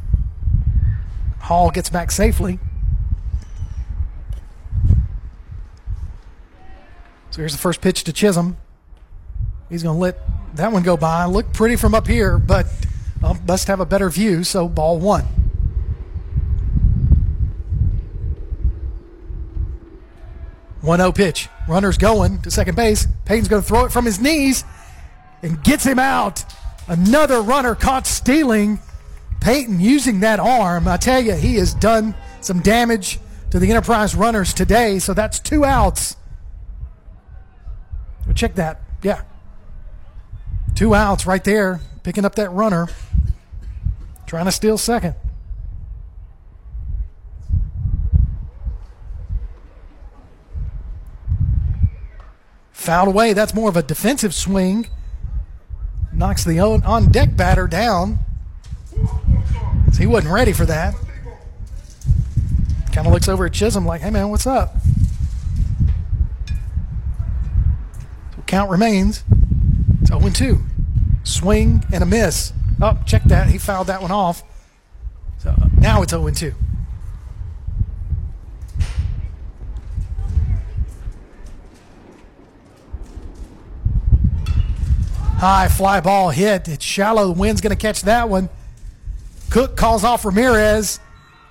Hall 1.40 1.70
gets 1.70 1.90
back 1.90 2.10
safely. 2.10 2.58
So 7.30 7.42
here's 7.42 7.52
the 7.52 7.58
first 7.58 7.80
pitch 7.80 8.04
to 8.04 8.12
Chisholm. 8.12 8.56
He's 9.68 9.82
going 9.82 9.96
to 9.96 10.00
let 10.00 10.18
that 10.56 10.72
one 10.72 10.82
go 10.82 10.96
by. 10.96 11.24
Look 11.26 11.52
pretty 11.52 11.76
from 11.76 11.94
up 11.94 12.06
here, 12.06 12.38
but 12.38 12.66
uh, 13.22 13.34
must 13.46 13.68
have 13.68 13.80
a 13.80 13.86
better 13.86 14.08
view, 14.10 14.44
so 14.44 14.68
ball 14.68 14.98
one. 14.98 15.24
One 20.80 21.00
zero 21.00 21.12
pitch. 21.12 21.48
Runner's 21.68 21.98
going 21.98 22.40
to 22.42 22.50
second 22.50 22.76
base. 22.76 23.06
Payton's 23.24 23.48
going 23.48 23.62
to 23.62 23.68
throw 23.68 23.84
it 23.84 23.92
from 23.92 24.04
his 24.04 24.20
knees 24.20 24.64
and 25.42 25.62
gets 25.62 25.84
him 25.84 25.98
out. 25.98 26.44
Another 26.86 27.42
runner 27.42 27.74
caught 27.74 28.06
stealing. 28.06 28.78
Payton 29.40 29.80
using 29.80 30.20
that 30.20 30.40
arm. 30.40 30.88
I 30.88 30.96
tell 30.96 31.20
you, 31.20 31.34
he 31.34 31.56
has 31.56 31.74
done 31.74 32.14
some 32.40 32.60
damage 32.60 33.18
to 33.50 33.58
the 33.58 33.68
Enterprise 33.68 34.14
runners 34.14 34.54
today. 34.54 34.98
So 34.98 35.14
that's 35.14 35.38
two 35.38 35.64
outs. 35.64 36.16
check 38.34 38.54
that. 38.54 38.80
Yeah. 39.02 39.22
Two 40.78 40.94
outs 40.94 41.26
right 41.26 41.42
there. 41.42 41.80
Picking 42.04 42.24
up 42.24 42.36
that 42.36 42.52
runner. 42.52 42.86
Trying 44.28 44.44
to 44.44 44.52
steal 44.52 44.78
second. 44.78 45.16
Fouled 52.70 53.08
away. 53.08 53.32
That's 53.32 53.52
more 53.54 53.68
of 53.68 53.76
a 53.76 53.82
defensive 53.82 54.32
swing 54.32 54.86
knocks 56.12 56.44
the 56.44 56.60
on 56.60 57.10
deck 57.10 57.36
batter 57.36 57.66
down. 57.66 58.20
So 58.94 59.98
he 59.98 60.06
wasn't 60.06 60.32
ready 60.32 60.52
for 60.52 60.66
that. 60.66 60.94
Kind 62.92 63.08
of 63.08 63.12
looks 63.12 63.28
over 63.28 63.46
at 63.46 63.52
Chisholm 63.52 63.84
like, 63.84 64.02
hey 64.02 64.10
man, 64.10 64.28
what's 64.28 64.46
up? 64.46 64.76
So 68.36 68.42
count 68.46 68.70
remains. 68.70 69.24
It's 70.10 70.38
0 70.38 70.54
2. 70.56 70.58
Swing 71.22 71.84
and 71.92 72.02
a 72.02 72.06
miss. 72.06 72.54
Oh, 72.80 72.98
check 73.04 73.24
that. 73.24 73.48
He 73.48 73.58
fouled 73.58 73.88
that 73.88 74.00
one 74.00 74.10
off. 74.10 74.42
So 75.38 75.54
now 75.76 76.00
it's 76.02 76.12
0 76.12 76.30
2. 76.30 76.54
High 85.38 85.68
fly 85.68 86.00
ball 86.00 86.30
hit. 86.30 86.68
It's 86.68 86.84
shallow. 86.84 87.26
The 87.26 87.38
wind's 87.38 87.60
going 87.60 87.76
to 87.76 87.80
catch 87.80 88.02
that 88.02 88.28
one. 88.30 88.48
Cook 89.50 89.76
calls 89.76 90.04
off 90.04 90.24
Ramirez, 90.24 91.00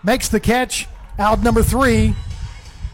makes 0.04 0.30
the 0.30 0.40
catch. 0.40 0.88
Out 1.20 1.42
number 1.42 1.64
three. 1.64 2.16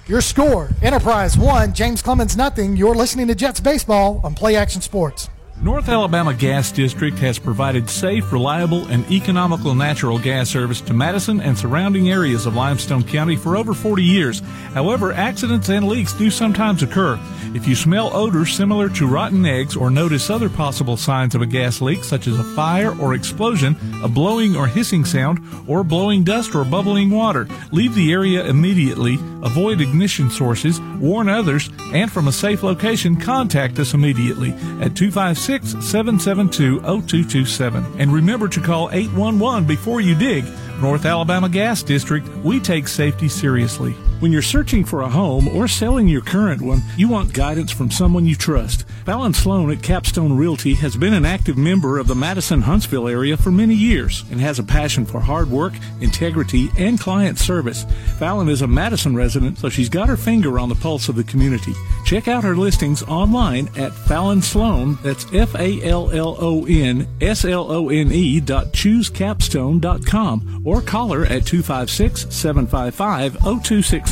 Your 0.07 0.21
score 0.21 0.69
Enterprise 0.81 1.37
1, 1.37 1.73
James 1.73 2.01
Clemens 2.01 2.35
nothing. 2.35 2.75
You're 2.75 2.95
listening 2.95 3.27
to 3.27 3.35
Jets 3.35 3.61
Baseball 3.61 4.19
on 4.23 4.35
Play 4.35 4.57
Action 4.57 4.81
Sports. 4.81 5.29
North 5.63 5.87
Alabama 5.87 6.33
Gas 6.33 6.73
District 6.73 7.17
has 7.19 7.39
provided 7.39 7.89
safe, 7.89 8.33
reliable, 8.33 8.85
and 8.87 9.09
economical 9.09 9.73
natural 9.73 10.19
gas 10.19 10.49
service 10.49 10.81
to 10.81 10.93
Madison 10.93 11.39
and 11.39 11.57
surrounding 11.57 12.09
areas 12.09 12.45
of 12.45 12.53
Limestone 12.53 13.01
County 13.01 13.37
for 13.37 13.55
over 13.55 13.73
40 13.73 14.03
years. 14.03 14.41
However, 14.73 15.13
accidents 15.13 15.69
and 15.69 15.87
leaks 15.87 16.11
do 16.11 16.29
sometimes 16.29 16.83
occur. 16.83 17.17
If 17.55 17.65
you 17.65 17.75
smell 17.75 18.13
odors 18.13 18.53
similar 18.53 18.89
to 18.89 19.07
rotten 19.07 19.45
eggs 19.45 19.77
or 19.77 19.89
notice 19.89 20.29
other 20.29 20.49
possible 20.49 20.97
signs 20.97 21.33
of 21.33 21.41
a 21.41 21.45
gas 21.45 21.79
leak, 21.79 22.03
such 22.03 22.27
as 22.27 22.37
a 22.37 22.43
fire 22.43 22.93
or 22.99 23.13
explosion, 23.13 23.77
a 24.03 24.09
blowing 24.09 24.57
or 24.57 24.67
hissing 24.67 25.05
sound, 25.05 25.39
or 25.65 25.85
blowing 25.85 26.25
dust 26.25 26.55
or 26.55 26.65
bubbling 26.65 27.09
water, 27.09 27.47
leave 27.71 27.95
the 27.95 28.11
area 28.11 28.43
immediately, 28.43 29.15
avoid 29.43 29.79
ignition 29.79 30.29
sources, 30.29 30.81
warn 30.99 31.29
others, 31.29 31.69
and 31.93 32.11
from 32.11 32.27
a 32.27 32.33
safe 32.33 32.63
location, 32.63 33.15
contact 33.15 33.79
us 33.79 33.93
immediately 33.93 34.51
at 34.81 34.95
256 34.95 35.52
772 35.61 36.79
0227. 36.81 37.85
And 37.99 38.11
remember 38.11 38.47
to 38.47 38.59
call 38.59 38.89
811 38.91 39.65
before 39.67 40.01
you 40.01 40.15
dig. 40.15 40.45
North 40.81 41.05
Alabama 41.05 41.47
Gas 41.49 41.83
District, 41.83 42.27
we 42.37 42.59
take 42.59 42.87
safety 42.87 43.27
seriously. 43.27 43.95
When 44.23 44.31
you're 44.31 44.41
searching 44.41 44.85
for 44.85 45.01
a 45.01 45.09
home 45.09 45.49
or 45.49 45.67
selling 45.67 46.07
your 46.07 46.21
current 46.21 46.61
one, 46.61 46.81
you 46.95 47.09
want 47.09 47.33
guidance 47.33 47.73
from 47.73 47.91
someone 47.91 48.25
you 48.25 48.37
trust. 48.37 48.87
Fallon 49.05 49.33
Slone 49.33 49.69
at 49.69 49.83
Capstone 49.83 50.37
Realty 50.37 50.75
has 50.75 50.95
been 50.95 51.13
an 51.13 51.25
active 51.25 51.57
member 51.57 51.99
of 51.99 52.07
the 52.07 52.15
Madison 52.15 52.61
Huntsville 52.61 53.09
area 53.09 53.35
for 53.35 53.51
many 53.51 53.75
years 53.75 54.23
and 54.31 54.39
has 54.39 54.59
a 54.59 54.63
passion 54.63 55.05
for 55.05 55.19
hard 55.19 55.49
work, 55.49 55.73
integrity, 55.99 56.69
and 56.77 57.01
client 57.01 57.37
service. 57.37 57.85
Fallon 58.17 58.47
is 58.47 58.61
a 58.61 58.67
Madison 58.67 59.13
resident, 59.13 59.57
so 59.57 59.67
she's 59.67 59.89
got 59.89 60.07
her 60.07 60.15
finger 60.15 60.57
on 60.57 60.69
the 60.69 60.75
pulse 60.75 61.09
of 61.09 61.17
the 61.17 61.25
community. 61.25 61.73
Check 62.05 62.29
out 62.29 62.45
her 62.45 62.55
listings 62.55 63.03
online 63.03 63.69
at 63.75 63.91
Fallon 63.91 64.41
Slone, 64.41 64.97
that's 65.03 65.25
F 65.33 65.53
A 65.55 65.83
L 65.83 66.09
L 66.11 66.37
O 66.39 66.65
N 66.65 67.09
S 67.19 67.43
L 67.43 67.69
O 67.69 67.89
N 67.89 68.09
E 68.09 68.39
dot 68.39 68.71
choosecapstone.com 68.71 70.63
or 70.65 70.81
call 70.81 71.11
her 71.11 71.25
at 71.25 71.45
256 71.45 72.33
755 72.33 73.35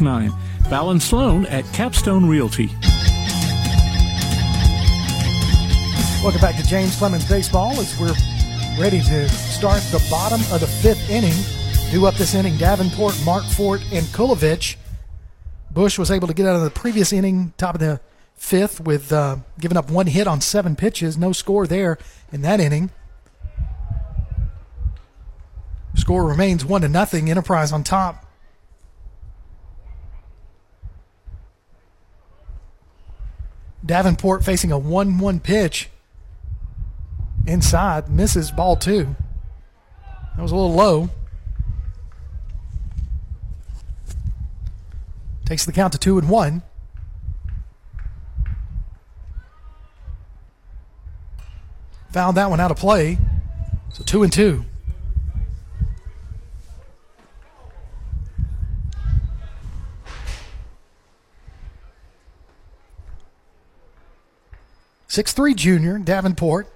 0269. 0.02 0.70
Fallon 0.70 1.00
Slone 1.00 1.46
at 1.48 1.64
Capstone 1.74 2.28
Realty. 2.28 2.68
Welcome 6.24 6.42
back 6.42 6.56
to 6.56 6.68
James 6.68 6.96
Clemens 6.98 7.28
Baseball 7.28 7.80
as 7.80 8.00
we're 8.00 8.16
ready 8.80 9.02
to 9.02 9.30
start 9.30 9.82
the 9.92 10.06
bottom 10.10 10.42
of 10.52 10.62
the 10.62 10.68
fifth 10.68 11.10
inning. 11.10 11.34
Due 11.92 12.06
up 12.06 12.16
this 12.16 12.34
inning, 12.34 12.58
Davenport, 12.58 13.14
Markfort, 13.16 13.82
and 13.92 14.06
Kulovich. 14.08 14.78
Bush 15.72 16.00
was 16.00 16.10
able 16.10 16.28
to 16.28 16.34
get 16.34 16.46
out 16.46 16.56
of 16.56 16.64
the 16.64 16.70
previous 16.70 17.14
inning, 17.14 17.54
top 17.58 17.76
of 17.76 17.82
the 17.82 18.00
fifth, 18.36 18.80
with 18.82 19.12
uh, 19.12 19.38
giving 19.60 19.78
up 19.78 19.92
one 19.92 20.08
hit 20.08 20.26
on 20.28 20.42
seven 20.42 20.76
pitches. 20.76 21.18
No 21.18 21.32
score 21.32 21.68
there 21.68 21.98
in 22.32 22.42
that 22.42 22.60
inning. 22.60 22.92
Score 25.96 26.26
remains 26.26 26.66
one 26.66 26.82
to 26.82 26.88
nothing. 26.88 27.30
Enterprise 27.30 27.72
on 27.72 27.84
top. 27.84 28.31
Davenport 33.86 34.44
facing 34.44 34.72
a 34.72 34.78
1 34.78 35.18
1 35.18 35.40
pitch 35.40 35.90
inside, 37.48 38.10
misses 38.10 38.52
ball 38.52 38.76
two. 38.76 39.16
That 40.36 40.42
was 40.42 40.52
a 40.52 40.56
little 40.56 40.74
low. 40.74 41.10
Takes 45.46 45.66
the 45.66 45.74
count 45.74 45.94
to 45.94 46.00
two 46.00 46.18
and 46.18 46.30
one. 46.30 46.62
Found 52.12 52.38
that 52.38 52.50
one 52.50 52.60
out 52.60 52.72
of 52.72 52.78
play. 52.78 53.18
So 53.94 54.04
two 54.04 54.24
and 54.24 54.32
two. 54.32 54.66
Six 65.12 65.34
three 65.34 65.54
junior 65.54 65.98
Davenport 65.98 66.72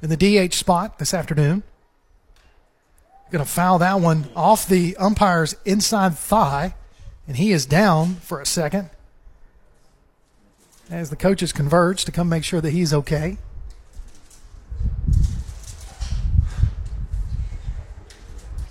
in 0.00 0.10
the 0.10 0.16
DH 0.16 0.54
spot 0.54 1.00
this 1.00 1.12
afternoon. 1.12 1.64
Going 3.32 3.44
to 3.44 3.50
foul 3.50 3.80
that 3.80 3.98
one 3.98 4.28
off 4.36 4.68
the 4.68 4.96
umpire's 4.96 5.56
inside 5.64 6.16
thigh, 6.16 6.76
and 7.26 7.36
he 7.36 7.50
is 7.50 7.66
down 7.66 8.14
for 8.14 8.40
a 8.40 8.46
second 8.46 8.90
as 10.88 11.10
the 11.10 11.16
coaches 11.16 11.52
converge 11.52 12.04
to 12.04 12.12
come 12.12 12.28
make 12.28 12.44
sure 12.44 12.60
that 12.60 12.70
he's 12.70 12.94
okay. 12.94 13.38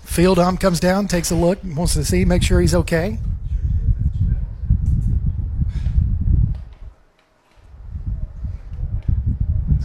Field 0.06 0.40
ump 0.40 0.62
comes 0.62 0.80
down, 0.80 1.10
takes 1.10 1.30
a 1.30 1.36
look, 1.36 1.60
wants 1.62 1.96
to 1.96 2.06
see, 2.06 2.24
make 2.24 2.42
sure 2.42 2.62
he's 2.62 2.74
okay. 2.74 3.20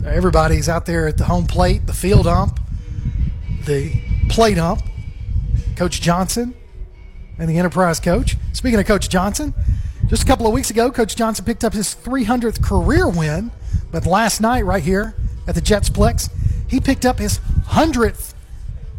So 0.01 0.09
everybody's 0.09 0.67
out 0.67 0.87
there 0.87 1.09
at 1.09 1.19
the 1.19 1.25
home 1.25 1.47
plate, 1.47 1.87
the 1.87 1.93
field 1.93 2.27
ump, 2.27 2.59
the 3.67 3.93
plate 4.31 4.57
ump, 4.57 4.81
Coach 5.77 6.01
Johnson, 6.01 6.55
and 7.39 7.51
the 7.51 7.59
Enterprise 7.59 8.01
coach. 8.01 8.37
Speaking 8.55 8.81
of 8.81 8.87
Coach 8.87 9.11
Johnson, 9.11 9.53
just 10.07 10.23
a 10.23 10.27
couple 10.27 10.47
of 10.47 10.55
weeks 10.55 10.71
ago, 10.71 10.91
Coach 10.91 11.17
Johnson 11.17 11.45
picked 11.45 11.65
up 11.65 11.75
his 11.75 11.95
300th 11.95 12.63
career 12.63 13.09
win, 13.09 13.51
but 13.93 14.07
last 14.07 14.41
night, 14.41 14.65
right 14.65 14.83
here 14.83 15.15
at 15.47 15.55
the 15.55 15.61
Jetsplex, 15.61 16.31
he 16.67 16.81
picked 16.81 17.05
up 17.05 17.19
his 17.19 17.39
100th 17.67 18.33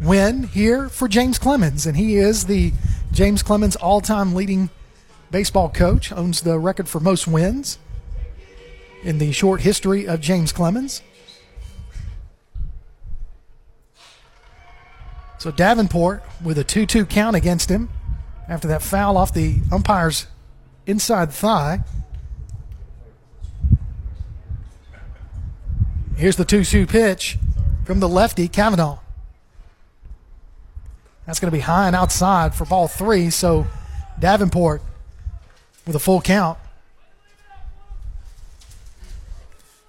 win 0.00 0.44
here 0.44 0.88
for 0.88 1.08
James 1.08 1.36
Clemens, 1.36 1.84
and 1.84 1.96
he 1.96 2.14
is 2.14 2.44
the 2.44 2.72
James 3.10 3.42
Clemens 3.42 3.74
all 3.74 4.00
time 4.00 4.36
leading 4.36 4.70
baseball 5.32 5.68
coach, 5.68 6.12
owns 6.12 6.42
the 6.42 6.60
record 6.60 6.88
for 6.88 7.00
most 7.00 7.26
wins 7.26 7.78
in 9.02 9.18
the 9.18 9.32
short 9.32 9.60
history 9.60 10.06
of 10.06 10.20
James 10.20 10.52
Clemens. 10.52 11.02
So 15.38 15.50
Davenport 15.50 16.22
with 16.42 16.56
a 16.58 16.64
2 16.64 16.86
2 16.86 17.04
count 17.06 17.34
against 17.34 17.68
him 17.68 17.88
after 18.48 18.68
that 18.68 18.82
foul 18.82 19.16
off 19.16 19.34
the 19.34 19.56
umpire's 19.72 20.26
inside 20.86 21.32
thigh. 21.32 21.80
Here's 26.16 26.36
the 26.36 26.44
2 26.44 26.64
2 26.64 26.86
pitch 26.86 27.38
from 27.84 27.98
the 27.98 28.08
lefty, 28.08 28.46
Kavanaugh. 28.46 28.98
That's 31.26 31.40
going 31.40 31.50
to 31.50 31.56
be 31.56 31.60
high 31.60 31.86
and 31.86 31.96
outside 31.96 32.54
for 32.54 32.64
ball 32.64 32.88
three. 32.88 33.30
So 33.30 33.66
Davenport 34.18 34.82
with 35.86 35.96
a 35.96 36.00
full 36.00 36.20
count. 36.20 36.58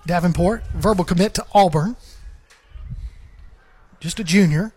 Davenport, 0.06 0.64
verbal 0.74 1.06
commit 1.06 1.34
to 1.36 1.45
Auburn. 1.54 1.95
Just 3.99 4.20
a 4.20 4.24
junior. 4.24 4.74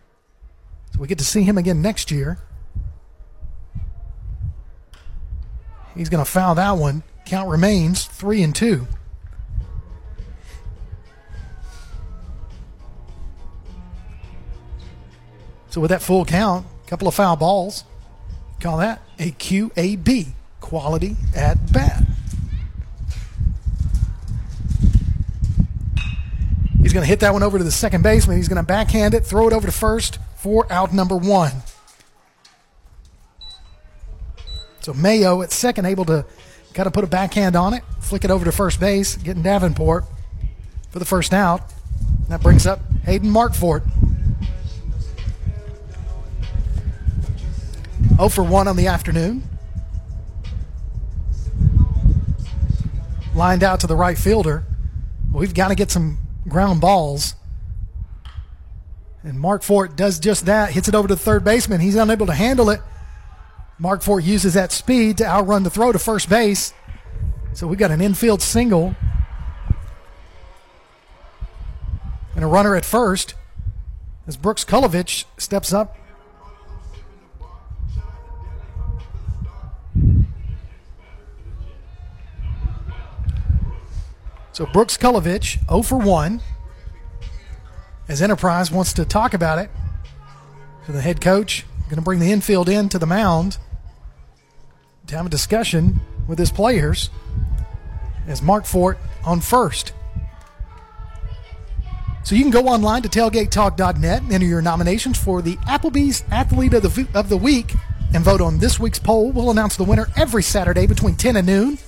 So 0.92 1.00
we 1.00 1.08
get 1.08 1.18
to 1.18 1.24
see 1.24 1.42
him 1.42 1.58
again 1.58 1.82
next 1.82 2.10
year. 2.10 2.38
He's 5.96 6.08
going 6.08 6.24
to 6.24 6.30
foul 6.30 6.54
that 6.54 6.72
one. 6.72 7.02
Count 7.24 7.48
remains 7.48 8.04
three 8.04 8.42
and 8.42 8.54
two. 8.54 8.86
So 15.70 15.80
with 15.80 15.90
that 15.90 16.02
full 16.02 16.24
count, 16.24 16.66
a 16.86 16.88
couple 16.88 17.08
of 17.08 17.14
foul 17.14 17.36
balls, 17.36 17.84
call 18.60 18.78
that 18.78 19.02
a 19.18 19.32
QAB, 19.32 20.28
quality 20.60 21.16
at 21.34 21.72
bat. 21.72 22.02
Going 26.96 27.04
to 27.04 27.08
hit 27.08 27.20
that 27.20 27.34
one 27.34 27.42
over 27.42 27.58
to 27.58 27.64
the 27.64 27.70
second 27.70 28.02
baseman. 28.02 28.38
He's 28.38 28.48
going 28.48 28.56
to 28.56 28.62
backhand 28.62 29.12
it, 29.12 29.22
throw 29.22 29.46
it 29.46 29.52
over 29.52 29.66
to 29.66 29.72
first 29.72 30.18
for 30.36 30.70
out 30.72 30.94
number 30.94 31.14
one. 31.14 31.52
So 34.80 34.94
Mayo 34.94 35.42
at 35.42 35.52
second, 35.52 35.84
able 35.84 36.06
to 36.06 36.24
kind 36.72 36.86
of 36.86 36.94
put 36.94 37.04
a 37.04 37.06
backhand 37.06 37.54
on 37.54 37.74
it, 37.74 37.82
flick 38.00 38.24
it 38.24 38.30
over 38.30 38.46
to 38.46 38.52
first 38.52 38.80
base, 38.80 39.16
getting 39.16 39.42
Davenport 39.42 40.04
for 40.88 40.98
the 40.98 41.04
first 41.04 41.34
out. 41.34 41.70
That 42.30 42.40
brings 42.40 42.66
up 42.66 42.80
Hayden 43.04 43.30
Markfort. 43.30 43.82
0 48.16 48.28
for 48.30 48.42
1 48.42 48.68
on 48.68 48.76
the 48.76 48.86
afternoon. 48.86 49.42
Lined 53.34 53.62
out 53.62 53.80
to 53.80 53.86
the 53.86 53.96
right 53.96 54.16
fielder. 54.16 54.64
We've 55.30 55.52
got 55.52 55.68
to 55.68 55.74
get 55.74 55.90
some 55.90 56.25
ground 56.48 56.80
balls. 56.80 57.34
And 59.22 59.38
Markfort 59.38 59.96
does 59.96 60.20
just 60.20 60.46
that, 60.46 60.70
hits 60.70 60.88
it 60.88 60.94
over 60.94 61.08
to 61.08 61.14
the 61.14 61.20
third 61.20 61.42
baseman. 61.42 61.80
He's 61.80 61.96
unable 61.96 62.26
to 62.26 62.34
handle 62.34 62.70
it. 62.70 62.80
Markfort 63.80 64.24
uses 64.24 64.54
that 64.54 64.72
speed 64.72 65.18
to 65.18 65.26
outrun 65.26 65.64
the 65.64 65.70
throw 65.70 65.92
to 65.92 65.98
first 65.98 66.28
base. 66.28 66.72
So 67.52 67.66
we've 67.66 67.78
got 67.78 67.90
an 67.90 68.00
infield 68.00 68.40
single. 68.40 68.94
And 72.34 72.44
a 72.44 72.46
runner 72.46 72.76
at 72.76 72.84
first 72.84 73.34
as 74.26 74.36
Brooks 74.36 74.64
Kulovich 74.64 75.24
steps 75.38 75.72
up. 75.72 75.96
So 84.56 84.64
Brooks 84.64 84.96
Kulovich, 84.96 85.58
0 85.68 85.82
for 85.82 85.98
1. 85.98 86.40
As 88.08 88.22
Enterprise 88.22 88.70
wants 88.70 88.94
to 88.94 89.04
talk 89.04 89.34
about 89.34 89.58
it. 89.58 89.68
So 90.86 90.94
the 90.94 91.02
head 91.02 91.20
coach 91.20 91.66
going 91.90 91.96
to 91.96 92.02
bring 92.02 92.20
the 92.20 92.32
infield 92.32 92.70
in 92.70 92.88
to 92.88 92.98
the 92.98 93.04
mound 93.04 93.58
to 95.08 95.14
have 95.14 95.26
a 95.26 95.28
discussion 95.28 96.00
with 96.26 96.38
his 96.38 96.50
players 96.50 97.10
as 98.26 98.40
Markfort 98.40 98.96
on 99.26 99.42
first. 99.42 99.92
So 102.24 102.34
you 102.34 102.40
can 102.40 102.50
go 102.50 102.62
online 102.62 103.02
to 103.02 103.10
tailgatetalk.net 103.10 104.22
and 104.22 104.32
enter 104.32 104.46
your 104.46 104.62
nominations 104.62 105.18
for 105.18 105.42
the 105.42 105.56
Applebee's 105.68 106.24
Athlete 106.30 106.72
of 106.72 106.82
the, 106.82 107.06
of 107.12 107.28
the 107.28 107.36
Week 107.36 107.74
and 108.14 108.24
vote 108.24 108.40
on 108.40 108.58
this 108.58 108.80
week's 108.80 108.98
poll. 108.98 109.32
We'll 109.32 109.50
announce 109.50 109.76
the 109.76 109.84
winner 109.84 110.06
every 110.16 110.42
Saturday 110.42 110.86
between 110.86 111.14
10 111.14 111.36
and 111.36 111.46
noon 111.46 111.78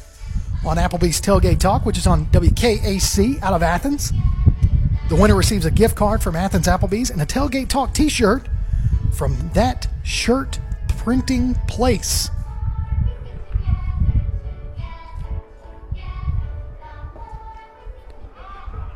on 0.68 0.76
Applebee's 0.76 1.20
Tailgate 1.20 1.58
Talk, 1.58 1.86
which 1.86 1.96
is 1.96 2.06
on 2.06 2.26
WKAC 2.26 3.42
out 3.42 3.54
of 3.54 3.62
Athens. 3.62 4.12
The 5.08 5.16
winner 5.16 5.34
receives 5.34 5.64
a 5.64 5.70
gift 5.70 5.96
card 5.96 6.22
from 6.22 6.36
Athens 6.36 6.66
Applebee's 6.66 7.10
and 7.10 7.20
a 7.22 7.26
Tailgate 7.26 7.68
Talk 7.68 7.94
t 7.94 8.08
shirt 8.08 8.48
from 9.12 9.50
that 9.54 9.88
shirt 10.04 10.60
printing 10.98 11.54
place. 11.66 12.28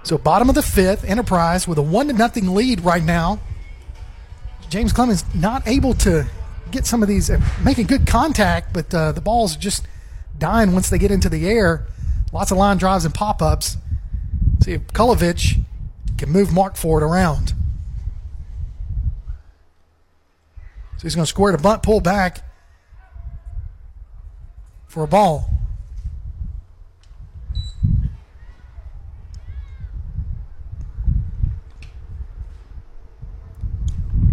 So, 0.05 0.19
bottom 0.19 0.49
of 0.49 0.55
the 0.55 0.63
fifth, 0.63 1.05
Enterprise 1.05 1.67
with 1.67 1.79
a 1.79 1.83
one 1.83 2.09
to 2.09 2.13
nothing 2.13 2.55
lead 2.55 2.83
right 2.83 3.03
now. 3.03 3.41
James 4.69 4.93
Clemens 4.93 5.25
not 5.35 5.67
able 5.67 5.95
to 5.95 6.27
get 6.71 6.87
some 6.87 7.03
of 7.03 7.09
these, 7.09 7.31
uh, 7.31 7.41
making 7.65 7.87
good 7.87 8.07
contact, 8.07 8.73
but 8.75 8.93
uh, 8.95 9.13
the 9.13 9.21
ball's 9.21 9.57
just 9.57 9.87
dying 10.43 10.73
once 10.73 10.91
they 10.91 10.99
get 10.99 11.13
into 11.13 11.29
the 11.29 11.49
air. 11.49 11.87
Lots 12.33 12.51
of 12.51 12.59
line 12.59 12.77
drives 12.77 13.05
and 13.05 13.15
pop 13.15 13.41
ups. 13.41 13.77
See 14.65 14.73
if 14.73 14.89
Kulovich 14.89 15.63
can 16.19 16.31
move 16.31 16.49
Markfort 16.49 17.01
around. 17.01 17.55
So 20.97 21.03
he's 21.03 21.15
going 21.15 21.25
to 21.25 21.29
square 21.29 21.53
the 21.53 21.59
bunt, 21.59 21.85
pull 21.85 22.01
back 22.01 22.43
for 24.89 25.05
a 25.05 25.07
ball. 25.07 25.49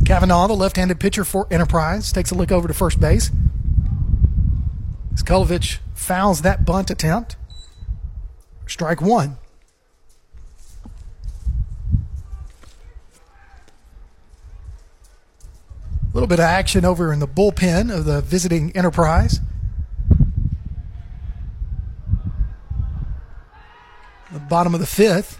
Kavanaugh, 0.05 0.47
the 0.47 0.55
left 0.55 0.75
handed 0.75 0.99
pitcher 0.99 1.23
for 1.23 1.45
Enterprise, 1.51 2.11
takes 2.11 2.31
a 2.31 2.35
look 2.35 2.51
over 2.51 2.67
to 2.67 2.73
first 2.73 2.99
base. 2.99 3.29
Skulovich 5.13 5.77
fouls 5.99 6.41
that 6.41 6.65
bunt 6.65 6.89
attempt. 6.89 7.35
Strike 8.65 9.01
one. 9.01 9.37
A 16.01 16.13
little 16.13 16.27
bit 16.27 16.39
of 16.39 16.45
action 16.45 16.85
over 16.85 17.13
in 17.13 17.19
the 17.19 17.27
bullpen 17.27 17.95
of 17.95 18.05
the 18.05 18.21
visiting 18.21 18.75
Enterprise. 18.75 19.41
The 24.31 24.39
bottom 24.39 24.73
of 24.73 24.79
the 24.79 24.87
fifth. 24.87 25.39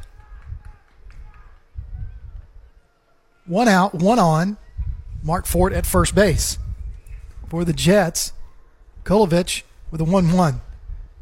One 3.46 3.68
out, 3.68 3.96
one 3.96 4.20
on. 4.20 4.58
Markfort 5.26 5.76
at 5.76 5.86
first 5.86 6.14
base. 6.14 6.60
For 7.48 7.66
the 7.66 7.74
Jets, 7.74 8.34
Kulovich 9.04 9.64
with 9.92 10.02
a 10.02 10.04
1 10.04 10.32
1 10.32 10.62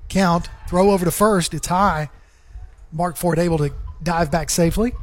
count. 0.10 0.50
Throw 0.68 0.92
over 0.92 1.06
to 1.06 1.12
first. 1.12 1.54
It's 1.54 1.68
high. 1.68 2.10
Markfort 2.96 3.38
able 3.38 3.58
to 3.58 3.74
dive 4.02 4.32
back 4.32 4.50
safely. 4.50 4.94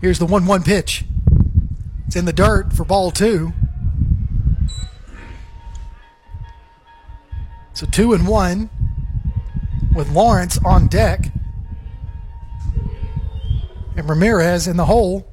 Here's 0.00 0.18
the 0.18 0.26
1 0.26 0.46
1 0.46 0.62
pitch. 0.62 1.04
It's 2.06 2.16
in 2.16 2.26
the 2.26 2.32
dirt 2.32 2.72
for 2.72 2.84
ball 2.84 3.10
two. 3.10 3.52
So 7.72 7.86
two 7.86 8.12
and 8.12 8.28
one 8.28 8.70
with 9.96 10.08
Lawrence 10.10 10.60
on 10.64 10.86
deck 10.86 11.32
and 13.96 14.08
Ramirez 14.08 14.66
in 14.66 14.76
the 14.76 14.86
hole. 14.86 15.26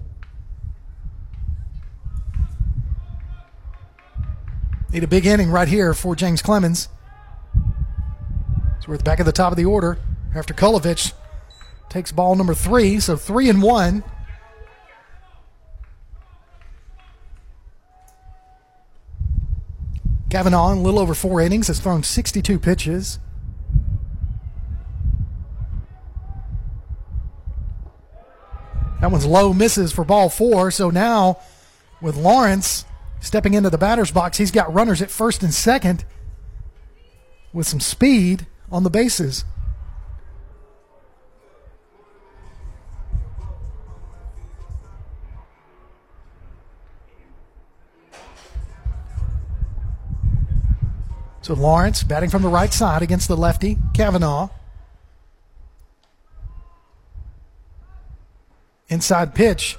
Need 4.92 5.04
a 5.04 5.08
big 5.08 5.26
inning 5.26 5.50
right 5.50 5.68
here 5.68 5.94
for 5.94 6.16
James 6.16 6.42
Clemens. 6.42 6.90
So 7.54 8.88
we're 8.88 8.96
at 8.96 9.00
the 9.00 9.04
back 9.04 9.20
of 9.20 9.26
the 9.26 9.32
top 9.32 9.52
of 9.52 9.58
the 9.58 9.66
order 9.66 9.98
after 10.36 10.54
Kulovich 10.54 11.14
takes 11.90 12.12
ball 12.12 12.36
number 12.36 12.54
three. 12.54 13.00
So 13.00 13.16
three 13.16 13.50
and 13.50 13.62
one. 13.62 14.04
Kavanaugh, 20.30 20.74
a 20.74 20.76
little 20.76 21.00
over 21.00 21.14
four 21.14 21.42
innings, 21.42 21.68
has 21.68 21.80
thrown 21.80 22.04
62 22.04 22.58
pitches. 22.58 23.20
That 29.02 29.12
one's 29.12 29.26
low, 29.26 29.52
misses 29.52 29.92
for 29.92 30.06
ball 30.06 30.30
four. 30.30 30.70
So 30.70 30.92
now, 30.92 31.40
with 32.02 32.16
Lawrence 32.16 32.86
stepping 33.20 33.56
into 33.56 33.72
the 33.72 33.78
batter's 33.78 34.12
box, 34.12 34.38
he's 34.38 34.52
got 34.52 34.72
runners 34.72 35.02
at 35.02 35.10
first 35.10 35.42
and 35.42 35.54
second 35.54 36.06
with 37.52 37.68
some 37.68 37.80
speed 37.80 38.46
on 38.72 38.84
the 38.84 38.90
bases. 38.92 39.44
So 51.42 51.56
Lawrence 51.56 52.04
batting 52.04 52.30
from 52.30 52.44
the 52.44 52.50
right 52.50 52.72
side 52.72 53.02
against 53.02 53.28
the 53.28 53.36
lefty, 53.36 53.80
Kavanaugh. 53.96 54.50
Inside 58.92 59.34
pitch 59.34 59.78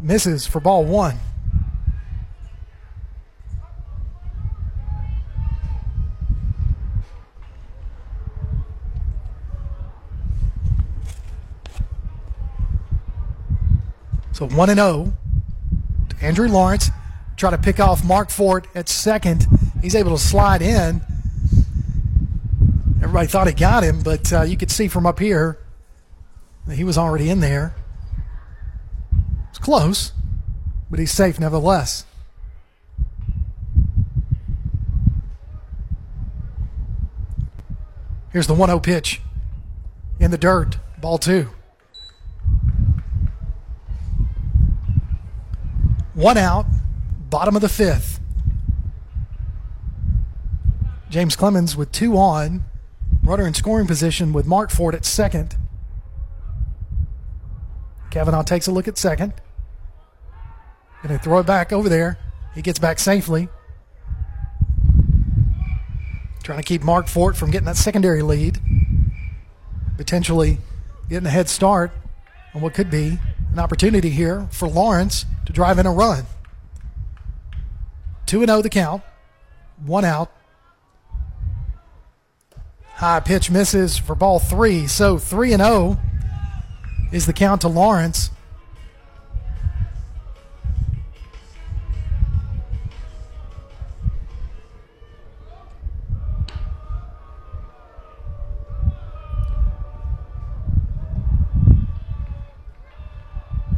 misses 0.00 0.46
for 0.46 0.60
ball 0.60 0.84
one. 0.84 1.16
So 14.32 14.46
1 14.48 14.70
and 14.70 14.78
0 14.78 15.12
to 16.08 16.24
Andrew 16.24 16.48
Lawrence. 16.48 16.90
Try 17.36 17.50
to 17.50 17.58
pick 17.58 17.78
off 17.78 18.02
Markfort 18.02 18.66
at 18.74 18.88
second 18.88 19.46
he's 19.82 19.94
able 19.94 20.16
to 20.16 20.22
slide 20.22 20.62
in. 20.62 21.00
Everybody 22.96 23.28
thought 23.28 23.46
he 23.46 23.54
got 23.54 23.82
him, 23.82 24.02
but 24.02 24.32
uh, 24.32 24.42
you 24.42 24.56
could 24.56 24.70
see 24.70 24.88
from 24.88 25.06
up 25.06 25.18
here 25.18 25.58
that 26.66 26.76
he 26.76 26.84
was 26.84 26.98
already 26.98 27.30
in 27.30 27.40
there. 27.40 27.74
Close, 29.70 30.10
but 30.90 30.98
he's 30.98 31.12
safe 31.12 31.38
nevertheless. 31.38 32.04
Here's 38.32 38.48
the 38.48 38.54
1 38.54 38.68
0 38.68 38.80
pitch 38.80 39.20
in 40.18 40.32
the 40.32 40.38
dirt, 40.38 40.78
ball 41.00 41.18
two. 41.18 41.50
One 46.14 46.36
out, 46.36 46.66
bottom 47.30 47.54
of 47.54 47.62
the 47.62 47.68
fifth. 47.68 48.18
James 51.10 51.36
Clemens 51.36 51.76
with 51.76 51.92
two 51.92 52.16
on, 52.16 52.64
runner 53.22 53.46
in 53.46 53.54
scoring 53.54 53.86
position 53.86 54.32
with 54.32 54.46
Markfort 54.46 54.94
at 54.94 55.04
second. 55.04 55.54
Kavanaugh 58.10 58.42
takes 58.42 58.66
a 58.66 58.72
look 58.72 58.88
at 58.88 58.98
second. 58.98 59.32
Going 61.02 61.16
to 61.16 61.22
throw 61.22 61.38
it 61.38 61.46
back 61.46 61.72
over 61.72 61.88
there. 61.88 62.18
He 62.54 62.62
gets 62.62 62.78
back 62.78 62.98
safely. 62.98 63.48
Trying 66.42 66.58
to 66.58 66.64
keep 66.64 66.82
Markfort 66.82 67.36
from 67.36 67.50
getting 67.50 67.66
that 67.66 67.76
secondary 67.76 68.22
lead. 68.22 68.58
Potentially 69.96 70.58
getting 71.08 71.26
a 71.26 71.30
head 71.30 71.48
start 71.48 71.90
on 72.54 72.60
what 72.60 72.74
could 72.74 72.90
be 72.90 73.18
an 73.52 73.58
opportunity 73.58 74.10
here 74.10 74.48
for 74.50 74.68
Lawrence 74.68 75.24
to 75.46 75.52
drive 75.52 75.78
in 75.78 75.86
a 75.86 75.92
run. 75.92 76.26
2 78.26 78.44
0 78.44 78.62
the 78.62 78.68
count. 78.68 79.02
One 79.84 80.04
out. 80.04 80.30
High 82.94 83.20
pitch 83.20 83.50
misses 83.50 83.96
for 83.96 84.14
ball 84.14 84.38
three. 84.38 84.86
So 84.86 85.16
3 85.16 85.54
and 85.54 85.62
0 85.62 85.98
is 87.12 87.26
the 87.26 87.32
count 87.32 87.62
to 87.62 87.68
Lawrence. 87.68 88.30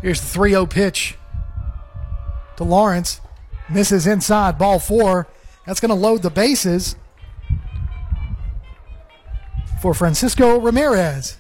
Here's 0.03 0.20
the 0.20 0.27
3 0.27 0.51
0 0.51 0.66
pitch 0.66 1.16
to 2.57 2.65
Lawrence. 2.65 3.20
Misses 3.70 4.07
inside, 4.07 4.59
ball 4.59 4.79
four. 4.79 5.29
That's 5.66 5.81
going 5.81 5.89
to 5.91 5.95
load 5.95 6.23
the 6.23 6.31
bases. 6.31 6.97
for 9.81 9.95
Francisco 9.95 10.61
Ramirez. 10.61 11.37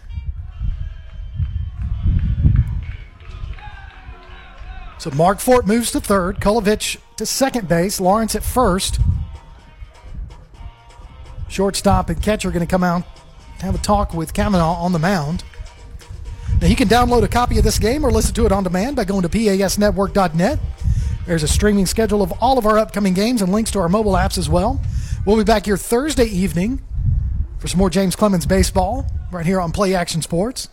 So 4.98 5.10
Markfort 5.10 5.64
moves 5.64 5.92
to 5.92 6.00
third, 6.00 6.40
Kulovich 6.40 6.96
to 7.18 7.24
second 7.24 7.68
base, 7.68 8.00
Lawrence 8.00 8.34
at 8.34 8.42
first. 8.42 8.98
Shortstop 11.48 12.10
and 12.10 12.20
catcher 12.20 12.48
are 12.48 12.52
going 12.52 12.66
to 12.66 12.70
come 12.70 12.82
out 12.82 13.04
have 13.62 13.76
a 13.76 13.78
talk 13.78 14.12
with 14.12 14.34
Kavanaugh 14.34 14.74
on 14.74 14.92
the 14.92 14.98
mound. 14.98 15.44
Now 16.62 16.68
you 16.68 16.76
can 16.76 16.86
download 16.86 17.24
a 17.24 17.28
copy 17.28 17.58
of 17.58 17.64
this 17.64 17.76
game 17.80 18.06
or 18.06 18.12
listen 18.12 18.34
to 18.34 18.46
it 18.46 18.52
on 18.52 18.62
demand 18.62 18.94
by 18.94 19.04
going 19.04 19.22
to 19.22 19.28
pasnetwork.net. 19.28 20.60
There's 21.26 21.42
a 21.42 21.48
streaming 21.48 21.86
schedule 21.86 22.22
of 22.22 22.32
all 22.40 22.56
of 22.56 22.66
our 22.66 22.78
upcoming 22.78 23.14
games 23.14 23.42
and 23.42 23.50
links 23.50 23.72
to 23.72 23.80
our 23.80 23.88
mobile 23.88 24.12
apps 24.12 24.38
as 24.38 24.48
well. 24.48 24.80
We'll 25.26 25.36
be 25.36 25.42
back 25.42 25.64
here 25.64 25.76
Thursday 25.76 26.26
evening 26.26 26.80
for 27.58 27.66
some 27.66 27.78
more 27.78 27.90
James 27.90 28.14
Clemens 28.14 28.46
baseball 28.46 29.10
right 29.32 29.44
here 29.44 29.60
on 29.60 29.72
Play 29.72 29.92
Action 29.96 30.22
Sports. 30.22 30.68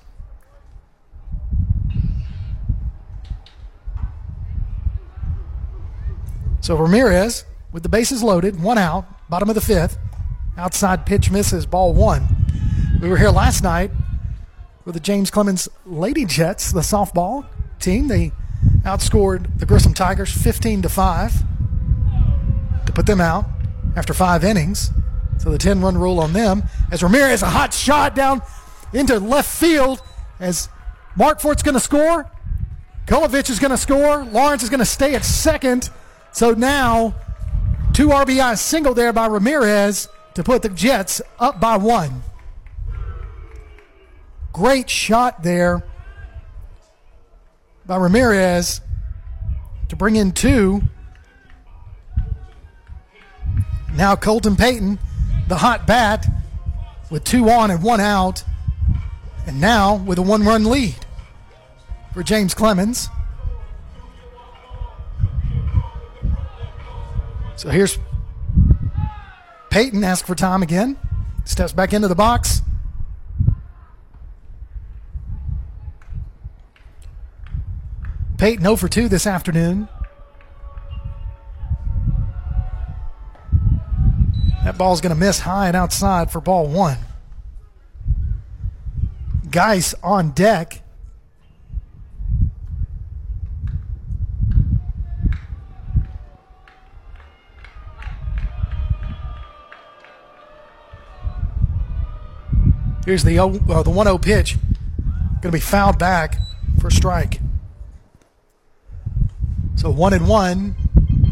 So 6.61 6.76
Ramirez 6.76 7.45
with 7.72 7.82
the 7.82 7.90
bases 7.90 8.22
loaded, 8.22 8.61
one 8.61 8.78
out, 8.78 9.07
bottom 9.28 9.49
of 9.49 9.56
the 9.56 9.61
fifth. 9.61 9.98
Outside 10.56 11.07
pitch 11.07 11.32
misses, 11.32 11.66
ball 11.66 11.95
one. 11.95 12.28
We 13.02 13.10
were 13.10 13.18
here 13.18 13.32
last 13.32 13.64
night 13.64 13.90
with 14.90 14.95
the 14.95 14.99
James 14.99 15.30
Clemens 15.30 15.70
Lady 15.86 16.26
Jets, 16.26 16.72
the 16.72 16.80
softball 16.80 17.45
team. 17.80 18.07
They 18.07 18.32
outscored 18.82 19.60
the 19.60 19.68
Grissom 19.68 19.94
Tigers 19.94 20.32
15 20.32 20.82
to 20.82 20.90
5 20.90 21.34
to 22.88 22.91
put 22.91 23.06
them 23.06 23.22
out 23.22 23.45
after 23.95 24.16
five 24.16 24.44
innings. 24.44 24.90
So 25.38 25.52
the 25.52 25.60
10 25.60 25.82
run 25.82 25.95
rule 25.95 26.20
on 26.20 26.34
them. 26.34 26.64
As 26.91 27.03
Ramirez, 27.03 27.44
a 27.44 27.52
hot 27.52 27.72
shot 27.72 28.16
down 28.16 28.41
into 28.91 29.20
left 29.20 29.56
field 29.56 30.02
as 30.40 30.70
Markfort's 31.16 31.61
going 31.61 31.76
to 31.76 31.80
score. 31.80 32.26
Kulovich 33.06 33.52
is 33.52 33.60
going 33.60 33.70
to 33.70 33.78
score. 33.78 34.26
Lawrence 34.26 34.64
is 34.64 34.72
going 34.72 34.80
to 34.80 34.86
stay 34.86 35.14
at 35.14 35.24
second. 35.24 35.91
So 36.32 36.53
now, 36.53 37.14
two 37.94 38.07
RBI 38.07 38.57
single 38.57 38.95
there 38.95 39.14
by 39.14 39.28
Ramirez 39.28 40.10
to 40.34 40.44
put 40.44 40.64
the 40.64 40.70
Jets 40.70 41.22
up 41.38 41.60
by 41.60 41.78
one. 41.78 42.24
Great 44.60 44.90
shot 44.90 45.41
there 45.41 45.81
by 47.86 47.95
Ramirez 47.95 48.81
to 49.88 49.95
bring 49.95 50.18
in 50.18 50.34
two. 50.34 50.81
Now 53.94 54.18
Colton 54.18 54.57
Payton, 54.57 54.99
the 55.48 55.56
hot 55.56 55.88
bat, 55.88 56.27
with 57.10 57.23
two 57.23 57.49
on 57.49 57.72
and 57.72 57.81
one 57.81 58.02
out. 58.02 58.44
And 59.48 59.61
now 59.61 59.95
with 59.95 60.18
a 60.18 60.22
one 60.22 60.44
run 60.44 60.65
lead 60.65 61.06
for 62.14 62.22
James 62.22 62.53
Clemens. 62.53 63.07
So 67.56 67.69
here's 67.69 67.98
Payton, 69.69 70.03
ask 70.03 70.26
for 70.26 70.36
time 70.36 70.61
again. 70.61 70.98
Steps 71.45 71.72
back 71.72 71.94
into 71.94 72.10
the 72.10 72.15
box. 72.15 72.61
Payton 78.40 78.64
0 78.64 78.78
for 78.78 78.88
2 78.88 79.10
this 79.10 79.28
afternoon. 79.28 79.90
That 84.64 84.78
ball's 84.78 85.02
going 85.02 85.14
to 85.14 85.20
miss 85.20 85.40
high 85.40 85.68
and 85.68 85.76
outside 85.76 86.32
for 86.32 86.40
ball 86.40 86.68
one. 86.68 86.98
Geis 89.52 89.94
on 90.02 90.32
deck. 90.32 90.82
Here's 103.06 103.26
the 103.26 103.38
uh, 103.38 103.84
the 103.84 103.90
1 103.90 104.06
0 104.06 104.18
pitch. 104.18 104.56
Going 105.41 105.41
to 105.41 105.52
be 105.52 105.60
fouled 105.60 105.99
back 105.99 106.38
for 106.80 106.90
strike. 106.90 107.41
So 109.80 109.89
one 109.89 110.11
and 110.11 110.27
one 110.27 110.76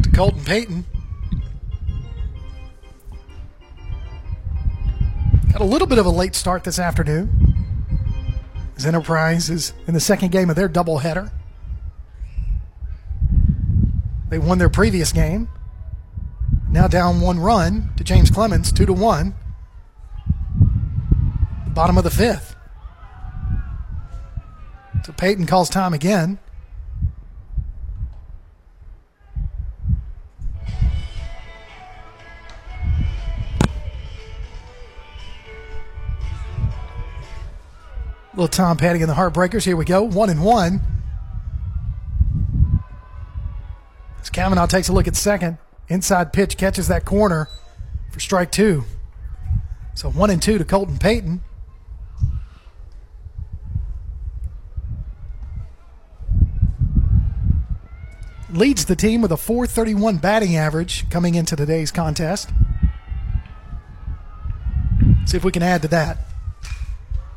to 0.02 0.08
Colton 0.08 0.42
Payton. 0.42 0.86
Got 5.52 5.60
a 5.60 5.64
little 5.64 5.86
bit 5.86 5.98
of 5.98 6.06
a 6.06 6.10
late 6.10 6.34
start 6.34 6.64
this 6.64 6.78
afternoon. 6.78 7.28
As 8.74 8.86
Enterprise 8.86 9.50
is 9.50 9.74
in 9.86 9.92
the 9.92 10.00
second 10.00 10.32
game 10.32 10.48
of 10.48 10.56
their 10.56 10.66
doubleheader. 10.66 11.30
They 14.30 14.38
won 14.38 14.56
their 14.56 14.70
previous 14.70 15.12
game. 15.12 15.50
Now 16.70 16.88
down 16.88 17.20
one 17.20 17.38
run 17.38 17.90
to 17.98 18.02
James 18.02 18.30
Clemens, 18.30 18.72
two 18.72 18.86
to 18.86 18.94
one. 18.94 19.34
Bottom 21.66 21.98
of 21.98 22.04
the 22.04 22.10
fifth. 22.10 22.56
So 25.04 25.12
Payton 25.12 25.44
calls 25.44 25.68
time 25.68 25.92
again. 25.92 26.38
Little 38.38 38.46
Tom 38.46 38.76
Petty 38.76 39.00
and 39.00 39.10
the 39.10 39.14
Heartbreakers. 39.14 39.64
Here 39.64 39.76
we 39.76 39.84
go. 39.84 40.04
One 40.04 40.30
and 40.30 40.44
one. 40.44 40.80
As 44.20 44.30
Kavanaugh 44.30 44.66
takes 44.66 44.88
a 44.88 44.92
look 44.92 45.08
at 45.08 45.16
second. 45.16 45.58
Inside 45.88 46.32
pitch 46.32 46.56
catches 46.56 46.86
that 46.86 47.04
corner 47.04 47.48
for 48.12 48.20
strike 48.20 48.52
two. 48.52 48.84
So 49.96 50.08
one 50.08 50.30
and 50.30 50.40
two 50.40 50.56
to 50.56 50.64
Colton 50.64 50.98
Payton. 50.98 51.42
Leads 58.52 58.84
the 58.84 58.94
team 58.94 59.20
with 59.20 59.32
a 59.32 59.36
431 59.36 60.18
batting 60.18 60.54
average 60.54 61.10
coming 61.10 61.34
into 61.34 61.56
today's 61.56 61.90
contest. 61.90 62.50
See 65.26 65.36
if 65.36 65.42
we 65.42 65.50
can 65.50 65.64
add 65.64 65.82
to 65.82 65.88
that. 65.88 66.27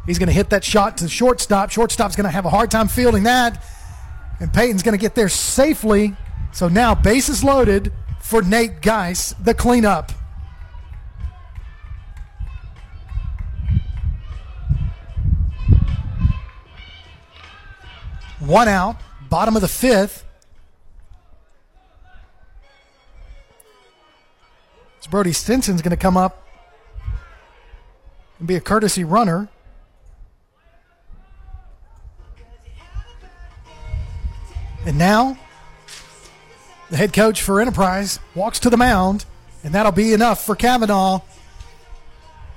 He's 0.05 0.17
going 0.17 0.27
to 0.27 0.33
hit 0.33 0.49
that 0.49 0.63
shot 0.63 0.97
to 0.97 1.03
the 1.03 1.09
shortstop. 1.09 1.69
Shortstop's 1.69 2.15
going 2.15 2.25
to 2.25 2.31
have 2.31 2.45
a 2.45 2.49
hard 2.49 2.71
time 2.71 2.87
fielding 2.87 3.23
that. 3.23 3.63
And 4.39 4.51
Payton's 4.51 4.81
going 4.81 4.97
to 4.97 5.01
get 5.01 5.13
there 5.13 5.29
safely. 5.29 6.15
So 6.51 6.67
now 6.67 6.95
bases 6.95 7.43
loaded 7.43 7.93
for 8.19 8.41
Nate 8.41 8.81
Geis, 8.81 9.35
the 9.43 9.53
cleanup. 9.53 10.11
One 18.39 18.67
out, 18.67 18.97
bottom 19.29 19.55
of 19.55 19.61
the 19.61 19.67
fifth. 19.67 20.25
So 25.01 25.09
Brody 25.11 25.31
Stinson's 25.31 25.83
going 25.83 25.91
to 25.91 25.97
come 25.97 26.17
up 26.17 26.47
and 28.39 28.47
be 28.47 28.55
a 28.55 28.61
courtesy 28.61 29.03
runner. 29.03 29.47
And 34.85 34.97
now, 34.97 35.37
the 36.89 36.97
head 36.97 37.13
coach 37.13 37.41
for 37.41 37.61
Enterprise 37.61 38.19
walks 38.35 38.59
to 38.59 38.69
the 38.69 38.77
mound, 38.77 39.25
and 39.63 39.73
that'll 39.73 39.91
be 39.91 40.13
enough 40.13 40.45
for 40.45 40.55
Kavanaugh. 40.55 41.21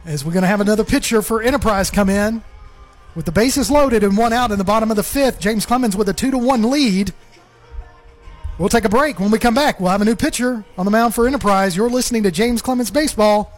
As 0.07 0.25
we're 0.25 0.33
going 0.33 0.43
to 0.43 0.49
have 0.49 0.61
another 0.61 0.85
pitcher 0.85 1.23
for 1.23 1.43
Enterprise 1.43 1.91
come 1.91 2.11
in 2.11 2.43
with 3.15 3.27
the 3.27 3.33
bases 3.33 3.71
loaded 3.71 4.03
and 4.03 4.17
one 4.17 4.33
out 4.33 4.51
in 4.51 4.59
the 4.59 4.65
bottom 4.65 4.91
of 4.91 4.97
the 4.97 5.03
fifth. 5.03 5.41
James 5.41 5.65
Clemens 5.65 5.97
with 5.97 6.09
a 6.09 6.13
two 6.13 6.31
to 6.31 6.39
one 6.39 6.71
lead. 6.71 7.13
We'll 8.59 8.69
take 8.69 8.85
a 8.85 8.89
break. 8.89 9.19
When 9.19 9.31
we 9.31 9.39
come 9.39 9.55
back, 9.55 9.81
we'll 9.81 9.91
have 9.91 10.03
a 10.03 10.05
new 10.05 10.17
pitcher 10.17 10.65
on 10.79 10.85
the 10.85 10.91
mound 10.91 11.15
for 11.15 11.27
Enterprise. 11.27 11.77
You're 11.77 11.91
listening 11.91 12.23
to 12.25 12.31
James 12.31 12.63
Clemens 12.63 12.91
Baseball 12.91 13.53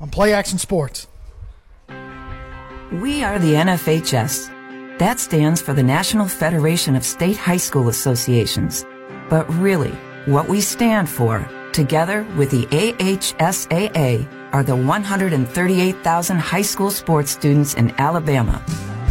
on 0.00 0.10
Play 0.10 0.32
Action 0.32 0.58
Sports. 0.58 1.06
We 2.92 3.22
are 3.22 3.38
the 3.38 3.54
NFHS 3.54 4.57
that 4.98 5.20
stands 5.20 5.62
for 5.62 5.72
the 5.72 5.82
National 5.82 6.26
Federation 6.26 6.96
of 6.96 7.04
State 7.04 7.36
High 7.36 7.56
School 7.56 7.88
Associations. 7.88 8.84
But 9.30 9.48
really, 9.54 9.92
what 10.26 10.48
we 10.48 10.60
stand 10.60 11.08
for, 11.08 11.48
together 11.72 12.26
with 12.36 12.50
the 12.50 12.66
AHSAA, 12.66 14.26
are 14.52 14.62
the 14.64 14.74
138,000 14.74 16.38
high 16.38 16.62
school 16.62 16.90
sports 16.90 17.30
students 17.30 17.74
in 17.74 17.92
Alabama. 18.00 18.62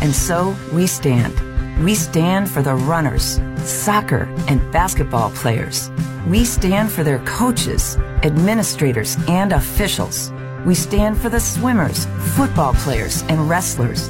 And 0.01 0.14
so 0.14 0.55
we 0.73 0.88
stand. 0.88 1.34
We 1.84 1.95
stand 1.95 2.51
for 2.51 2.61
the 2.61 2.76
runners, 2.76 3.39
soccer, 3.57 4.27
and 4.49 4.72
basketball 4.73 5.30
players. 5.31 5.89
We 6.27 6.43
stand 6.43 6.91
for 6.91 7.03
their 7.03 7.19
coaches, 7.19 7.95
administrators, 8.23 9.15
and 9.30 9.53
officials. 9.53 10.34
We 10.65 10.76
stand 10.76 11.18
for 11.18 11.30
the 11.30 11.39
swimmers, 11.39 12.07
football 12.35 12.73
players, 12.73 13.22
and 13.30 13.47
wrestlers. 13.47 14.09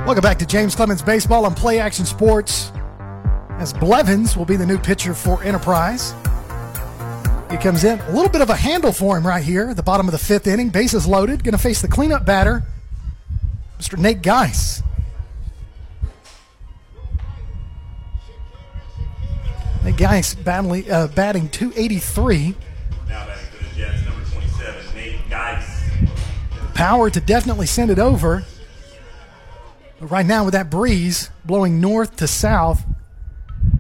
Welcome 0.04 0.22
back 0.22 0.40
to 0.40 0.46
James 0.46 0.74
Clemens 0.74 1.00
Baseball 1.00 1.46
on 1.46 1.54
Play 1.54 1.78
Action 1.78 2.04
Sports. 2.04 2.72
As 3.50 3.72
Blevins 3.72 4.36
will 4.36 4.44
be 4.44 4.56
the 4.56 4.66
new 4.66 4.76
pitcher 4.76 5.14
for 5.14 5.40
Enterprise. 5.44 6.12
He 7.48 7.56
comes 7.56 7.84
in, 7.84 8.00
a 8.00 8.10
little 8.10 8.28
bit 8.28 8.40
of 8.40 8.50
a 8.50 8.56
handle 8.56 8.90
for 8.90 9.16
him 9.16 9.24
right 9.24 9.44
here 9.44 9.68
at 9.68 9.76
the 9.76 9.82
bottom 9.84 10.08
of 10.08 10.12
the 10.12 10.18
fifth 10.18 10.48
inning. 10.48 10.70
Bases 10.70 11.06
loaded, 11.06 11.44
going 11.44 11.52
to 11.52 11.58
face 11.58 11.80
the 11.80 11.86
cleanup 11.86 12.26
batter, 12.26 12.64
Mr. 13.78 13.96
Nate 13.96 14.22
Geis. 14.22 14.82
Nate 19.84 19.96
Geis 19.96 20.34
battling, 20.34 20.90
uh, 20.90 21.06
batting 21.14 21.48
283. 21.48 22.56
Now 23.08 23.24
batting 23.24 23.44
for 23.44 23.64
the 23.64 23.70
Jets, 23.76 24.04
number 24.04 24.24
27, 24.30 24.96
Nate 24.96 25.30
Geis. 25.30 25.80
Power 26.74 27.08
to 27.08 27.20
definitely 27.20 27.66
send 27.66 27.92
it 27.92 28.00
over. 28.00 28.44
But 30.02 30.10
right 30.10 30.26
now, 30.26 30.44
with 30.44 30.54
that 30.54 30.68
breeze 30.68 31.30
blowing 31.44 31.80
north 31.80 32.16
to 32.16 32.26
south, 32.26 32.84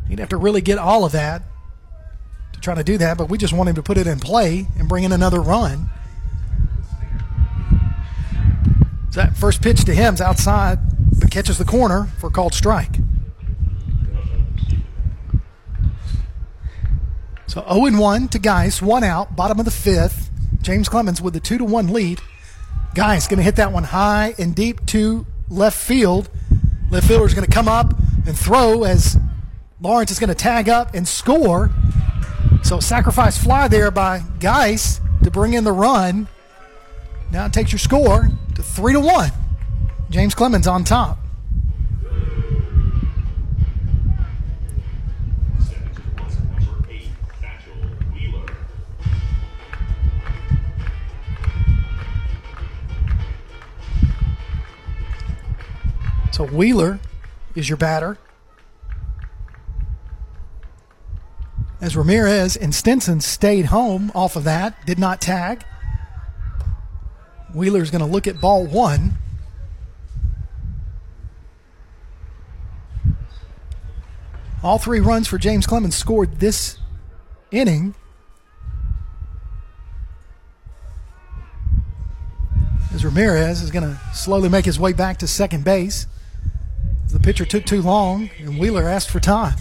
he'd 0.08 0.20
have 0.20 0.28
to 0.28 0.36
really 0.36 0.60
get 0.60 0.78
all 0.78 1.04
of 1.04 1.10
that 1.10 1.42
to 2.52 2.60
try 2.60 2.76
to 2.76 2.84
do 2.84 2.96
that. 2.98 3.18
But 3.18 3.28
we 3.28 3.36
just 3.36 3.52
want 3.52 3.68
him 3.68 3.74
to 3.74 3.82
put 3.82 3.98
it 3.98 4.06
in 4.06 4.20
play 4.20 4.68
and 4.78 4.88
bring 4.88 5.02
in 5.02 5.10
another 5.10 5.40
run. 5.40 5.90
So 9.10 9.20
that 9.20 9.36
first 9.36 9.62
pitch 9.62 9.84
to 9.84 9.92
him 9.92 10.14
is 10.14 10.20
outside, 10.20 10.78
but 11.18 11.32
catches 11.32 11.58
the 11.58 11.64
corner 11.64 12.04
for 12.18 12.30
called 12.30 12.54
strike. 12.54 12.98
So 17.48 17.64
0 17.68 18.00
1 18.00 18.28
to 18.28 18.38
Geis, 18.38 18.80
one 18.80 19.02
out, 19.02 19.34
bottom 19.34 19.58
of 19.58 19.64
the 19.64 19.72
fifth. 19.72 20.30
James 20.60 20.88
Clemens 20.88 21.20
with 21.20 21.34
the 21.34 21.40
2 21.40 21.58
to 21.58 21.64
1 21.64 21.88
lead. 21.88 22.20
Geis 22.94 23.26
going 23.26 23.38
to 23.38 23.42
hit 23.42 23.56
that 23.56 23.72
one 23.72 23.82
high 23.82 24.36
and 24.38 24.54
deep 24.54 24.86
to 24.86 25.26
left 25.52 25.78
field. 25.78 26.30
Left 26.90 27.06
fielder 27.06 27.26
is 27.26 27.34
going 27.34 27.46
to 27.46 27.52
come 27.52 27.68
up 27.68 27.94
and 28.26 28.36
throw 28.36 28.84
as 28.84 29.18
Lawrence 29.80 30.10
is 30.10 30.18
going 30.18 30.28
to 30.28 30.34
tag 30.34 30.68
up 30.68 30.94
and 30.94 31.06
score. 31.06 31.70
So 32.62 32.80
sacrifice 32.80 33.36
fly 33.36 33.68
there 33.68 33.90
by 33.90 34.22
Geis 34.40 35.00
to 35.24 35.30
bring 35.30 35.52
in 35.52 35.64
the 35.64 35.72
run. 35.72 36.28
Now 37.30 37.46
it 37.46 37.52
takes 37.52 37.72
your 37.72 37.78
score 37.78 38.28
to 38.54 38.62
three 38.62 38.92
to 38.92 39.00
one. 39.00 39.30
James 40.10 40.34
Clemens 40.34 40.66
on 40.66 40.84
top. 40.84 41.18
So 56.32 56.46
Wheeler 56.46 56.98
is 57.54 57.68
your 57.68 57.76
batter. 57.76 58.16
As 61.78 61.94
Ramirez 61.94 62.56
and 62.56 62.74
Stinson 62.74 63.20
stayed 63.20 63.66
home 63.66 64.10
off 64.14 64.34
of 64.34 64.44
that, 64.44 64.86
did 64.86 64.98
not 64.98 65.20
tag. 65.20 65.64
Wheeler's 67.54 67.90
going 67.90 68.00
to 68.00 68.10
look 68.10 68.26
at 68.26 68.40
ball 68.40 68.64
one. 68.66 69.18
All 74.62 74.78
three 74.78 75.00
runs 75.00 75.28
for 75.28 75.36
James 75.36 75.66
Clemens 75.66 75.96
scored 75.96 76.40
this 76.40 76.78
inning. 77.50 77.94
As 82.94 83.04
Ramirez 83.04 83.60
is 83.60 83.70
going 83.70 83.84
to 83.84 84.00
slowly 84.14 84.48
make 84.48 84.64
his 84.64 84.78
way 84.78 84.94
back 84.94 85.18
to 85.18 85.26
second 85.26 85.64
base. 85.64 86.06
The 87.10 87.20
pitcher 87.20 87.44
took 87.44 87.64
too 87.64 87.82
long, 87.82 88.30
and 88.38 88.58
Wheeler 88.58 88.88
asked 88.88 89.10
for 89.10 89.20
time. 89.20 89.58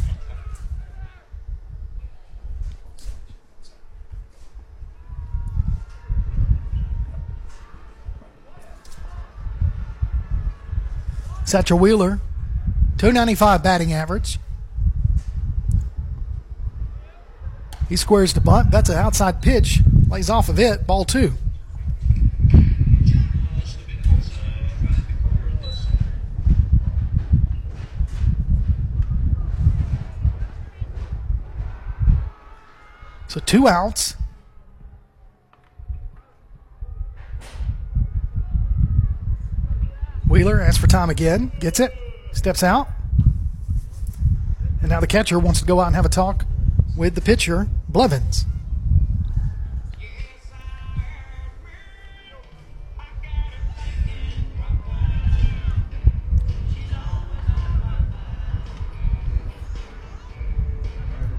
Satchel 11.46 11.78
Wheeler, 11.78 12.22
295 12.98 13.62
batting 13.62 13.92
average. 13.92 14.40
He 17.90 17.98
squares 17.98 18.34
the 18.34 18.40
bunt. 18.40 18.72
That's 18.72 18.90
an 18.90 18.96
outside 18.96 19.42
pitch. 19.42 19.82
Lays 20.08 20.30
off 20.30 20.48
of 20.48 20.58
it. 20.60 20.88
Ball 20.88 21.04
two. 21.04 21.34
Two 33.52 33.68
outs. 33.68 34.16
Wheeler 40.26 40.62
asks 40.62 40.78
for 40.78 40.88
time 40.88 41.10
again, 41.10 41.52
gets 41.60 41.82
it, 41.82 41.94
steps 42.32 42.64
out. 42.64 42.88
And 44.80 44.90
now 44.90 45.02
the 45.02 45.08
catcher 45.08 45.38
wants 45.38 45.60
to 45.60 45.66
go 45.66 45.82
out 45.82 45.88
and 45.88 45.98
have 45.98 46.06
a 46.06 46.10
talk 46.10 46.46
with 46.96 47.16
the 47.16 47.20
pitcher, 47.20 47.68
Blevins. 47.90 48.46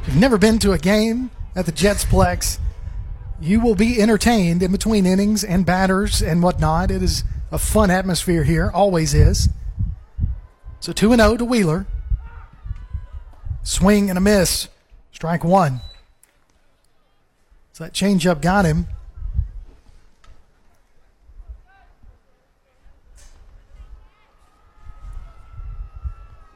You've 0.06 0.16
never 0.20 0.36
been 0.36 0.58
to 0.58 0.72
a 0.72 0.78
game 0.78 1.30
at 1.54 1.66
the 1.66 1.72
Jetsplex, 1.72 2.58
you 3.40 3.60
will 3.60 3.74
be 3.74 4.00
entertained 4.00 4.62
in 4.62 4.72
between 4.72 5.04
innings 5.04 5.42
and 5.42 5.66
batters 5.66 6.22
and 6.22 6.42
whatnot. 6.42 6.90
It 6.90 7.02
is 7.02 7.24
a 7.50 7.58
fun 7.58 7.90
atmosphere 7.90 8.44
here, 8.44 8.70
always 8.72 9.14
is. 9.14 9.48
So 10.80 10.92
2 10.92 11.14
0 11.14 11.36
to 11.36 11.44
Wheeler. 11.44 11.86
Swing 13.62 14.08
and 14.08 14.18
a 14.18 14.20
miss. 14.20 14.68
Strike 15.12 15.44
one. 15.44 15.80
So 17.72 17.84
that 17.84 17.92
changeup 17.92 18.40
got 18.40 18.64
him. 18.64 18.86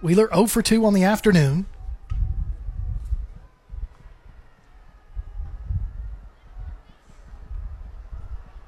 Wheeler 0.02 0.28
0 0.32 0.46
for 0.46 0.62
2 0.62 0.84
on 0.84 0.94
the 0.94 1.04
afternoon. 1.04 1.66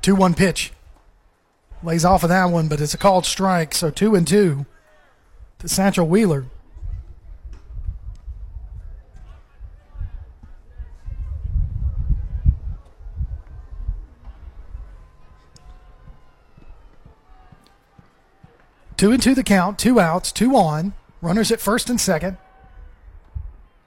Two 0.09 0.15
one 0.15 0.33
pitch. 0.33 0.73
Lays 1.83 2.03
off 2.03 2.23
of 2.23 2.31
that 2.31 2.47
one, 2.47 2.67
but 2.67 2.81
it's 2.81 2.95
a 2.95 2.97
called 2.97 3.27
strike. 3.27 3.75
So 3.75 3.91
two 3.91 4.15
and 4.15 4.27
two 4.27 4.65
to 5.59 5.69
Satchel 5.69 6.09
Wheeler. 6.09 6.47
Two 18.97 19.13
and 19.13 19.23
two 19.23 19.35
the 19.35 19.45
count, 19.45 19.79
two 19.79 20.01
outs, 20.01 20.33
two 20.33 20.57
on. 20.57 20.95
Runners 21.21 21.53
at 21.53 21.61
first 21.61 21.91
and 21.91 22.01
second. 22.01 22.39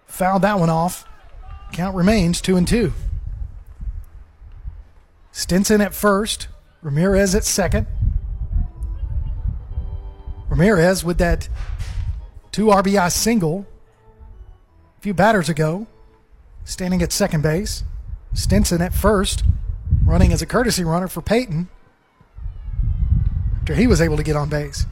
Fouled 0.06 0.44
that 0.44 0.60
one 0.60 0.70
off. 0.70 1.04
Count 1.74 1.96
remains 1.96 2.42
two 2.42 2.58
and 2.58 2.68
two. 2.68 2.94
Stinson 5.42 5.82
at 5.82 5.96
first, 5.96 6.50
Ramirez 6.84 7.34
at 7.34 7.44
second. 7.44 7.88
Ramirez 10.50 11.04
with 11.04 11.18
that 11.18 11.50
two 12.52 12.68
RBI 12.68 13.12
single 13.12 13.66
a 15.00 15.02
few 15.02 15.16
batters 15.16 15.50
ago, 15.50 15.88
standing 16.64 17.02
at 17.02 17.12
second 17.12 17.42
base. 17.42 17.84
Stinson 18.34 18.84
at 18.84 18.94
first, 18.94 19.44
running 20.06 20.32
as 20.32 20.44
a 20.44 20.46
courtesy 20.46 20.84
runner 20.84 21.08
for 21.08 21.24
Payton 21.24 21.70
after 23.62 23.74
he 23.74 23.88
was 23.88 24.00
able 24.00 24.18
to 24.18 24.24
get 24.24 24.36
on 24.36 24.48
base. 24.48 24.86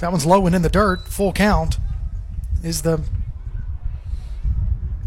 That 0.00 0.12
one's 0.12 0.26
low 0.26 0.44
and 0.44 0.54
in 0.54 0.60
the 0.60 0.68
dirt. 0.68 1.08
Full 1.08 1.32
count 1.32 1.78
is 2.62 2.82
the 2.82 3.02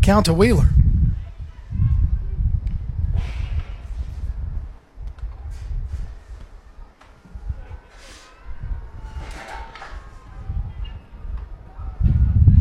count 0.02 0.26
to 0.26 0.34
Wheeler. 0.34 0.70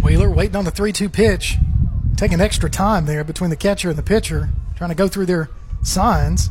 Wheeler 0.07 0.25
waiting 0.37 0.55
on 0.55 0.67
the 0.67 0.71
3 0.71 0.93
2 0.93 1.09
pitch, 1.09 1.57
taking 2.15 2.43
extra 2.43 2.69
time 2.69 3.07
there 3.07 3.25
between 3.25 3.49
the 3.49 3.57
catcher 3.57 3.89
and 3.89 3.97
the 3.99 4.03
pitcher, 4.03 4.51
trying 4.77 4.91
to 4.91 4.95
go 4.95 5.09
through 5.09 5.25
their 5.25 5.49
signs. 5.83 6.51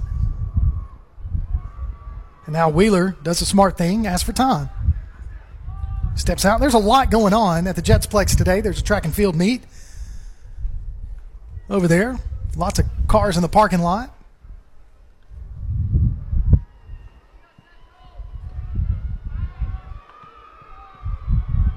And 2.45 2.53
now 2.53 2.67
Wheeler 2.67 3.15
does 3.21 3.41
a 3.41 3.45
smart 3.45 3.77
thing, 3.77 4.07
asks 4.07 4.23
for 4.23 4.33
time. 4.33 4.69
Steps 6.15 6.45
out. 6.45 6.59
There's 6.59 6.73
a 6.73 6.79
lot 6.79 7.11
going 7.11 7.33
on 7.33 7.67
at 7.67 7.75
the 7.75 7.81
Jetsplex 7.81 8.35
today. 8.35 8.59
There's 8.59 8.79
a 8.79 8.83
track 8.83 9.05
and 9.05 9.13
field 9.13 9.35
meet 9.35 9.61
over 11.69 11.87
there. 11.87 12.17
Lots 12.55 12.79
of 12.79 12.87
cars 13.07 13.35
in 13.35 13.43
the 13.43 13.49
parking 13.49 13.81
lot. 13.81 14.11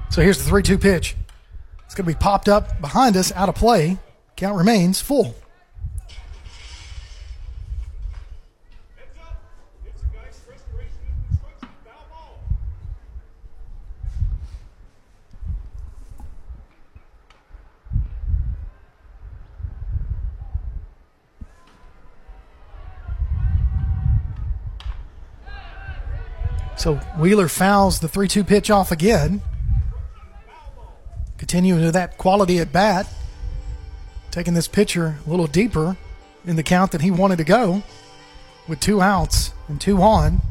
So 0.09 0.23
here's 0.23 0.39
the 0.39 0.49
3 0.49 0.63
2 0.63 0.79
pitch. 0.79 1.15
Going 1.99 2.13
to 2.13 2.17
be 2.17 2.23
popped 2.23 2.47
up 2.47 2.79
behind 2.79 3.17
us, 3.17 3.29
out 3.33 3.49
of 3.49 3.55
play. 3.55 3.97
Count 4.37 4.57
remains 4.57 5.01
full. 5.01 5.35
So 26.77 26.95
Wheeler 27.17 27.49
fouls 27.49 27.99
the 27.99 28.07
3 28.07 28.29
2 28.29 28.45
pitch 28.45 28.71
off 28.71 28.93
again. 28.93 29.41
Continuing 31.39 31.81
to 31.81 31.91
that 31.93 32.17
quality 32.17 32.59
at 32.59 32.73
bat, 32.73 33.07
taking 34.29 34.53
this 34.53 34.67
pitcher 34.67 35.17
a 35.25 35.29
little 35.29 35.47
deeper 35.47 35.95
in 36.45 36.57
the 36.57 36.63
count 36.63 36.91
that 36.91 36.99
he 37.01 37.09
wanted 37.09 37.37
to 37.37 37.45
go 37.45 37.81
with 38.67 38.81
two 38.81 39.01
outs 39.01 39.53
and 39.69 39.79
two 39.79 40.01
on. 40.01 40.41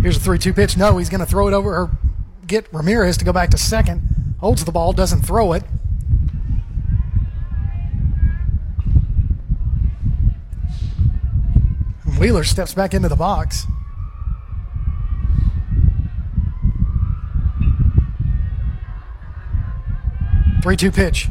Here's 0.00 0.16
a 0.16 0.20
3 0.20 0.38
2 0.38 0.54
pitch. 0.54 0.78
No, 0.78 0.96
he's 0.96 1.10
going 1.10 1.20
to 1.20 1.26
throw 1.26 1.46
it 1.46 1.52
over 1.52 1.76
or 1.76 1.90
get 2.46 2.72
Ramirez 2.72 3.18
to 3.18 3.24
go 3.26 3.34
back 3.34 3.50
to 3.50 3.58
second. 3.58 4.36
Holds 4.40 4.64
the 4.64 4.72
ball, 4.72 4.94
doesn't 4.94 5.22
throw 5.22 5.52
it. 5.52 5.62
Wheeler 12.18 12.42
steps 12.42 12.74
back 12.74 12.94
into 12.94 13.08
the 13.08 13.16
box. 13.16 13.66
Three 20.62 20.76
two 20.76 20.90
pitch. 20.90 21.28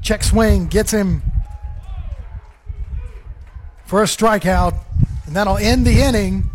Check 0.00 0.24
swing 0.24 0.66
gets 0.66 0.90
him 0.90 1.22
for 3.84 4.02
a 4.02 4.06
strikeout, 4.06 4.78
and 5.26 5.36
that'll 5.36 5.58
end 5.58 5.86
the 5.86 6.00
inning. 6.00 6.48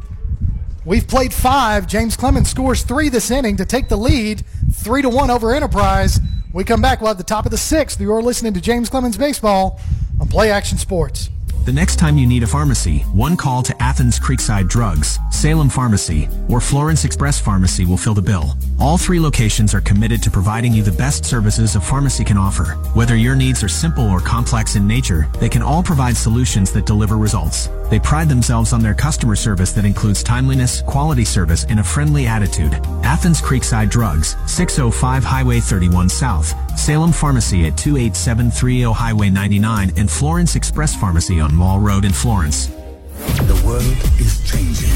We've 0.84 1.08
played 1.08 1.34
five. 1.34 1.86
James 1.86 2.18
Clemens 2.18 2.50
scores 2.50 2.82
three 2.82 3.10
this 3.10 3.30
inning 3.30 3.58
to 3.58 3.66
take 3.66 3.90
the 3.90 3.98
lead, 3.98 4.44
three 4.72 5.04
to 5.04 5.10
one 5.10 5.30
over 5.30 5.54
Enterprise. 5.54 6.20
We 6.52 6.64
come 6.64 6.82
back. 6.82 7.02
We'll 7.02 7.10
have 7.10 7.18
the 7.18 7.24
top 7.24 7.46
of 7.46 7.52
the 7.52 7.58
sixth. 7.58 8.02
You're 8.02 8.22
listening 8.22 8.54
to 8.54 8.62
James 8.62 8.90
Clemens 8.90 9.18
Baseball 9.18 9.80
on 10.20 10.28
Play 10.28 10.52
Action 10.52 10.78
Sports. 10.78 11.30
The 11.66 11.74
next 11.74 11.96
time 11.96 12.16
you 12.16 12.28
need 12.28 12.44
a 12.44 12.48
pharmacy, 12.48 13.00
one 13.12 13.36
call 13.36 13.64
to 13.64 13.82
Athens 13.82 14.20
Creekside 14.20 14.70
Drugs, 14.70 15.18
Salem 15.32 15.68
Pharmacy, 15.68 16.30
or 16.48 16.62
Florence 16.62 17.06
Express 17.06 17.40
Pharmacy 17.40 17.86
will 17.86 17.98
fill 17.98 18.14
the 18.14 18.22
bill. 18.22 18.56
All 18.80 19.00
three 19.00 19.20
locations 19.20 19.74
are 19.74 19.82
committed 19.82 20.22
to 20.22 20.30
providing 20.30 20.74
you 20.74 20.84
the 20.84 20.92
best 20.92 21.26
services 21.26 21.76
a 21.76 21.82
pharmacy 21.82 22.24
can 22.24 22.38
offer. 22.38 22.74
Whether 22.94 23.16
your 23.16 23.36
needs 23.36 23.64
are 23.64 23.68
simple 23.68 24.08
or 24.08 24.20
complex 24.20 24.76
in 24.76 24.88
nature, 24.88 25.28
they 25.40 25.50
can 25.50 25.64
all 25.64 25.82
provide 25.82 26.16
solutions 26.16 26.72
that 26.74 26.86
deliver 26.86 27.18
results. 27.18 27.68
They 27.90 28.00
pride 28.00 28.30
themselves 28.30 28.72
on 28.72 28.82
their 28.82 28.94
customer 28.94 29.36
service 29.36 29.72
that 29.74 29.86
includes 29.86 30.22
timeliness, 30.22 30.82
quality 30.84 31.26
service, 31.26 31.66
and 31.68 31.80
a 31.80 31.84
friendly 31.84 32.28
attitude. 32.28 32.74
Athens 33.04 33.42
Creekside 33.42 33.90
Drugs, 33.90 34.36
605 34.46 35.24
Highway 35.24 35.60
31 35.62 36.10
South, 36.10 36.54
Salem 36.78 37.12
Pharmacy 37.12 37.66
at 37.66 37.78
28730 37.78 38.94
Highway 38.94 39.30
99, 39.30 39.94
and 39.98 40.12
Florence 40.12 40.56
Express 40.56 40.96
Pharmacy 40.96 41.40
on 41.40 41.55
Mall 41.56 41.80
Road 41.80 42.04
in 42.06 42.12
Florence. 42.12 42.85
The 43.48 43.62
world 43.66 43.84
is 44.20 44.42
changing. 44.50 44.90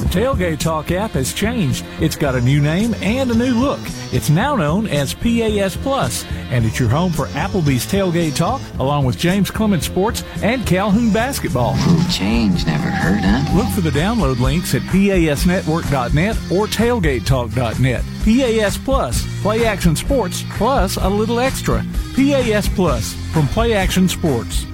The 0.00 0.06
Tailgate 0.10 0.58
Talk 0.58 0.90
app 0.90 1.12
has 1.12 1.32
changed. 1.32 1.84
It's 2.00 2.16
got 2.16 2.34
a 2.34 2.40
new 2.40 2.60
name 2.60 2.94
and 3.02 3.30
a 3.30 3.34
new 3.34 3.54
look. 3.54 3.80
It's 4.12 4.30
now 4.30 4.56
known 4.56 4.86
as 4.86 5.14
PAS 5.14 5.76
Plus, 5.76 6.24
and 6.50 6.64
it's 6.64 6.80
your 6.80 6.88
home 6.88 7.12
for 7.12 7.26
Applebee's 7.28 7.86
Tailgate 7.86 8.34
Talk, 8.34 8.60
along 8.78 9.04
with 9.04 9.18
James 9.18 9.50
Clemens 9.50 9.86
Sports 9.86 10.24
and 10.42 10.66
Calhoun 10.66 11.12
Basketball. 11.12 11.76
Change, 12.10 12.66
never 12.66 12.90
hurt, 12.90 13.20
huh? 13.22 13.56
Look 13.56 13.68
for 13.68 13.82
the 13.82 13.90
download 13.90 14.40
links 14.40 14.74
at 14.74 14.82
PASnetwork.net 14.82 16.36
or 16.50 16.66
TailgateTalk.net. 16.66 18.04
PAS 18.24 18.78
Plus, 18.78 19.42
Play 19.42 19.64
Action 19.64 19.94
Sports, 19.94 20.44
plus 20.50 20.96
a 20.96 21.08
little 21.08 21.40
extra. 21.40 21.84
PAS 22.14 22.68
Plus 22.68 23.14
from 23.32 23.46
Play 23.48 23.74
Action 23.74 24.08
Sports. 24.08 24.66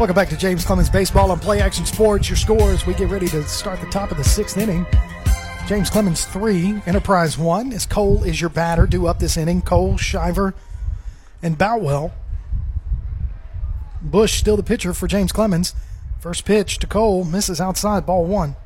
Welcome 0.00 0.14
back 0.14 0.30
to 0.30 0.36
James 0.38 0.64
Clemens 0.64 0.88
Baseball 0.88 1.30
on 1.30 1.38
Play 1.38 1.60
Action 1.60 1.84
Sports. 1.84 2.30
Your 2.30 2.36
scores, 2.38 2.86
we 2.86 2.94
get 2.94 3.10
ready 3.10 3.28
to 3.28 3.46
start 3.46 3.82
the 3.82 3.86
top 3.88 4.10
of 4.10 4.16
the 4.16 4.24
sixth 4.24 4.56
inning. 4.56 4.86
James 5.66 5.90
Clemens 5.90 6.24
three, 6.24 6.80
Enterprise 6.86 7.36
one. 7.36 7.70
As 7.74 7.84
Cole 7.84 8.24
is 8.24 8.40
your 8.40 8.48
batter, 8.48 8.86
due 8.86 9.06
up 9.06 9.18
this 9.18 9.36
inning. 9.36 9.60
Cole, 9.60 9.98
Shiver, 9.98 10.54
and 11.42 11.58
Boutwell. 11.58 12.14
Bush 14.00 14.38
still 14.38 14.56
the 14.56 14.62
pitcher 14.62 14.94
for 14.94 15.06
James 15.06 15.32
Clemens. 15.32 15.74
First 16.18 16.46
pitch 16.46 16.78
to 16.78 16.86
Cole, 16.86 17.24
misses 17.24 17.60
outside, 17.60 18.06
ball 18.06 18.24
one. 18.24 18.56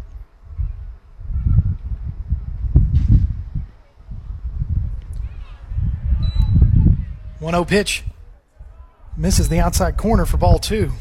One 7.40 7.54
zero 7.54 7.64
pitch, 7.64 8.04
misses 9.16 9.48
the 9.48 9.58
outside 9.58 9.96
corner 9.96 10.26
for 10.26 10.36
ball 10.36 10.60
two. 10.60 10.92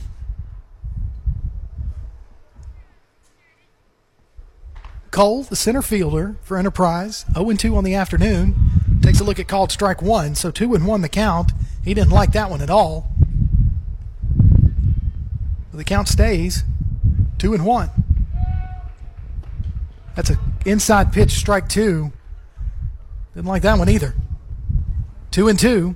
Cole, 5.13 5.43
the 5.43 5.55
center 5.55 5.83
fielder 5.83 6.37
for 6.41 6.57
Enterprise, 6.57 7.23
0 7.35 7.53
2 7.53 7.77
on 7.77 7.83
the 7.83 7.93
afternoon, 7.93 8.55
takes 9.03 9.19
a 9.19 9.23
look 9.23 9.39
at 9.39 9.47
called 9.47 9.71
strike 9.71 10.01
one. 10.01 10.33
So 10.33 10.49
2 10.49 10.73
and 10.73 10.87
1 10.87 11.01
the 11.01 11.07
count. 11.07 11.51
He 11.83 11.93
didn't 11.93 12.09
like 12.09 12.31
that 12.31 12.49
one 12.49 12.61
at 12.61 12.71
all. 12.71 13.11
The 15.71 15.83
count 15.83 16.07
stays 16.07 16.63
2 17.37 17.53
and 17.53 17.63
1. 17.63 17.91
That's 20.15 20.31
an 20.31 20.39
inside 20.65 21.13
pitch, 21.13 21.31
strike 21.31 21.69
two. 21.69 22.11
Didn't 23.35 23.47
like 23.47 23.61
that 23.61 23.77
one 23.77 23.89
either. 23.89 24.15
2 25.29 25.47
and 25.47 25.59
2. 25.59 25.95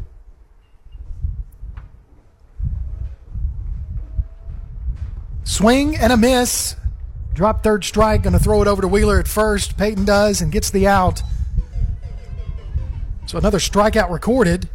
Swing 5.43 5.95
and 5.95 6.13
a 6.13 6.17
miss. 6.17 6.75
Drop 7.37 7.61
third 7.61 7.85
strike, 7.85 8.23
going 8.23 8.33
to 8.33 8.39
throw 8.39 8.63
it 8.63 8.67
over 8.67 8.81
to 8.81 8.87
Wheeler 8.87 9.19
at 9.19 9.27
first. 9.27 9.77
Payton 9.77 10.05
does 10.05 10.41
and 10.41 10.51
gets 10.51 10.71
the 10.71 10.87
out. 10.87 11.21
So 13.27 13.37
another 13.37 13.59
strikeout 13.59 14.09
recorded 14.09 14.67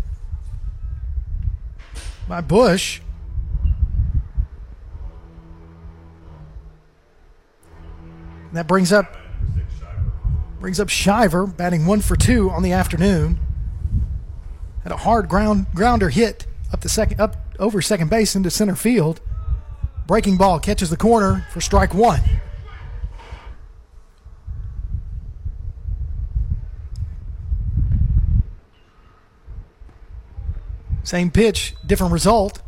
by 2.28 2.40
Bush. 2.40 3.00
And 8.46 8.52
that 8.52 8.68
brings 8.68 8.92
up 8.92 9.16
brings 10.60 10.78
up 10.78 10.88
Shiver 10.88 11.48
batting 11.48 11.84
one 11.84 12.00
for 12.00 12.14
two 12.14 12.48
on 12.48 12.62
the 12.62 12.70
afternoon. 12.70 13.40
Had 14.84 14.92
a 14.92 14.98
hard 14.98 15.28
ground 15.28 15.66
grounder 15.74 16.10
hit 16.10 16.46
up 16.72 16.82
the 16.82 16.88
second 16.88 17.20
up 17.20 17.38
over 17.58 17.82
second 17.82 18.08
base 18.08 18.36
into 18.36 18.50
center 18.50 18.76
field. 18.76 19.20
Breaking 20.06 20.36
ball 20.36 20.60
catches 20.60 20.90
the 20.90 20.96
corner 20.96 21.44
for 21.50 21.60
strike 21.60 21.92
one. 21.92 22.20
Same 31.12 31.30
pitch, 31.30 31.74
different 31.84 32.14
result. 32.14 32.62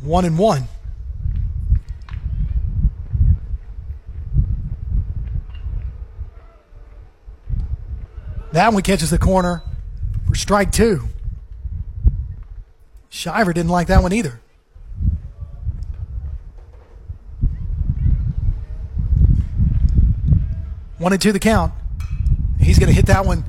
One 0.00 0.24
and 0.24 0.36
one. 0.36 0.66
That 8.50 8.72
one 8.72 8.82
catches 8.82 9.10
the 9.10 9.18
corner 9.18 9.62
for 10.26 10.34
strike 10.34 10.72
two. 10.72 11.04
Shiver 13.10 13.52
didn't 13.52 13.70
like 13.70 13.86
that 13.86 14.02
one 14.02 14.12
either. 14.12 14.40
One 20.98 21.12
and 21.12 21.22
two 21.22 21.30
the 21.30 21.38
count. 21.38 21.72
He's 22.58 22.80
going 22.80 22.88
to 22.88 22.92
hit 22.92 23.06
that 23.06 23.24
one 23.24 23.44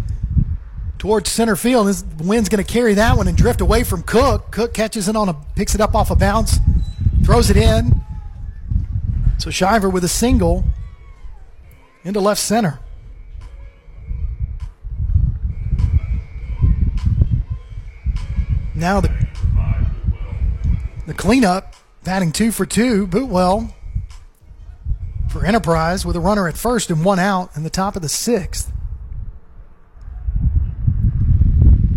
towards 1.03 1.30
center 1.30 1.57
field. 1.57 1.85
This 1.85 2.01
wind's 2.17 2.47
going 2.47 2.63
to 2.63 2.71
carry 2.71 2.93
that 2.93 3.17
one 3.17 3.27
and 3.27 3.35
drift 3.35 3.59
away 3.59 3.84
from 3.84 4.03
Cook. 4.03 4.51
Cook 4.51 4.73
catches 4.73 5.09
it 5.09 5.17
on 5.17 5.27
a, 5.27 5.34
picks 5.53 5.75
it 5.75 5.81
up 5.81 5.95
off 5.95 6.09
a 6.11 6.15
bounce, 6.15 6.59
throws 7.25 7.49
it 7.49 7.57
in. 7.57 8.01
So 9.38 9.49
Shiver 9.49 9.89
with 9.89 10.05
a 10.05 10.07
single 10.07 10.63
into 12.05 12.21
left 12.21 12.39
center. 12.39 12.80
Now 18.73 19.01
the 19.01 19.11
the 21.05 21.13
cleanup, 21.13 21.75
batting 22.05 22.31
two 22.31 22.53
for 22.53 22.65
two. 22.65 23.07
Boutwell 23.07 23.75
for 25.30 25.45
Enterprise 25.45 26.05
with 26.05 26.15
a 26.15 26.21
runner 26.21 26.47
at 26.47 26.55
first 26.55 26.89
and 26.89 27.03
one 27.03 27.19
out 27.19 27.53
in 27.57 27.63
the 27.63 27.69
top 27.69 27.97
of 27.97 28.01
the 28.01 28.07
sixth. 28.07 28.72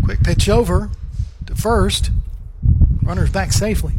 Quick 0.06 0.22
pitch 0.22 0.48
over 0.48 0.88
to 1.46 1.56
first. 1.56 2.12
Runner's 3.02 3.30
back 3.30 3.52
safely. 3.52 3.94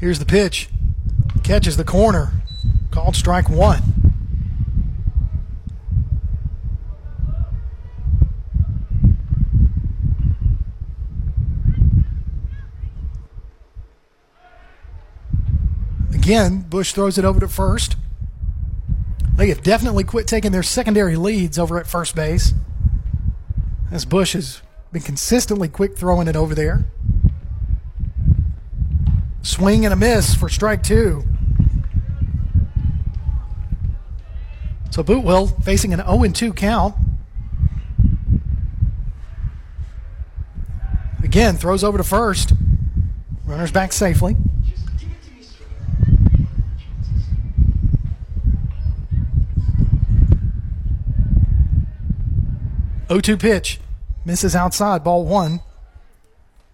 Here's 0.00 0.18
the 0.18 0.24
pitch. 0.24 0.70
Catches 1.42 1.76
the 1.76 1.84
corner. 1.84 2.32
Called 2.90 3.14
strike 3.14 3.50
one. 3.50 3.93
Again, 16.24 16.62
Bush 16.62 16.94
throws 16.94 17.18
it 17.18 17.24
over 17.26 17.38
to 17.38 17.46
first. 17.46 17.96
They 19.36 19.50
have 19.50 19.62
definitely 19.62 20.04
quit 20.04 20.26
taking 20.26 20.52
their 20.52 20.62
secondary 20.62 21.16
leads 21.16 21.58
over 21.58 21.78
at 21.78 21.86
first 21.86 22.16
base. 22.16 22.54
As 23.92 24.06
Bush 24.06 24.32
has 24.32 24.62
been 24.90 25.02
consistently 25.02 25.68
quick 25.68 25.98
throwing 25.98 26.26
it 26.26 26.34
over 26.34 26.54
there. 26.54 26.86
Swing 29.42 29.84
and 29.84 29.92
a 29.92 29.96
miss 29.96 30.34
for 30.34 30.48
strike 30.48 30.82
two. 30.82 31.24
So 34.92 35.02
Boutwell 35.02 35.48
facing 35.48 35.92
an 35.92 36.00
0 36.00 36.26
2 36.26 36.54
count. 36.54 36.94
Again, 41.22 41.58
throws 41.58 41.84
over 41.84 41.98
to 41.98 42.04
first. 42.04 42.54
Runners 43.44 43.72
back 43.72 43.92
safely. 43.92 44.38
0 53.14 53.20
2 53.20 53.36
pitch. 53.36 53.80
Misses 54.24 54.56
outside. 54.56 55.04
Ball 55.04 55.24
one. 55.24 55.60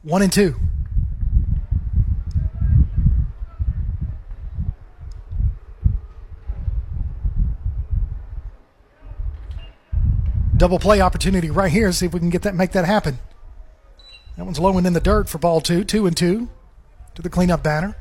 One 0.03 0.23
and 0.23 0.33
two. 0.33 0.55
Double 10.57 10.79
play 10.79 11.01
opportunity 11.01 11.51
right 11.51 11.71
here. 11.71 11.93
See 11.93 12.07
if 12.07 12.15
we 12.15 12.21
can 12.21 12.31
get 12.31 12.43
that, 12.43 12.55
make 12.55 12.73
that 12.73 12.85
happen. 12.85 13.19
That 14.37 14.45
one's 14.45 14.59
low 14.59 14.77
and 14.79 14.87
in 14.87 14.95
the 14.95 15.01
dirt 15.01 15.29
for 15.29 15.39
ball 15.39 15.61
two. 15.61 15.85
Two 15.85 16.07
and 16.07 16.17
two 16.17 16.49
to 17.15 17.23
the 17.23 17.29
cleanup 17.29 17.63
batter. 17.63 17.97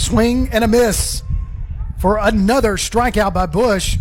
Swing 0.00 0.48
and 0.50 0.64
a 0.64 0.68
miss 0.68 1.22
for 2.00 2.16
another 2.16 2.78
strikeout 2.78 3.34
by 3.34 3.44
Bush. 3.44 3.98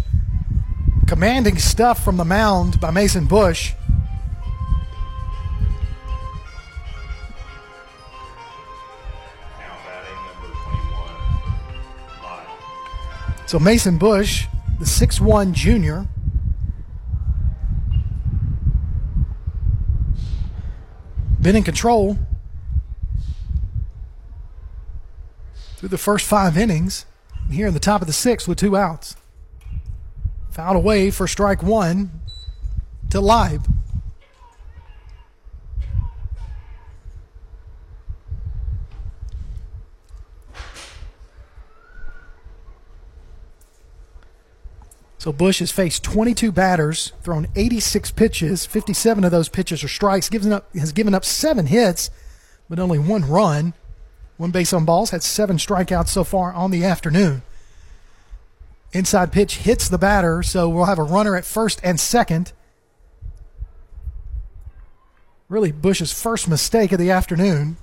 Commanding 1.08 1.58
stuff 1.58 2.04
from 2.04 2.16
the 2.16 2.24
mound 2.24 2.80
by 2.80 2.90
Mason 2.90 3.26
Bush. 3.26 3.74
So 13.46 13.60
Mason 13.60 13.98
Bush, 13.98 14.48
the 14.80 14.86
six-one 14.86 15.54
junior, 15.54 16.08
been 21.42 21.58
in 21.58 21.64
control 21.64 22.18
through 25.80 25.88
the 25.88 25.98
first 25.98 26.26
five 26.26 26.58
innings. 26.58 27.06
Here 27.50 27.66
in 27.66 27.74
the 27.74 27.80
top 27.80 28.02
of 28.02 28.08
the 28.08 28.14
sixth 28.14 28.50
with 28.50 28.58
two 28.58 28.76
outs. 28.76 29.16
Fouled 30.52 30.76
away 30.76 31.10
for 31.10 31.26
strike 31.26 31.64
one 31.64 32.12
to 33.10 33.22
Live. 33.22 33.66
So 45.18 45.32
Bush 45.32 45.60
has 45.60 45.72
faced 45.72 46.04
22 46.04 46.52
batters, 46.52 47.14
thrown 47.24 47.48
86 47.56 48.12
pitches. 48.12 48.66
57 48.66 49.24
of 49.24 49.32
those 49.32 49.48
pitches 49.48 49.84
are 49.84 49.90
strikes. 49.90 50.28
Given 50.28 50.52
up, 50.52 50.74
has 50.76 50.92
given 50.92 51.14
up 51.14 51.24
seven 51.24 51.68
hits, 51.68 52.10
but 52.70 52.80
only 52.80 53.00
one 53.00 53.26
run. 53.30 53.74
One 54.40 54.52
base 54.52 54.72
on 54.72 54.86
balls, 54.86 55.10
had 55.10 55.22
seven 55.22 55.58
strikeouts 55.58 56.08
so 56.08 56.24
far 56.24 56.54
on 56.54 56.72
the 56.72 56.86
afternoon. 56.86 57.42
Inside 58.94 59.34
pitch 59.34 59.58
hits 59.58 59.90
the 59.90 59.98
batter, 59.98 60.42
so 60.44 60.70
we'll 60.70 60.86
have 60.86 60.98
a 60.98 61.04
runner 61.04 61.36
at 61.36 61.44
first 61.44 61.82
and 61.84 62.00
second. 62.00 62.54
Really, 65.50 65.74
Bush's 65.74 66.14
first 66.14 66.48
mistake 66.48 66.94
of 66.94 67.00
the 67.00 67.12
afternoon. 67.12 67.76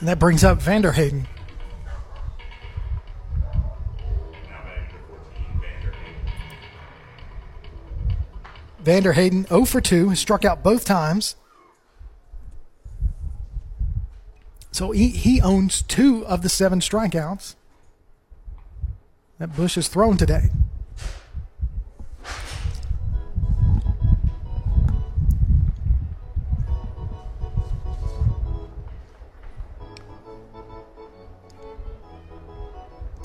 And 0.00 0.08
that 0.08 0.18
brings 0.18 0.42
up 0.42 0.60
Vanderhayden. 8.86 9.48
Vanderhayden 9.48 9.48
0 9.48 9.64
for 9.64 9.80
2, 9.80 10.10
has 10.10 10.20
struck 10.20 10.44
out 10.44 10.62
both 10.62 10.84
times. 10.84 11.34
So 14.70 14.92
he, 14.92 15.08
he 15.08 15.40
owns 15.40 15.82
two 15.82 16.24
of 16.26 16.42
the 16.42 16.48
seven 16.48 16.80
strikeouts 16.80 17.56
that 19.38 19.56
Bush 19.56 19.74
has 19.74 19.88
thrown 19.88 20.16
today. 20.16 20.50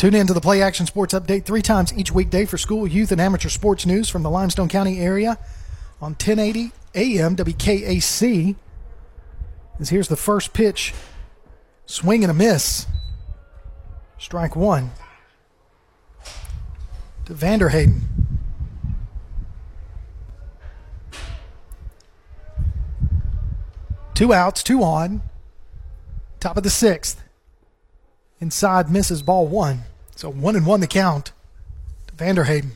Tune 0.02 0.16
in 0.16 0.26
to 0.26 0.34
the 0.34 0.42
Play 0.42 0.64
Action 0.64 0.88
Sports 0.88 1.14
Update 1.14 1.46
three 1.46 1.62
times 1.62 1.94
each 1.94 2.12
weekday 2.12 2.48
for 2.48 2.58
school, 2.58 2.88
youth, 2.88 3.12
and 3.12 3.22
amateur 3.22 3.50
sports 3.50 3.86
news 3.86 4.10
from 4.10 4.24
the 4.24 4.32
Limestone 4.32 4.68
County 4.68 5.00
area 5.00 5.38
on 6.02 6.14
1080 6.14 6.72
AM 6.96 7.36
WKAC. 7.36 8.56
As 9.80 9.90
here's 9.90 10.08
the 10.08 10.16
first 10.16 10.54
pitch 10.54 10.96
swing 11.86 12.24
and 12.24 12.32
a 12.32 12.34
miss. 12.34 12.88
Strike 14.18 14.56
one 14.56 14.90
to 17.26 17.36
Vanderhayden. 17.36 18.02
Two 24.16 24.34
outs, 24.34 24.64
two 24.64 24.82
on. 24.82 25.22
Top 26.40 26.58
of 26.58 26.64
the 26.64 26.72
sixth. 26.72 27.22
Inside 28.40 28.90
misses 28.90 29.22
ball 29.22 29.46
one. 29.46 29.84
So 30.16 30.30
one 30.30 30.56
and 30.56 30.66
one 30.66 30.82
the 30.82 30.88
count 30.88 31.32
to 32.08 32.14
Vanderhayden. 32.14 32.72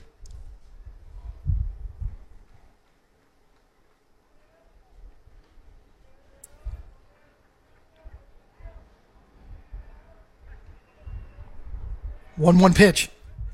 One 12.36 12.60
one 12.60 12.74
pitch. 12.74 13.10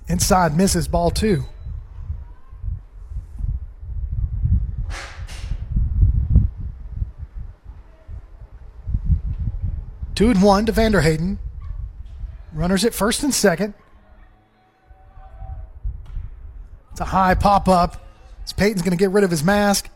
Inside 0.07 0.57
misses 0.57 0.87
ball 0.87 1.11
two. 1.11 1.45
Two 10.15 10.29
and 10.29 10.41
one 10.41 10.65
to 10.65 10.71
Vanderhayden. 10.71 11.37
Runners 12.53 12.85
at 12.85 12.93
first 12.93 13.23
and 13.23 13.33
second. 13.33 13.73
It's 16.91 16.99
a 16.99 17.05
high 17.05 17.35
pop 17.35 17.67
up. 17.67 18.05
As 18.43 18.53
Payton's 18.53 18.81
going 18.81 18.91
to 18.91 18.97
get 18.97 19.11
rid 19.11 19.23
of 19.23 19.31
his 19.31 19.43
mask. 19.43 19.89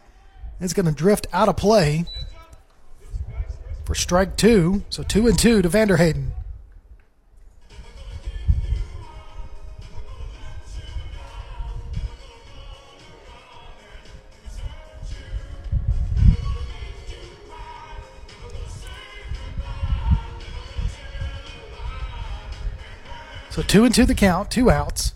It's 0.61 0.73
going 0.73 0.86
to 0.86 0.91
drift 0.91 1.27
out 1.34 1.49
of 1.49 1.57
play 1.57 2.06
for 3.86 3.95
strike 3.95 4.38
two. 4.38 4.84
So 4.90 5.03
two 5.03 5.27
and 5.27 5.38
two 5.38 5.61
to 5.61 5.69
Vanderhayden. 5.69 6.32
So 23.56 23.61
two 23.61 23.86
and 23.86 23.95
two 23.95 24.03
the 24.03 24.14
count, 24.14 24.52
two 24.52 24.69
outs. 24.69 25.14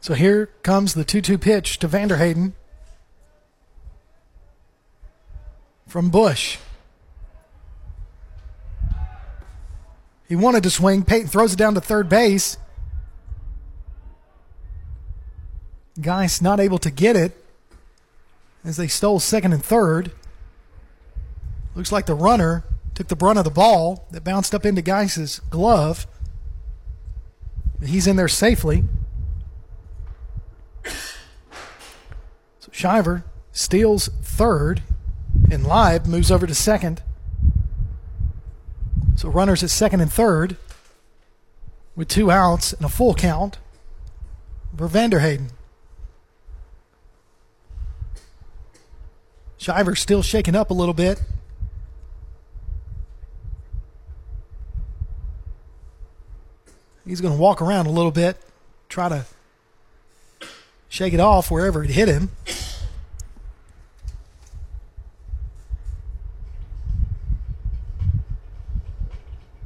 So 0.00 0.14
here 0.14 0.46
comes 0.62 0.94
the 0.94 1.02
2 1.02 1.22
2 1.22 1.38
pitch 1.38 1.80
to 1.80 1.88
Vanderhayden 1.88 2.52
from 5.88 6.08
Bush. 6.08 6.58
He 10.28 10.36
wanted 10.36 10.62
to 10.62 10.70
swing. 10.70 11.04
Payton 11.04 11.28
throws 11.28 11.52
it 11.52 11.56
down 11.56 11.74
to 11.74 11.80
third 11.80 12.08
base. 12.08 12.56
Geis 16.00 16.42
not 16.42 16.60
able 16.60 16.78
to 16.78 16.90
get 16.90 17.14
it 17.14 17.36
as 18.64 18.76
they 18.76 18.88
stole 18.88 19.20
second 19.20 19.52
and 19.52 19.64
third. 19.64 20.10
Looks 21.74 21.92
like 21.92 22.06
the 22.06 22.14
runner 22.14 22.64
took 22.94 23.08
the 23.08 23.16
brunt 23.16 23.38
of 23.38 23.44
the 23.44 23.50
ball 23.50 24.06
that 24.10 24.24
bounced 24.24 24.54
up 24.54 24.64
into 24.64 24.82
Geis's 24.82 25.40
glove. 25.50 26.06
He's 27.84 28.06
in 28.06 28.16
there 28.16 28.28
safely. 28.28 28.84
So 30.84 32.70
Shiver 32.70 33.24
steals 33.52 34.08
third, 34.22 34.82
and 35.50 35.66
Live 35.66 36.06
moves 36.06 36.30
over 36.30 36.46
to 36.46 36.54
second. 36.54 37.02
So 39.16 39.28
runners 39.28 39.62
at 39.62 39.70
second 39.70 40.00
and 40.00 40.12
third 40.12 40.56
with 41.96 42.08
two 42.08 42.30
outs 42.30 42.72
and 42.72 42.84
a 42.84 42.88
full 42.88 43.14
count 43.14 43.58
for 44.76 44.88
Vanderhayden. 44.88 45.50
Shiver's 49.56 50.00
still 50.00 50.22
shaking 50.22 50.54
up 50.54 50.70
a 50.70 50.74
little 50.74 50.94
bit. 50.94 51.22
He's 57.06 57.20
going 57.20 57.34
to 57.34 57.40
walk 57.40 57.62
around 57.62 57.86
a 57.86 57.90
little 57.90 58.10
bit, 58.10 58.36
try 58.88 59.08
to 59.08 59.26
shake 60.88 61.12
it 61.12 61.20
off 61.20 61.50
wherever 61.50 61.84
it 61.84 61.90
hit 61.90 62.08
him. 62.08 62.30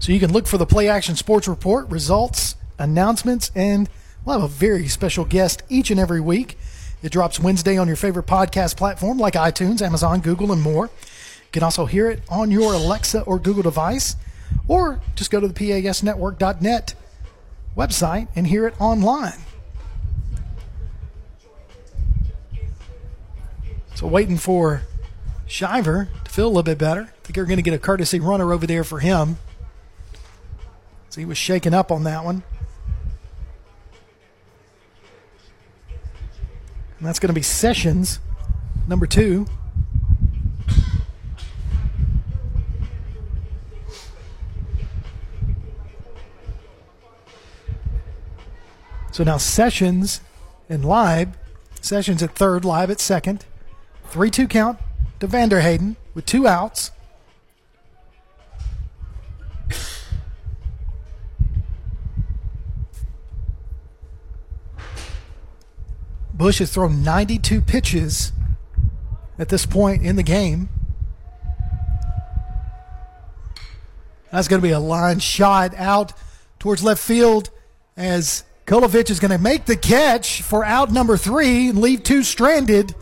So 0.01 0.12
you 0.12 0.20
can 0.20 0.33
look 0.33 0.47
for 0.47 0.59
the 0.59 0.66
Play 0.66 0.89
Action 0.89 1.16
Sports 1.16 1.49
Report, 1.49 1.89
results, 1.91 2.55
announcements, 2.79 3.51
and 3.55 3.89
we'll 4.25 4.41
have 4.41 4.49
a 4.49 4.53
very 4.53 4.87
special 4.89 5.25
guest 5.25 5.62
each 5.69 5.91
and 5.91 5.99
every 5.99 6.20
week. 6.20 6.57
It 7.03 7.12
drops 7.12 7.39
Wednesday 7.41 7.77
on 7.77 7.87
your 7.89 7.97
favorite 7.97 8.27
podcast 8.27 8.77
platform 8.77 9.19
like 9.19 9.35
iTunes, 9.35 9.83
Amazon, 9.83 10.20
Google, 10.20 10.53
and 10.53 10.62
more. 10.62 10.87
You 10.87 11.53
can 11.53 11.62
also 11.62 11.87
hear 11.87 12.11
it 12.11 12.23
on 12.29 12.51
your 12.51 12.75
Alexa 12.75 13.23
or 13.23 13.39
Google 13.39 13.62
device, 13.62 14.16
or 14.66 15.01
just 15.15 15.31
go 15.31 15.41
to 15.41 15.49
the 15.49 15.55
PASnetwork.net 15.55 16.95
website 17.77 18.29
and 18.35 18.47
hear 18.47 18.66
it 18.66 18.81
online. 18.81 19.39
So 23.95 24.07
waiting 24.07 24.39
for 24.39 24.83
Shiver 25.49 26.09
to 26.25 26.31
feel 26.31 26.47
a 26.47 26.49
little 26.49 26.62
bit 26.62 26.79
better. 26.79 27.03
I 27.03 27.25
think 27.25 27.35
they're 27.35 27.45
going 27.45 27.57
to 27.57 27.62
get 27.62 27.75
a 27.75 27.79
courtesy 27.79 28.20
runner 28.20 28.53
over 28.53 28.66
there 28.66 28.85
for 28.85 29.01
him. 29.01 29.39
So 31.11 31.21
he 31.21 31.25
was 31.25 31.39
shaken 31.39 31.75
up 31.75 31.91
on 31.91 32.05
that 32.05 32.25
one. 32.25 32.43
And 36.99 37.07
that's 37.07 37.19
going 37.19 37.29
to 37.29 37.35
be 37.35 37.43
Sessions, 37.43 38.19
number 38.89 39.07
two. 39.07 39.47
So 49.13 49.25
now 49.25 49.37
Sessions 49.37 50.21
and 50.69 50.85
Live. 50.85 51.37
Sessions 51.81 52.23
at 52.23 52.37
third, 52.37 52.65
Live 52.65 52.91
at 52.91 53.01
second. 53.01 53.45
3 54.11 54.31
2 54.31 54.47
count 54.47 54.79
to 55.21 55.27
Vanderhayden 55.27 55.97
with 56.15 56.25
two 56.25 56.47
outs. 56.47 56.93
Bush 66.39 66.60
has 66.60 66.73
thrown 66.73 67.02
92 67.02 67.60
pitches 67.60 68.32
at 69.40 69.48
this 69.48 69.66
point 69.66 70.05
in 70.05 70.15
the 70.15 70.23
game. 70.23 70.69
That's 74.31 74.47
going 74.47 74.62
to 74.62 74.66
be 74.66 74.73
a 74.73 74.78
line 74.78 75.19
shot 75.19 75.74
out 75.77 76.12
towards 76.60 76.85
left 76.85 77.02
field 77.02 77.51
as 77.97 78.44
Kulovich 78.66 79.10
is 79.10 79.19
going 79.19 79.32
to 79.32 79.39
make 79.39 79.65
the 79.65 79.77
catch 79.77 80.43
for 80.43 80.65
out 80.65 80.93
number 80.93 81.16
three 81.16 81.70
and 81.70 81.81
leave 81.81 82.05
two 82.05 82.23
stranded. 82.23 82.94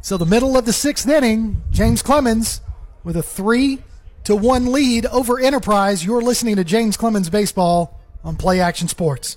So 0.00 0.16
the 0.16 0.26
middle 0.26 0.56
of 0.56 0.66
the 0.66 0.72
sixth 0.72 1.08
inning, 1.08 1.62
James 1.70 2.02
Clemens 2.02 2.62
with 3.04 3.16
a 3.16 3.22
three 3.22 3.82
to 4.24 4.34
one 4.34 4.72
lead 4.72 5.06
over 5.06 5.38
Enterprise. 5.38 6.04
You're 6.04 6.20
listening 6.20 6.56
to 6.56 6.64
James 6.64 6.96
Clemens 6.96 7.30
Baseball 7.30 8.00
on 8.24 8.34
Play 8.36 8.60
Action 8.60 8.88
Sports. 8.88 9.36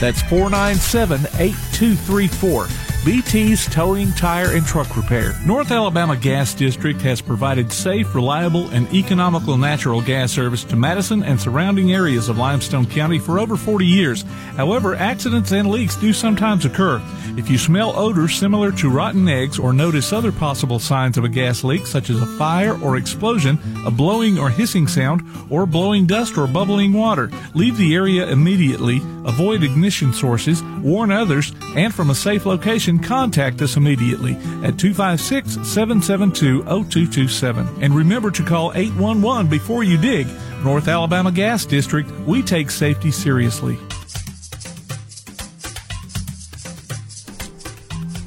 That's 0.00 0.22
497 0.22 1.26
8234. 1.38 2.93
BT's 3.04 3.66
Towing, 3.66 4.12
Tire, 4.12 4.56
and 4.56 4.64
Truck 4.64 4.96
Repair. 4.96 5.34
North 5.44 5.70
Alabama 5.70 6.16
Gas 6.16 6.54
District 6.54 7.02
has 7.02 7.20
provided 7.20 7.70
safe, 7.70 8.14
reliable, 8.14 8.70
and 8.70 8.90
economical 8.94 9.58
natural 9.58 10.00
gas 10.00 10.32
service 10.32 10.64
to 10.64 10.74
Madison 10.74 11.22
and 11.22 11.38
surrounding 11.38 11.92
areas 11.92 12.30
of 12.30 12.38
Limestone 12.38 12.86
County 12.86 13.18
for 13.18 13.38
over 13.38 13.58
40 13.58 13.84
years. 13.84 14.22
However, 14.56 14.94
accidents 14.94 15.52
and 15.52 15.68
leaks 15.68 15.96
do 15.96 16.14
sometimes 16.14 16.64
occur. 16.64 17.02
If 17.36 17.50
you 17.50 17.58
smell 17.58 17.94
odors 17.94 18.38
similar 18.38 18.72
to 18.72 18.88
rotten 18.88 19.28
eggs 19.28 19.58
or 19.58 19.74
notice 19.74 20.10
other 20.10 20.32
possible 20.32 20.78
signs 20.78 21.18
of 21.18 21.24
a 21.24 21.28
gas 21.28 21.62
leak, 21.62 21.86
such 21.86 22.08
as 22.08 22.22
a 22.22 22.38
fire 22.38 22.80
or 22.80 22.96
explosion, 22.96 23.58
a 23.84 23.90
blowing 23.90 24.38
or 24.38 24.48
hissing 24.48 24.86
sound, 24.86 25.22
or 25.50 25.66
blowing 25.66 26.06
dust 26.06 26.38
or 26.38 26.46
bubbling 26.46 26.94
water, 26.94 27.30
leave 27.52 27.76
the 27.76 27.94
area 27.94 28.28
immediately, 28.28 29.02
avoid 29.26 29.62
ignition 29.62 30.14
sources, 30.14 30.62
warn 30.80 31.10
others, 31.10 31.52
and 31.76 31.92
from 31.92 32.08
a 32.08 32.14
safe 32.14 32.46
location, 32.46 32.93
contact 33.02 33.62
us 33.62 33.76
immediately 33.76 34.34
at 34.62 34.78
256 34.78 35.66
772 35.68 36.62
0227. 36.62 37.82
And 37.82 37.94
remember 37.94 38.30
to 38.30 38.42
call 38.42 38.72
811 38.74 39.48
before 39.48 39.84
you 39.84 39.96
dig. 39.96 40.26
North 40.62 40.88
Alabama 40.88 41.30
Gas 41.30 41.66
District, 41.66 42.10
we 42.26 42.42
take 42.42 42.70
safety 42.70 43.10
seriously. 43.10 43.78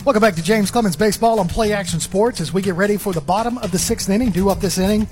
Welcome 0.06 0.22
back 0.22 0.35
to 0.35 0.41
James 0.41 0.72
Clemens 0.72 0.95
Baseball 0.95 1.39
on 1.39 1.49
Play 1.49 1.73
Action 1.73 1.99
Sports 1.99 2.39
as 2.39 2.53
we 2.53 2.61
get 2.61 2.76
ready 2.76 2.95
for 2.95 3.11
the 3.11 3.19
bottom 3.19 3.57
of 3.57 3.72
the 3.72 3.77
sixth 3.77 4.10
inning. 4.10 4.31
Due 4.31 4.49
up 4.49 4.61
this 4.61 4.77
inning, 4.77 5.06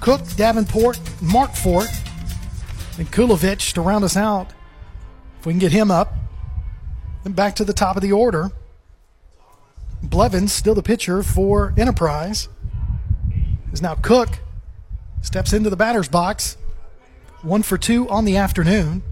Cook, 0.00 0.22
Davenport, 0.36 0.96
Markfort, 1.20 1.88
and 2.98 3.06
Kulovich 3.12 3.74
to 3.74 3.80
round 3.80 4.02
us 4.02 4.16
out. 4.16 4.52
If 5.38 5.46
we 5.46 5.52
can 5.52 5.60
get 5.60 5.70
him 5.70 5.92
up, 5.92 6.14
then 7.22 7.32
back 7.32 7.54
to 7.56 7.64
the 7.64 7.72
top 7.72 7.96
of 7.96 8.02
the 8.02 8.10
order. 8.10 8.50
Blevins, 10.02 10.52
still 10.52 10.74
the 10.74 10.82
pitcher 10.82 11.22
for 11.22 11.74
Enterprise, 11.76 12.48
is 13.72 13.82
now 13.82 13.94
Cook. 13.94 14.38
Steps 15.22 15.52
into 15.52 15.70
the 15.70 15.76
batter's 15.76 16.08
box. 16.08 16.56
One 17.42 17.62
for 17.62 17.78
two 17.78 18.08
on 18.08 18.24
the 18.24 18.36
afternoon. 18.36 19.02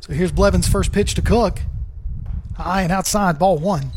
So 0.00 0.12
here's 0.12 0.32
Blevins' 0.32 0.66
first 0.66 0.92
pitch 0.92 1.14
to 1.14 1.22
Cook. 1.22 1.60
High 2.56 2.82
and 2.82 2.92
outside, 2.92 3.38
ball 3.38 3.58
one. 3.58 3.92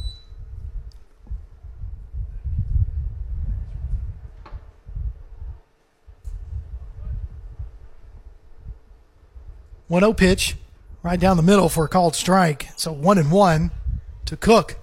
One 9.87 10.01
zero 10.01 10.13
pitch, 10.13 10.55
right 11.03 11.19
down 11.19 11.37
the 11.37 11.43
middle 11.43 11.69
for 11.69 11.85
a 11.85 11.89
called 11.89 12.15
strike. 12.15 12.69
So 12.77 12.91
one 12.91 13.17
and 13.17 13.31
one 13.31 13.71
to 14.25 14.37
Cook. 14.37 14.77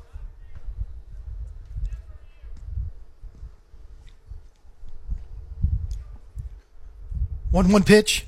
One 7.50 7.72
one 7.72 7.82
pitch. 7.82 8.26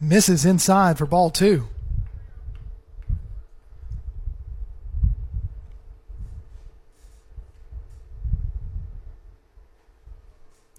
Misses 0.00 0.46
inside 0.46 0.96
for 0.96 1.04
ball 1.04 1.30
two. 1.30 1.68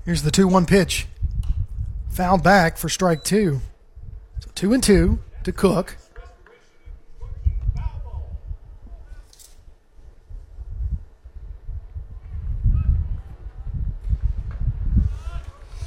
Here's 0.05 0.21
the 0.21 0.31
2 0.31 0.47
1 0.47 0.65
pitch. 0.65 1.05
Fouled 2.09 2.41
back 2.41 2.77
for 2.77 2.87
strike 2.87 3.25
two. 3.25 3.59
2 4.55 4.73
and 4.73 4.83
2 4.83 5.19
to 5.43 5.51
Cook. 5.51 5.97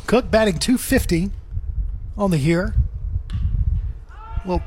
Cook 0.06 0.30
batting 0.30 0.58
250 0.58 1.30
on 2.16 2.30
the 2.32 2.38
year. 2.38 2.74
Little, 4.44 4.62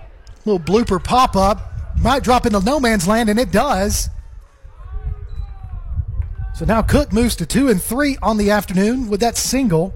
little 0.46 0.60
blooper 0.60 1.04
pop 1.04 1.36
up. 1.36 1.74
Might 2.02 2.24
drop 2.24 2.46
into 2.46 2.60
no 2.62 2.80
man's 2.80 3.08
land, 3.08 3.30
and 3.30 3.38
it 3.40 3.52
does. 3.52 4.10
So 6.56 6.66
now 6.66 6.82
Cook 6.82 7.12
moves 7.12 7.36
to 7.38 7.46
two 7.46 7.68
and 7.68 7.82
three 7.82 8.18
on 8.22 8.38
the 8.38 8.52
afternoon 8.52 9.10
with 9.10 9.20
that 9.20 9.36
single. 9.36 9.94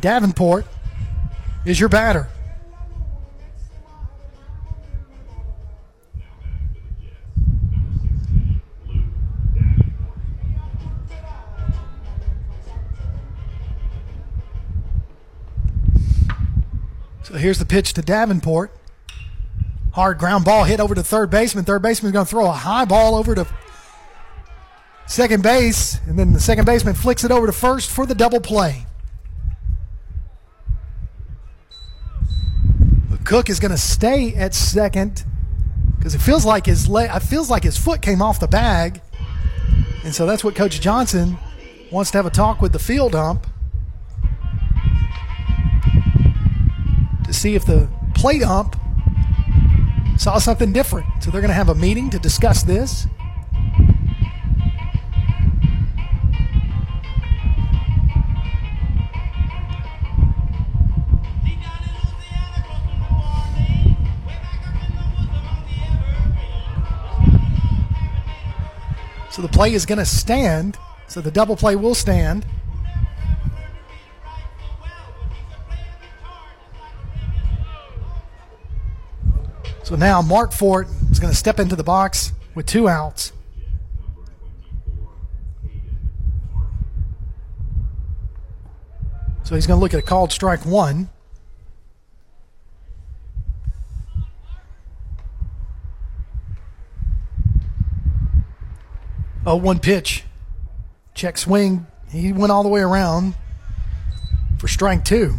Davenport 0.00 0.64
is 1.66 1.78
your 1.78 1.88
batter. 1.88 2.28
So 17.34 17.38
here's 17.38 17.58
the 17.58 17.66
pitch 17.66 17.94
to 17.94 18.00
Davenport. 18.00 18.70
Hard 19.92 20.18
ground 20.18 20.44
ball 20.44 20.62
hit 20.62 20.78
over 20.78 20.94
to 20.94 21.02
third 21.02 21.30
baseman. 21.30 21.64
Third 21.64 21.82
baseman's 21.82 22.12
going 22.12 22.24
to 22.24 22.30
throw 22.30 22.46
a 22.46 22.52
high 22.52 22.84
ball 22.84 23.16
over 23.16 23.34
to 23.34 23.44
second 25.08 25.42
base, 25.42 25.98
and 26.06 26.16
then 26.16 26.32
the 26.32 26.38
second 26.38 26.64
baseman 26.64 26.94
flicks 26.94 27.24
it 27.24 27.32
over 27.32 27.48
to 27.48 27.52
first 27.52 27.90
for 27.90 28.06
the 28.06 28.14
double 28.14 28.38
play. 28.38 28.86
But 33.10 33.24
Cook 33.24 33.50
is 33.50 33.58
going 33.58 33.72
to 33.72 33.78
stay 33.78 34.32
at 34.36 34.54
second 34.54 35.24
because 35.98 36.14
it 36.14 36.20
feels 36.20 36.44
like 36.44 36.66
his 36.66 36.88
leg, 36.88 37.10
it 37.12 37.18
feels 37.18 37.50
like 37.50 37.64
his 37.64 37.76
foot 37.76 38.00
came 38.00 38.22
off 38.22 38.38
the 38.38 38.46
bag, 38.46 39.00
and 40.04 40.14
so 40.14 40.24
that's 40.24 40.44
what 40.44 40.54
Coach 40.54 40.80
Johnson 40.80 41.36
wants 41.90 42.12
to 42.12 42.18
have 42.18 42.26
a 42.26 42.30
talk 42.30 42.62
with 42.62 42.70
the 42.70 42.78
field 42.78 43.16
ump 43.16 43.44
see 47.34 47.54
if 47.54 47.66
the 47.66 47.88
plate 48.14 48.42
ump 48.42 48.76
saw 50.16 50.38
something 50.38 50.72
different. 50.72 51.06
So 51.22 51.30
they're 51.30 51.40
going 51.40 51.48
to 51.48 51.54
have 51.54 51.68
a 51.68 51.74
meeting 51.74 52.10
to 52.10 52.18
discuss 52.18 52.62
this. 52.62 53.06
So 69.30 69.42
the 69.42 69.48
play 69.48 69.74
is 69.74 69.84
going 69.84 69.98
to 69.98 70.06
stand. 70.06 70.78
So 71.08 71.20
the 71.20 71.32
double 71.32 71.56
play 71.56 71.74
will 71.74 71.96
stand. 71.96 72.46
So 79.94 79.98
now 79.98 80.22
Markfort 80.22 80.88
is 81.12 81.20
going 81.20 81.30
to 81.30 81.38
step 81.38 81.60
into 81.60 81.76
the 81.76 81.84
box 81.84 82.32
with 82.56 82.66
two 82.66 82.88
outs. 82.88 83.32
So 89.44 89.54
he's 89.54 89.68
going 89.68 89.78
to 89.78 89.80
look 89.80 89.94
at 89.94 90.00
a 90.00 90.02
called 90.02 90.32
strike 90.32 90.66
one. 90.66 91.10
Oh, 99.46 99.54
one 99.54 99.78
pitch. 99.78 100.24
Check 101.14 101.38
swing. 101.38 101.86
He 102.10 102.32
went 102.32 102.50
all 102.50 102.64
the 102.64 102.68
way 102.68 102.80
around 102.80 103.36
for 104.58 104.66
strike 104.66 105.04
two. 105.04 105.36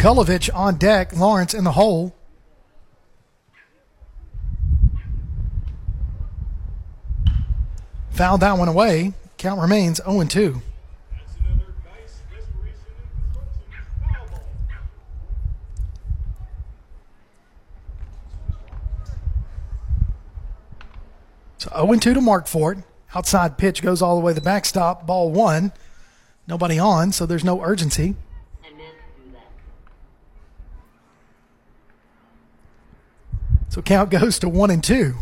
Kulovich 0.00 0.48
on 0.54 0.76
deck. 0.76 1.14
Lawrence 1.14 1.52
in 1.52 1.64
the 1.64 1.72
hole. 1.72 2.14
Fouled 8.08 8.40
that 8.40 8.56
one 8.56 8.68
away. 8.68 9.12
Count 9.36 9.60
remains 9.60 10.00
0 10.02 10.24
2. 10.24 10.62
So 21.58 21.70
0 21.74 21.94
2 21.98 22.14
to 22.14 22.20
Markfort. 22.20 22.84
Outside 23.14 23.58
pitch 23.58 23.82
goes 23.82 24.00
all 24.00 24.16
the 24.18 24.24
way 24.24 24.32
to 24.32 24.34
the 24.34 24.40
backstop. 24.40 25.06
Ball 25.06 25.30
one. 25.30 25.72
Nobody 26.46 26.78
on, 26.78 27.12
so 27.12 27.26
there's 27.26 27.44
no 27.44 27.62
urgency. 27.62 28.14
So 33.70 33.80
count 33.80 34.10
goes 34.10 34.38
to 34.40 34.48
one 34.48 34.70
and 34.70 34.82
two. 34.82 35.14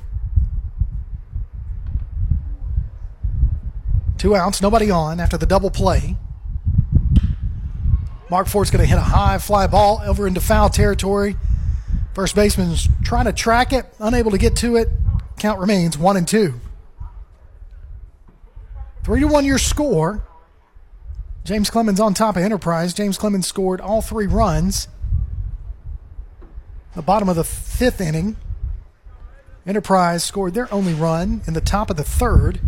Two 4.17 4.35
outs, 4.35 4.61
nobody 4.61 4.91
on 4.91 5.21
after 5.21 5.37
the 5.37 5.47
double 5.47 5.71
play. 5.71 6.17
Markfort's 8.31 8.71
going 8.71 8.83
to 8.83 8.87
hit 8.87 8.99
a 8.99 9.03
high 9.03 9.39
fly 9.39 9.67
ball 9.67 10.01
over 10.05 10.27
into 10.27 10.41
foul 10.41 10.71
territory. 10.71 11.37
First 12.15 12.35
baseman's 12.35 12.89
trying 13.05 13.27
to 13.27 13.33
track 13.33 13.73
it, 13.73 13.87
unable 14.01 14.31
to 14.33 14.39
get 14.39 14.57
to 14.57 14.77
it. 14.77 14.89
Count 15.39 15.61
remains 15.61 15.97
one 15.97 16.17
and 16.17 16.27
two. 16.27 16.55
Three 19.05 19.21
to 19.21 19.27
one 19.27 19.45
your 19.45 19.59
score. 19.59 20.25
James 21.45 21.71
Clemens 21.71 22.01
on 22.01 22.13
top 22.13 22.37
of 22.37 22.43
Enterprise. 22.43 22.93
James 22.93 23.19
Clemens 23.19 23.47
scored 23.47 23.81
all 23.81 24.03
three 24.03 24.27
runs. 24.27 24.89
The 26.95 27.03
bottom 27.03 27.29
of 27.29 27.37
the 27.37 27.45
fifth 27.45 28.01
inning. 28.01 28.37
Enterprise 29.67 30.25
scored 30.25 30.55
their 30.55 30.73
only 30.73 30.95
run 30.95 31.43
in 31.47 31.55
the 31.55 31.61
top 31.61 31.91
of 31.91 31.97
the 31.97 32.05
third. 32.05 32.61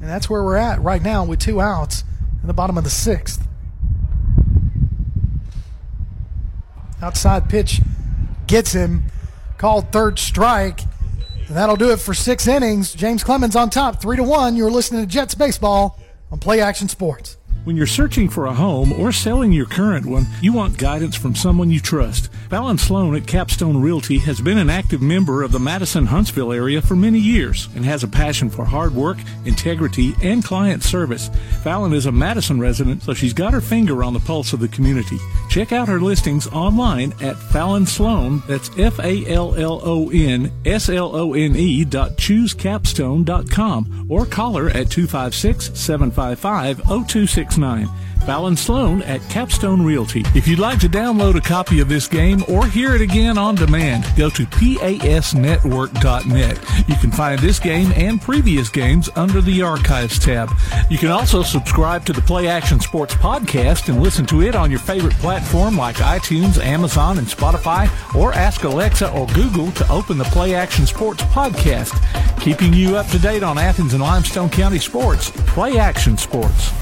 And 0.00 0.08
that's 0.08 0.28
where 0.30 0.44
we're 0.44 0.56
at 0.56 0.80
right 0.80 1.02
now 1.02 1.24
with 1.24 1.40
two 1.40 1.60
outs 1.60 2.04
in 2.40 2.46
the 2.46 2.54
bottom 2.54 2.78
of 2.78 2.84
the 2.84 2.90
sixth. 2.90 3.46
Outside 7.02 7.48
pitch 7.48 7.80
gets 8.46 8.72
him. 8.72 9.04
Called 9.58 9.92
third 9.92 10.18
strike. 10.18 10.80
And 11.48 11.56
that'll 11.56 11.76
do 11.76 11.90
it 11.90 12.00
for 12.00 12.14
six 12.14 12.46
innings. 12.46 12.94
James 12.94 13.22
Clemens 13.22 13.56
on 13.56 13.68
top, 13.70 14.00
three 14.00 14.16
to 14.16 14.22
one. 14.22 14.56
You're 14.56 14.70
listening 14.70 15.02
to 15.02 15.06
Jets 15.06 15.34
baseball 15.34 15.98
on 16.30 16.38
Play 16.38 16.60
Action 16.60 16.88
Sports. 16.88 17.36
When 17.64 17.76
you're 17.76 17.86
searching 17.86 18.28
for 18.28 18.44
a 18.44 18.52
home 18.52 18.92
or 18.92 19.10
selling 19.10 19.50
your 19.50 19.64
current 19.64 20.04
one, 20.04 20.26
you 20.42 20.52
want 20.52 20.76
guidance 20.76 21.16
from 21.16 21.34
someone 21.34 21.70
you 21.70 21.80
trust. 21.80 22.30
Fallon 22.50 22.76
Slone 22.76 23.16
at 23.16 23.26
Capstone 23.26 23.80
Realty 23.80 24.18
has 24.18 24.38
been 24.38 24.58
an 24.58 24.68
active 24.68 25.00
member 25.00 25.42
of 25.42 25.50
the 25.50 25.58
Madison 25.58 26.04
Huntsville 26.04 26.52
area 26.52 26.82
for 26.82 26.94
many 26.94 27.18
years 27.18 27.70
and 27.74 27.82
has 27.86 28.04
a 28.04 28.08
passion 28.08 28.50
for 28.50 28.66
hard 28.66 28.94
work, 28.94 29.16
integrity, 29.46 30.14
and 30.22 30.44
client 30.44 30.82
service. 30.82 31.30
Fallon 31.62 31.94
is 31.94 32.04
a 32.04 32.12
Madison 32.12 32.60
resident, 32.60 33.02
so 33.02 33.14
she's 33.14 33.32
got 33.32 33.54
her 33.54 33.62
finger 33.62 34.04
on 34.04 34.12
the 34.12 34.20
pulse 34.20 34.52
of 34.52 34.60
the 34.60 34.68
community. 34.68 35.16
Check 35.48 35.72
out 35.72 35.88
her 35.88 36.00
listings 36.00 36.46
online 36.48 37.14
at 37.22 37.36
Fallon 37.36 37.86
Slone, 37.86 38.42
that's 38.46 38.68
F-A-L-L-O-N 38.78 40.52
S-L-O-N-E 40.66 41.84
dot 41.86 42.16
choosecapstone.com 42.18 44.06
or 44.10 44.26
call 44.26 44.56
her 44.56 44.68
at 44.68 44.98
oh 46.90 47.04
256-755-0269. 47.54 48.04
Fallon 48.24 48.56
Slone 48.56 49.02
at 49.02 49.20
Capstone 49.28 49.84
Realty. 49.84 50.24
If 50.34 50.48
you'd 50.48 50.58
like 50.58 50.80
to 50.80 50.88
download 50.88 51.36
a 51.36 51.42
copy 51.42 51.80
of 51.80 51.90
this 51.90 52.08
game 52.08 52.42
or 52.48 52.66
hear 52.66 52.94
it 52.94 53.02
again 53.02 53.36
on 53.36 53.54
demand, 53.54 54.06
go 54.16 54.30
to 54.30 54.46
pasnetwork.net. 54.46 56.88
You 56.88 56.96
can 56.96 57.12
find 57.12 57.38
this 57.38 57.58
game 57.58 57.92
and 57.94 58.22
previous 58.22 58.70
games 58.70 59.10
under 59.14 59.42
the 59.42 59.60
Archives 59.60 60.18
tab. 60.18 60.50
You 60.88 60.96
can 60.96 61.10
also 61.10 61.42
subscribe 61.42 62.06
to 62.06 62.14
the 62.14 62.22
Play 62.22 62.48
Action 62.48 62.80
Sports 62.80 63.12
podcast 63.14 63.90
and 63.90 64.02
listen 64.02 64.24
to 64.26 64.40
it 64.40 64.54
on 64.54 64.70
your 64.70 64.80
favorite 64.80 65.12
platform 65.14 65.76
like 65.76 65.96
iTunes, 65.96 66.58
Amazon, 66.58 67.18
and 67.18 67.26
Spotify, 67.26 67.90
or 68.14 68.32
ask 68.32 68.64
Alexa 68.64 69.12
or 69.12 69.26
Google 69.28 69.70
to 69.72 69.86
open 69.92 70.16
the 70.16 70.24
Play 70.24 70.54
Action 70.54 70.86
Sports 70.86 71.22
podcast. 71.24 71.92
Keeping 72.40 72.72
you 72.72 72.96
up 72.96 73.06
to 73.08 73.18
date 73.18 73.42
on 73.42 73.58
Athens 73.58 73.92
and 73.92 74.02
Limestone 74.02 74.48
County 74.48 74.78
sports, 74.78 75.30
Play 75.46 75.76
Action 75.78 76.16
Sports. 76.16 76.72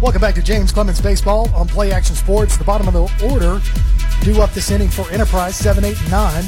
Welcome 0.00 0.22
back 0.22 0.34
to 0.36 0.42
James 0.42 0.72
Clemens 0.72 0.98
Baseball 0.98 1.54
on 1.54 1.68
Play 1.68 1.92
Action 1.92 2.16
Sports. 2.16 2.56
The 2.56 2.64
bottom 2.64 2.88
of 2.88 2.94
the 2.94 3.28
order 3.30 3.60
due 4.22 4.40
up 4.40 4.50
this 4.54 4.70
inning 4.70 4.88
for 4.88 5.10
Enterprise, 5.10 5.56
7, 5.56 5.84
8, 5.84 6.00
and 6.00 6.10
9. 6.10 6.44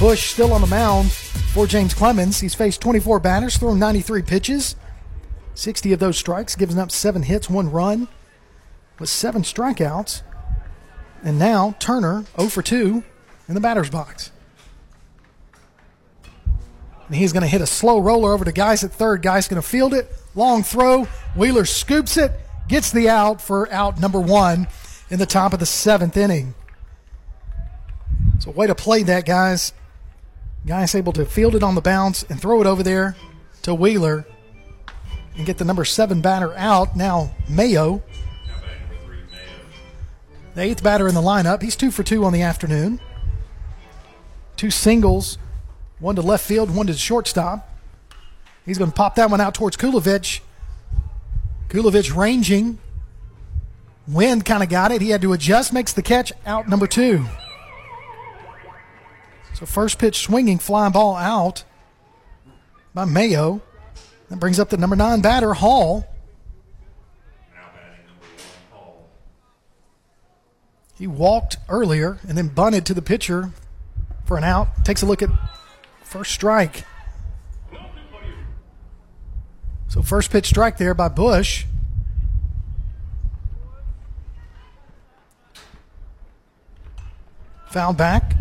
Bush 0.00 0.30
still 0.30 0.52
on 0.52 0.60
the 0.60 0.66
mound 0.66 1.12
for 1.12 1.68
James 1.68 1.94
Clemens. 1.94 2.40
He's 2.40 2.56
faced 2.56 2.80
24 2.80 3.20
batters, 3.20 3.56
thrown 3.56 3.78
93 3.78 4.22
pitches, 4.22 4.74
60 5.54 5.92
of 5.92 6.00
those 6.00 6.18
strikes, 6.18 6.56
giving 6.56 6.76
up 6.76 6.90
seven 6.90 7.22
hits, 7.22 7.48
one 7.48 7.70
run, 7.70 8.08
with 8.98 9.08
seven 9.08 9.42
strikeouts. 9.42 10.22
And 11.22 11.38
now 11.38 11.76
Turner 11.78 12.24
0 12.36 12.48
for 12.48 12.62
2 12.62 13.04
in 13.46 13.54
the 13.54 13.60
batter's 13.60 13.90
box. 13.90 14.32
And 17.06 17.14
he's 17.14 17.32
going 17.32 17.42
to 17.42 17.48
hit 17.48 17.60
a 17.60 17.66
slow 17.66 18.00
roller 18.00 18.32
over 18.32 18.44
to 18.44 18.50
Geis 18.50 18.82
at 18.82 18.90
third. 18.90 19.22
Geis 19.22 19.46
going 19.46 19.62
to 19.62 19.66
field 19.66 19.94
it. 19.94 20.12
Long 20.34 20.64
throw. 20.64 21.04
Wheeler 21.36 21.64
scoops 21.64 22.16
it 22.16 22.32
gets 22.68 22.90
the 22.90 23.08
out 23.08 23.40
for 23.40 23.70
out 23.72 23.98
number 23.98 24.20
one 24.20 24.68
in 25.10 25.18
the 25.18 25.26
top 25.26 25.52
of 25.52 25.58
the 25.58 25.66
seventh 25.66 26.16
inning. 26.16 26.54
So, 28.40 28.50
way 28.50 28.66
to 28.66 28.74
play 28.74 29.02
that, 29.04 29.26
guys. 29.26 29.72
Geis 30.66 30.94
able 30.94 31.12
to 31.14 31.24
field 31.24 31.54
it 31.54 31.62
on 31.62 31.74
the 31.74 31.80
bounce 31.80 32.22
and 32.24 32.40
throw 32.40 32.60
it 32.60 32.66
over 32.66 32.82
there 32.82 33.16
to 33.62 33.74
Wheeler 33.74 34.26
and 35.36 35.46
get 35.46 35.58
the 35.58 35.64
number 35.64 35.84
seven 35.84 36.20
batter 36.20 36.52
out. 36.54 36.94
Now, 36.96 37.34
Mayo, 37.48 38.02
the 40.54 40.62
eighth 40.62 40.82
batter 40.82 41.08
in 41.08 41.14
the 41.14 41.22
lineup. 41.22 41.62
He's 41.62 41.76
two 41.76 41.90
for 41.90 42.02
two 42.02 42.24
on 42.24 42.32
the 42.32 42.42
afternoon. 42.42 43.00
Two 44.56 44.70
singles, 44.70 45.38
one 46.00 46.16
to 46.16 46.22
left 46.22 46.44
field, 46.44 46.74
one 46.74 46.88
to 46.88 46.94
shortstop. 46.94 47.68
He's 48.66 48.76
going 48.76 48.90
to 48.90 48.96
pop 48.96 49.14
that 49.14 49.30
one 49.30 49.40
out 49.40 49.54
towards 49.54 49.76
Kulovich. 49.76 50.40
Kulovich 51.68 52.14
ranging. 52.14 52.78
Wind 54.06 54.44
kind 54.44 54.62
of 54.62 54.68
got 54.68 54.90
it. 54.90 55.02
He 55.02 55.10
had 55.10 55.22
to 55.22 55.32
adjust, 55.32 55.72
makes 55.72 55.92
the 55.92 56.02
catch 56.02 56.32
out 56.46 56.68
number 56.68 56.86
two. 56.86 57.26
So 59.54 59.66
first 59.66 59.98
pitch 59.98 60.20
swinging, 60.20 60.58
flying 60.58 60.92
ball 60.92 61.16
out 61.16 61.64
by 62.94 63.04
Mayo. 63.04 63.60
That 64.30 64.40
brings 64.40 64.58
up 64.58 64.70
the 64.70 64.76
number 64.76 64.96
nine 64.96 65.20
batter, 65.20 65.54
Hall. 65.54 66.06
He 70.98 71.06
walked 71.06 71.58
earlier 71.68 72.18
and 72.26 72.36
then 72.36 72.48
bunted 72.48 72.84
to 72.86 72.94
the 72.94 73.02
pitcher 73.02 73.52
for 74.24 74.36
an 74.36 74.44
out. 74.44 74.84
Takes 74.84 75.02
a 75.02 75.06
look 75.06 75.22
at 75.22 75.30
first 76.02 76.32
strike. 76.32 76.84
So 79.88 80.02
first 80.02 80.30
pitch 80.30 80.46
strike 80.46 80.76
there 80.76 80.94
by 80.94 81.08
Bush. 81.08 81.64
Foul 87.70 87.94
back. 87.94 88.34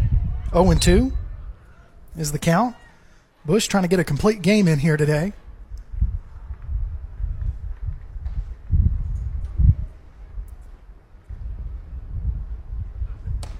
0 0.52 0.74
2 0.74 1.12
is 2.18 2.32
the 2.32 2.40
count. 2.40 2.76
Bush 3.46 3.68
trying 3.68 3.84
to 3.84 3.90
get 3.90 4.00
a 4.00 4.04
complete 4.04 4.42
game 4.42 4.68
in 4.68 4.80
here 4.80 4.98
today. 4.98 5.34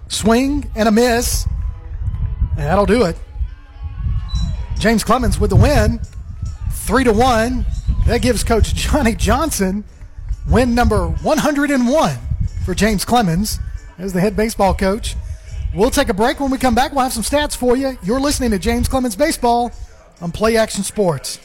Swing 0.10 0.70
and 0.76 0.90
a 0.90 0.92
miss. 0.92 1.46
And 2.52 2.66
that'll 2.66 2.86
do 2.86 3.06
it. 3.06 3.16
James 4.78 5.04
Clemens 5.04 5.40
with 5.40 5.52
the 5.52 5.56
win. 5.56 6.02
Three 6.72 7.04
to 7.04 7.14
one. 7.14 7.66
That 8.08 8.22
gives 8.22 8.42
Coach 8.42 8.74
Johnny 8.74 9.16
Johnson 9.16 9.84
win 10.50 10.74
number 10.74 11.10
101 11.10 12.18
for 12.64 12.74
James 12.74 13.04
Clemens 13.04 13.60
as 13.98 14.14
the 14.14 14.22
head 14.22 14.34
baseball 14.34 14.74
coach. 14.74 15.18
We'll 15.76 15.92
take 15.92 16.08
a 16.08 16.14
break. 16.14 16.40
When 16.40 16.50
we 16.50 16.58
come 16.58 16.74
back, 16.74 16.94
we'll 16.94 17.04
have 17.04 17.12
some 17.12 17.22
stats 17.22 17.58
for 17.58 17.76
you. 17.76 17.98
You're 18.02 18.22
listening 18.22 18.52
to 18.52 18.60
James 18.60 18.88
Clemens 18.88 19.18
Baseball 19.18 19.74
on 20.22 20.32
Play 20.32 20.56
Action 20.56 20.84
Sports. 20.84 21.40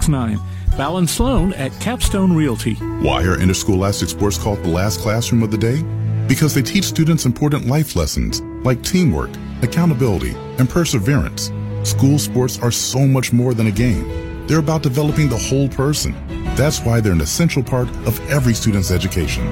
256-755-0269. 0.05 0.77
Fallon 0.77 1.07
Slone 1.07 1.53
at 1.55 1.73
Capstone 1.81 2.35
Realty. 2.35 2.75
Why 2.75 3.23
are 3.23 3.41
interscholastic 3.41 4.09
sports 4.09 4.37
called 4.37 4.63
the 4.63 4.69
last 4.69 5.01
classroom 5.01 5.43
of 5.43 5.51
the 5.51 5.59
day? 5.59 5.83
Because 6.27 6.55
they 6.55 6.63
teach 6.63 6.85
students 6.85 7.27
important 7.27 7.67
life 7.67 7.95
lessons 7.95 8.41
like 8.65 8.83
teamwork, 8.83 9.31
accountability, 9.63 10.35
and 10.59 10.69
perseverance. 10.69 11.53
School 11.83 12.19
sports 12.19 12.59
are 12.61 12.73
so 12.73 13.07
much 13.07 13.33
more 13.33 13.55
than 13.55 13.67
a 13.67 13.71
game. 13.71 14.47
They're 14.47 14.59
about 14.59 14.83
developing 14.83 15.29
the 15.29 15.39
whole 15.39 15.69
person. 15.69 16.15
That's 16.57 16.81
why 16.81 17.01
they're 17.01 17.13
an 17.13 17.21
essential 17.21 17.63
part 17.63 17.89
of 18.07 18.19
every 18.31 18.55
student's 18.55 18.91
education. 18.91 19.47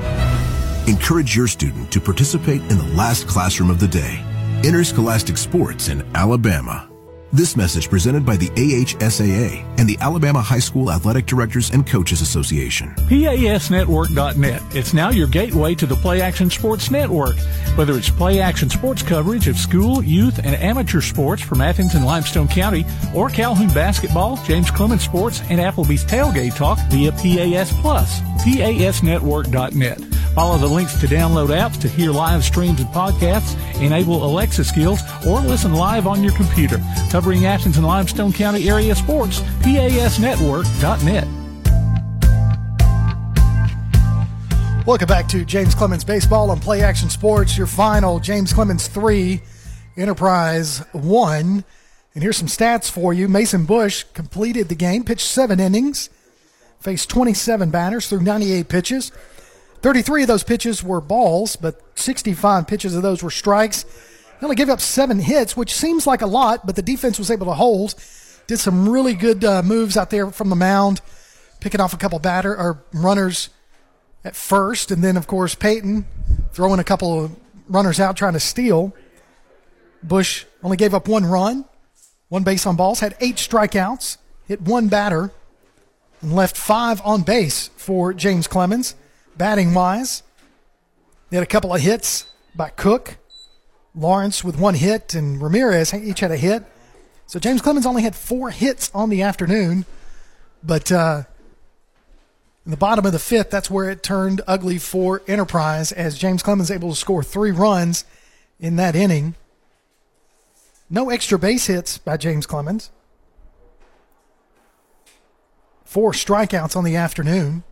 Encourage 0.89 1.37
your 1.37 1.47
student 1.47 1.93
to 1.93 2.01
participate 2.01 2.63
in 2.63 2.79
the 2.79 2.93
last 2.97 3.29
classroom 3.29 3.71
of 3.71 3.79
the 3.79 3.89
day. 3.89 4.25
Interscholastic 4.65 5.37
Sports 5.37 5.89
in 5.89 6.05
Alabama. 6.15 6.92
This 7.35 7.57
message 7.57 7.89
presented 7.89 8.27
by 8.27 8.37
the 8.37 8.51
AHSAA 8.51 9.65
and 9.79 9.89
the 9.89 9.97
Alabama 10.03 10.43
High 10.43 10.59
School 10.59 10.93
Athletic 10.93 11.25
Directors 11.25 11.71
and 11.71 11.87
Coaches 11.87 12.21
Association. 12.21 12.95
PASnetwork.net. 13.09 14.63
It's 14.75 14.93
now 14.93 15.09
your 15.09 15.29
gateway 15.29 15.75
to 15.77 15.87
the 15.87 15.97
Play 15.97 16.21
Action 16.21 16.51
Sports 16.51 16.91
Network. 16.91 17.37
Whether 17.75 17.97
it's 17.97 18.11
play 18.11 18.41
action 18.41 18.69
sports 18.69 19.03
coverage 19.03 19.49
of 19.49 19.57
school, 19.57 20.05
youth, 20.05 20.41
and 20.45 20.55
amateur 20.57 21.01
sports 21.01 21.41
from 21.41 21.63
Athens 21.63 21.95
and 21.95 22.05
Limestone 22.05 22.49
County, 22.49 22.85
or 23.15 23.31
Calhoun 23.31 23.69
basketball, 23.69 24.37
James 24.45 24.71
Clemens 24.71 25.03
Sports, 25.03 25.41
and 25.49 25.59
Applebee's 25.59 26.05
Tailgate 26.05 26.55
Talk 26.55 26.79
via 26.91 27.13
PAS 27.13 27.73
Plus. 27.81 28.21
PASnetwork.net. 28.45 30.01
Follow 30.35 30.57
the 30.57 30.67
links 30.67 30.99
to 30.99 31.07
download 31.07 31.49
apps 31.51 31.79
to 31.83 31.89
hear 31.89 32.11
live 32.11 32.43
streams 32.43 32.81
and 32.81 32.89
podcasts, 32.89 33.55
enable 33.83 34.25
Alexa 34.25 34.65
skills, 34.65 35.01
or 35.27 35.41
listen 35.41 35.75
live 35.75 36.07
on 36.07 36.23
your 36.23 36.33
computer. 36.33 36.81
Covering 37.11 37.45
Athens 37.45 37.77
and 37.77 37.87
Limestone 37.87 38.33
County 38.33 38.67
area 38.71 38.95
sports, 38.95 39.41
PASnetwork.net. 39.61 41.29
Welcome 44.87 45.07
back 45.07 45.29
to 45.29 45.45
James 45.45 45.75
Clemens 45.75 46.03
Baseball 46.03 46.51
on 46.51 46.61
Play 46.61 46.81
Action 46.81 47.11
Sports. 47.11 47.59
Your 47.59 47.67
final 47.67 48.19
James 48.19 48.55
Clemens 48.55 48.89
3, 48.89 49.39
Enterprise 49.99 50.79
1. 50.93 51.65
And 52.15 52.23
here's 52.23 52.39
some 52.39 52.49
stats 52.49 52.91
for 52.91 53.13
you. 53.13 53.29
Mason 53.29 53.67
Bush 53.67 54.05
completed 54.15 54.71
the 54.71 54.75
game, 54.75 55.05
pitched 55.05 55.27
seven 55.27 55.61
innings, 55.61 56.09
faced 56.81 57.11
27 57.11 57.71
batters 57.71 58.09
through 58.09 58.23
98 58.23 58.69
pitches. 58.69 59.13
33 59.83 60.23
of 60.23 60.29
those 60.29 60.45
pitches 60.45 60.83
were 60.83 61.01
balls, 61.01 61.57
but 61.57 61.81
65 61.99 62.67
pitches 62.69 62.95
of 62.95 63.03
those 63.03 63.23
were 63.23 63.31
strikes. 63.31 63.85
He 64.39 64.45
only 64.45 64.55
gave 64.55 64.69
up 64.69 64.81
seven 64.81 65.19
hits, 65.19 65.57
which 65.57 65.75
seems 65.75 66.07
like 66.07 66.23
a 66.23 66.27
lot, 66.27 66.65
but 66.65 66.77
the 66.77 66.83
defense 66.83 67.19
was 67.19 67.31
able 67.31 67.47
to 67.47 67.53
hold. 67.53 67.97
Did 68.47 68.59
some 68.59 68.89
really 68.89 69.15
good 69.15 69.45
uh, 69.45 69.63
moves 69.63 69.97
out 69.97 70.11
there 70.11 70.31
from 70.31 70.51
the 70.51 70.57
mound, 70.57 71.01
picking 71.61 71.81
off 71.81 71.93
a 71.93 71.97
couple 71.97 72.19
batter 72.21 72.57
or 72.57 72.85
runners 72.93 73.51
at 74.25 74.37
first, 74.37 74.93
and 74.93 75.03
then 75.03 75.17
of 75.17 75.27
course 75.27 75.57
Payton 75.57 76.07
throwing 76.53 76.79
a 76.79 76.85
couple 76.85 77.25
of 77.25 77.37
runners 77.69 77.99
out 77.99 78.17
trying 78.17 78.35
to 78.35 78.41
steal. 78.41 78.95
Bush 80.03 80.45
only 80.63 80.77
gave 80.77 80.95
up 80.95 81.09
one 81.09 81.27
run, 81.27 81.65
one 82.29 82.45
base 82.45 82.67
on 82.67 82.77
balls, 82.77 83.01
had 83.01 83.17
eight 83.21 83.37
strikeouts, 83.37 84.17
hit 84.47 84.61
one 84.61 84.87
batter, 84.89 85.33
and 86.21 86.35
left 86.35 86.57
five 86.57 87.01
on 87.05 87.23
base 87.23 87.69
for 87.77 88.13
James 88.13 88.47
Clemens. 88.47 88.95
Batting 89.37 89.75
wise, 89.75 90.23
they 91.31 91.37
had 91.37 91.45
a 91.45 91.47
couple 91.47 91.75
of 91.75 91.81
hits 91.81 92.27
by 92.55 92.69
Cook, 92.69 93.17
Lawrence 93.95 94.45
with 94.45 94.59
one 94.59 94.75
hit, 94.75 95.15
and 95.15 95.41
Ramirez 95.41 95.95
each 95.95 96.21
had 96.21 96.31
a 96.31 96.37
hit. 96.37 96.65
So 97.27 97.39
James 97.39 97.63
Clemens 97.63 97.87
only 97.87 98.03
had 98.03 98.15
four 98.15 98.51
hits 98.51 98.91
on 98.95 99.09
the 99.09 99.23
afternoon, 99.23 99.87
but 100.63 100.93
uh, 100.93 101.23
in 102.65 102.71
the 102.71 102.77
bottom 102.77 103.07
of 103.07 103.13
the 103.13 103.19
fifth, 103.19 103.51
that's 103.51 103.71
where 103.71 103.91
it 103.91 104.03
turned 104.03 104.41
ugly 104.47 104.79
for 104.79 105.23
Enterprise 105.27 105.93
as 105.93 106.19
James 106.19 106.43
Clemens 106.43 106.71
able 106.71 106.91
to 106.91 106.97
score 106.97 107.23
three 107.23 107.51
runs 107.51 108.05
in 108.61 108.77
that 108.77 108.95
inning. 108.95 109.35
No 110.89 111.11
extra 111.11 111.39
base 111.39 111.67
hits 111.67 111.99
by 111.99 112.17
James 112.17 112.47
Clemens. 112.47 112.91
Four 115.85 116.13
strikeouts 116.13 116.77
on 116.77 116.85
the 116.85 116.97
afternoon. 116.97 117.65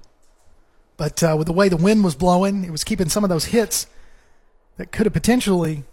But 1.01 1.23
uh, 1.23 1.35
with 1.39 1.47
the 1.47 1.55
way 1.55 1.71
the 1.71 1.79
wind 1.79 2.05
was 2.05 2.15
blowing, 2.15 2.63
it 2.63 2.71
was 2.71 2.85
keeping 2.85 3.09
some 3.09 3.25
of 3.25 3.31
those 3.31 3.47
hits 3.47 3.87
that 4.77 4.93
could 4.93 5.07
have 5.07 5.15
potentially 5.15 5.85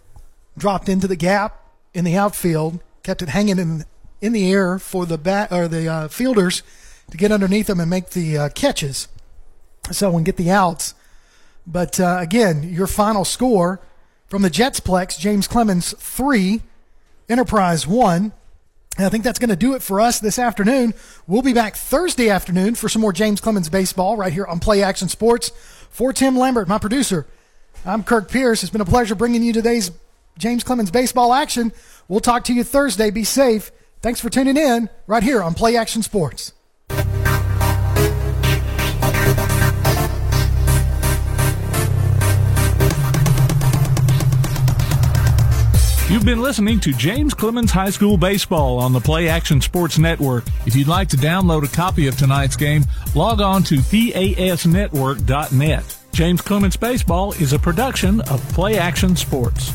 dropped 0.58 0.86
into 0.86 1.08
the 1.08 1.16
gap 1.16 1.64
in 1.94 2.04
the 2.04 2.14
outfield, 2.14 2.80
kept 3.02 3.22
it 3.22 3.30
hanging 3.30 3.58
in 3.58 3.86
in 4.20 4.34
the 4.34 4.52
air 4.52 4.78
for 4.78 5.06
the 5.06 5.16
bat 5.16 5.50
or 5.50 5.66
the 5.66 5.88
uh, 5.88 6.08
fielders 6.08 6.62
to 7.10 7.16
get 7.16 7.32
underneath 7.32 7.68
them 7.68 7.80
and 7.80 7.88
make 7.88 8.10
the 8.10 8.36
uh, 8.36 8.48
catches, 8.50 9.08
so 9.90 10.14
and 10.14 10.26
get 10.26 10.36
the 10.36 10.50
outs. 10.50 10.92
But 11.66 11.98
uh, 11.98 12.18
again, 12.20 12.62
your 12.62 12.86
final 12.86 13.24
score 13.24 13.80
from 14.26 14.42
the 14.42 14.50
Jetsplex: 14.50 15.18
James 15.18 15.48
Clemens 15.48 15.94
three, 15.98 16.60
Enterprise 17.30 17.86
one. 17.86 18.32
And 18.98 19.06
I 19.06 19.10
think 19.10 19.22
that's 19.22 19.38
going 19.38 19.50
to 19.50 19.56
do 19.56 19.74
it 19.74 19.82
for 19.82 20.00
us 20.00 20.18
this 20.18 20.40
afternoon. 20.40 20.92
We'll 21.28 21.40
be 21.42 21.52
back 21.52 21.76
Thursday 21.76 22.30
afternoon 22.30 22.74
for 22.74 22.88
some 22.88 23.00
more 23.00 23.12
James 23.12 23.40
Clemens 23.40 23.68
baseball 23.68 24.16
right 24.16 24.32
here 24.32 24.44
on 24.44 24.58
Play 24.58 24.82
Action 24.82 25.08
Sports. 25.08 25.52
For 25.88 26.12
Tim 26.12 26.36
Lambert, 26.36 26.68
my 26.68 26.78
producer, 26.78 27.26
I'm 27.86 28.02
Kirk 28.02 28.28
Pierce. 28.28 28.62
It's 28.62 28.70
been 28.70 28.80
a 28.80 28.84
pleasure 28.84 29.14
bringing 29.14 29.42
you 29.42 29.52
today's 29.52 29.92
James 30.36 30.64
Clemens 30.64 30.90
baseball 30.90 31.32
action. 31.32 31.72
We'll 32.08 32.20
talk 32.20 32.42
to 32.44 32.52
you 32.52 32.64
Thursday. 32.64 33.10
Be 33.10 33.24
safe. 33.24 33.70
Thanks 34.02 34.20
for 34.20 34.30
tuning 34.30 34.56
in 34.56 34.90
right 35.06 35.22
here 35.22 35.42
on 35.42 35.54
Play 35.54 35.76
Action 35.76 36.02
Sports. 36.02 36.52
You've 46.10 46.24
been 46.24 46.40
listening 46.40 46.80
to 46.80 46.94
James 46.94 47.34
Clemens 47.34 47.70
High 47.70 47.90
School 47.90 48.16
Baseball 48.16 48.78
on 48.78 48.94
the 48.94 49.00
Play 49.00 49.28
Action 49.28 49.60
Sports 49.60 49.98
Network. 49.98 50.44
If 50.64 50.74
you'd 50.74 50.88
like 50.88 51.10
to 51.10 51.18
download 51.18 51.64
a 51.64 51.68
copy 51.68 52.06
of 52.06 52.16
tonight's 52.16 52.56
game, 52.56 52.86
log 53.14 53.42
on 53.42 53.62
to 53.64 53.74
PASnetwork.net. 53.74 55.98
James 56.12 56.40
Clemens 56.40 56.78
Baseball 56.78 57.32
is 57.32 57.52
a 57.52 57.58
production 57.58 58.22
of 58.22 58.40
Play 58.54 58.78
Action 58.78 59.16
Sports. 59.16 59.74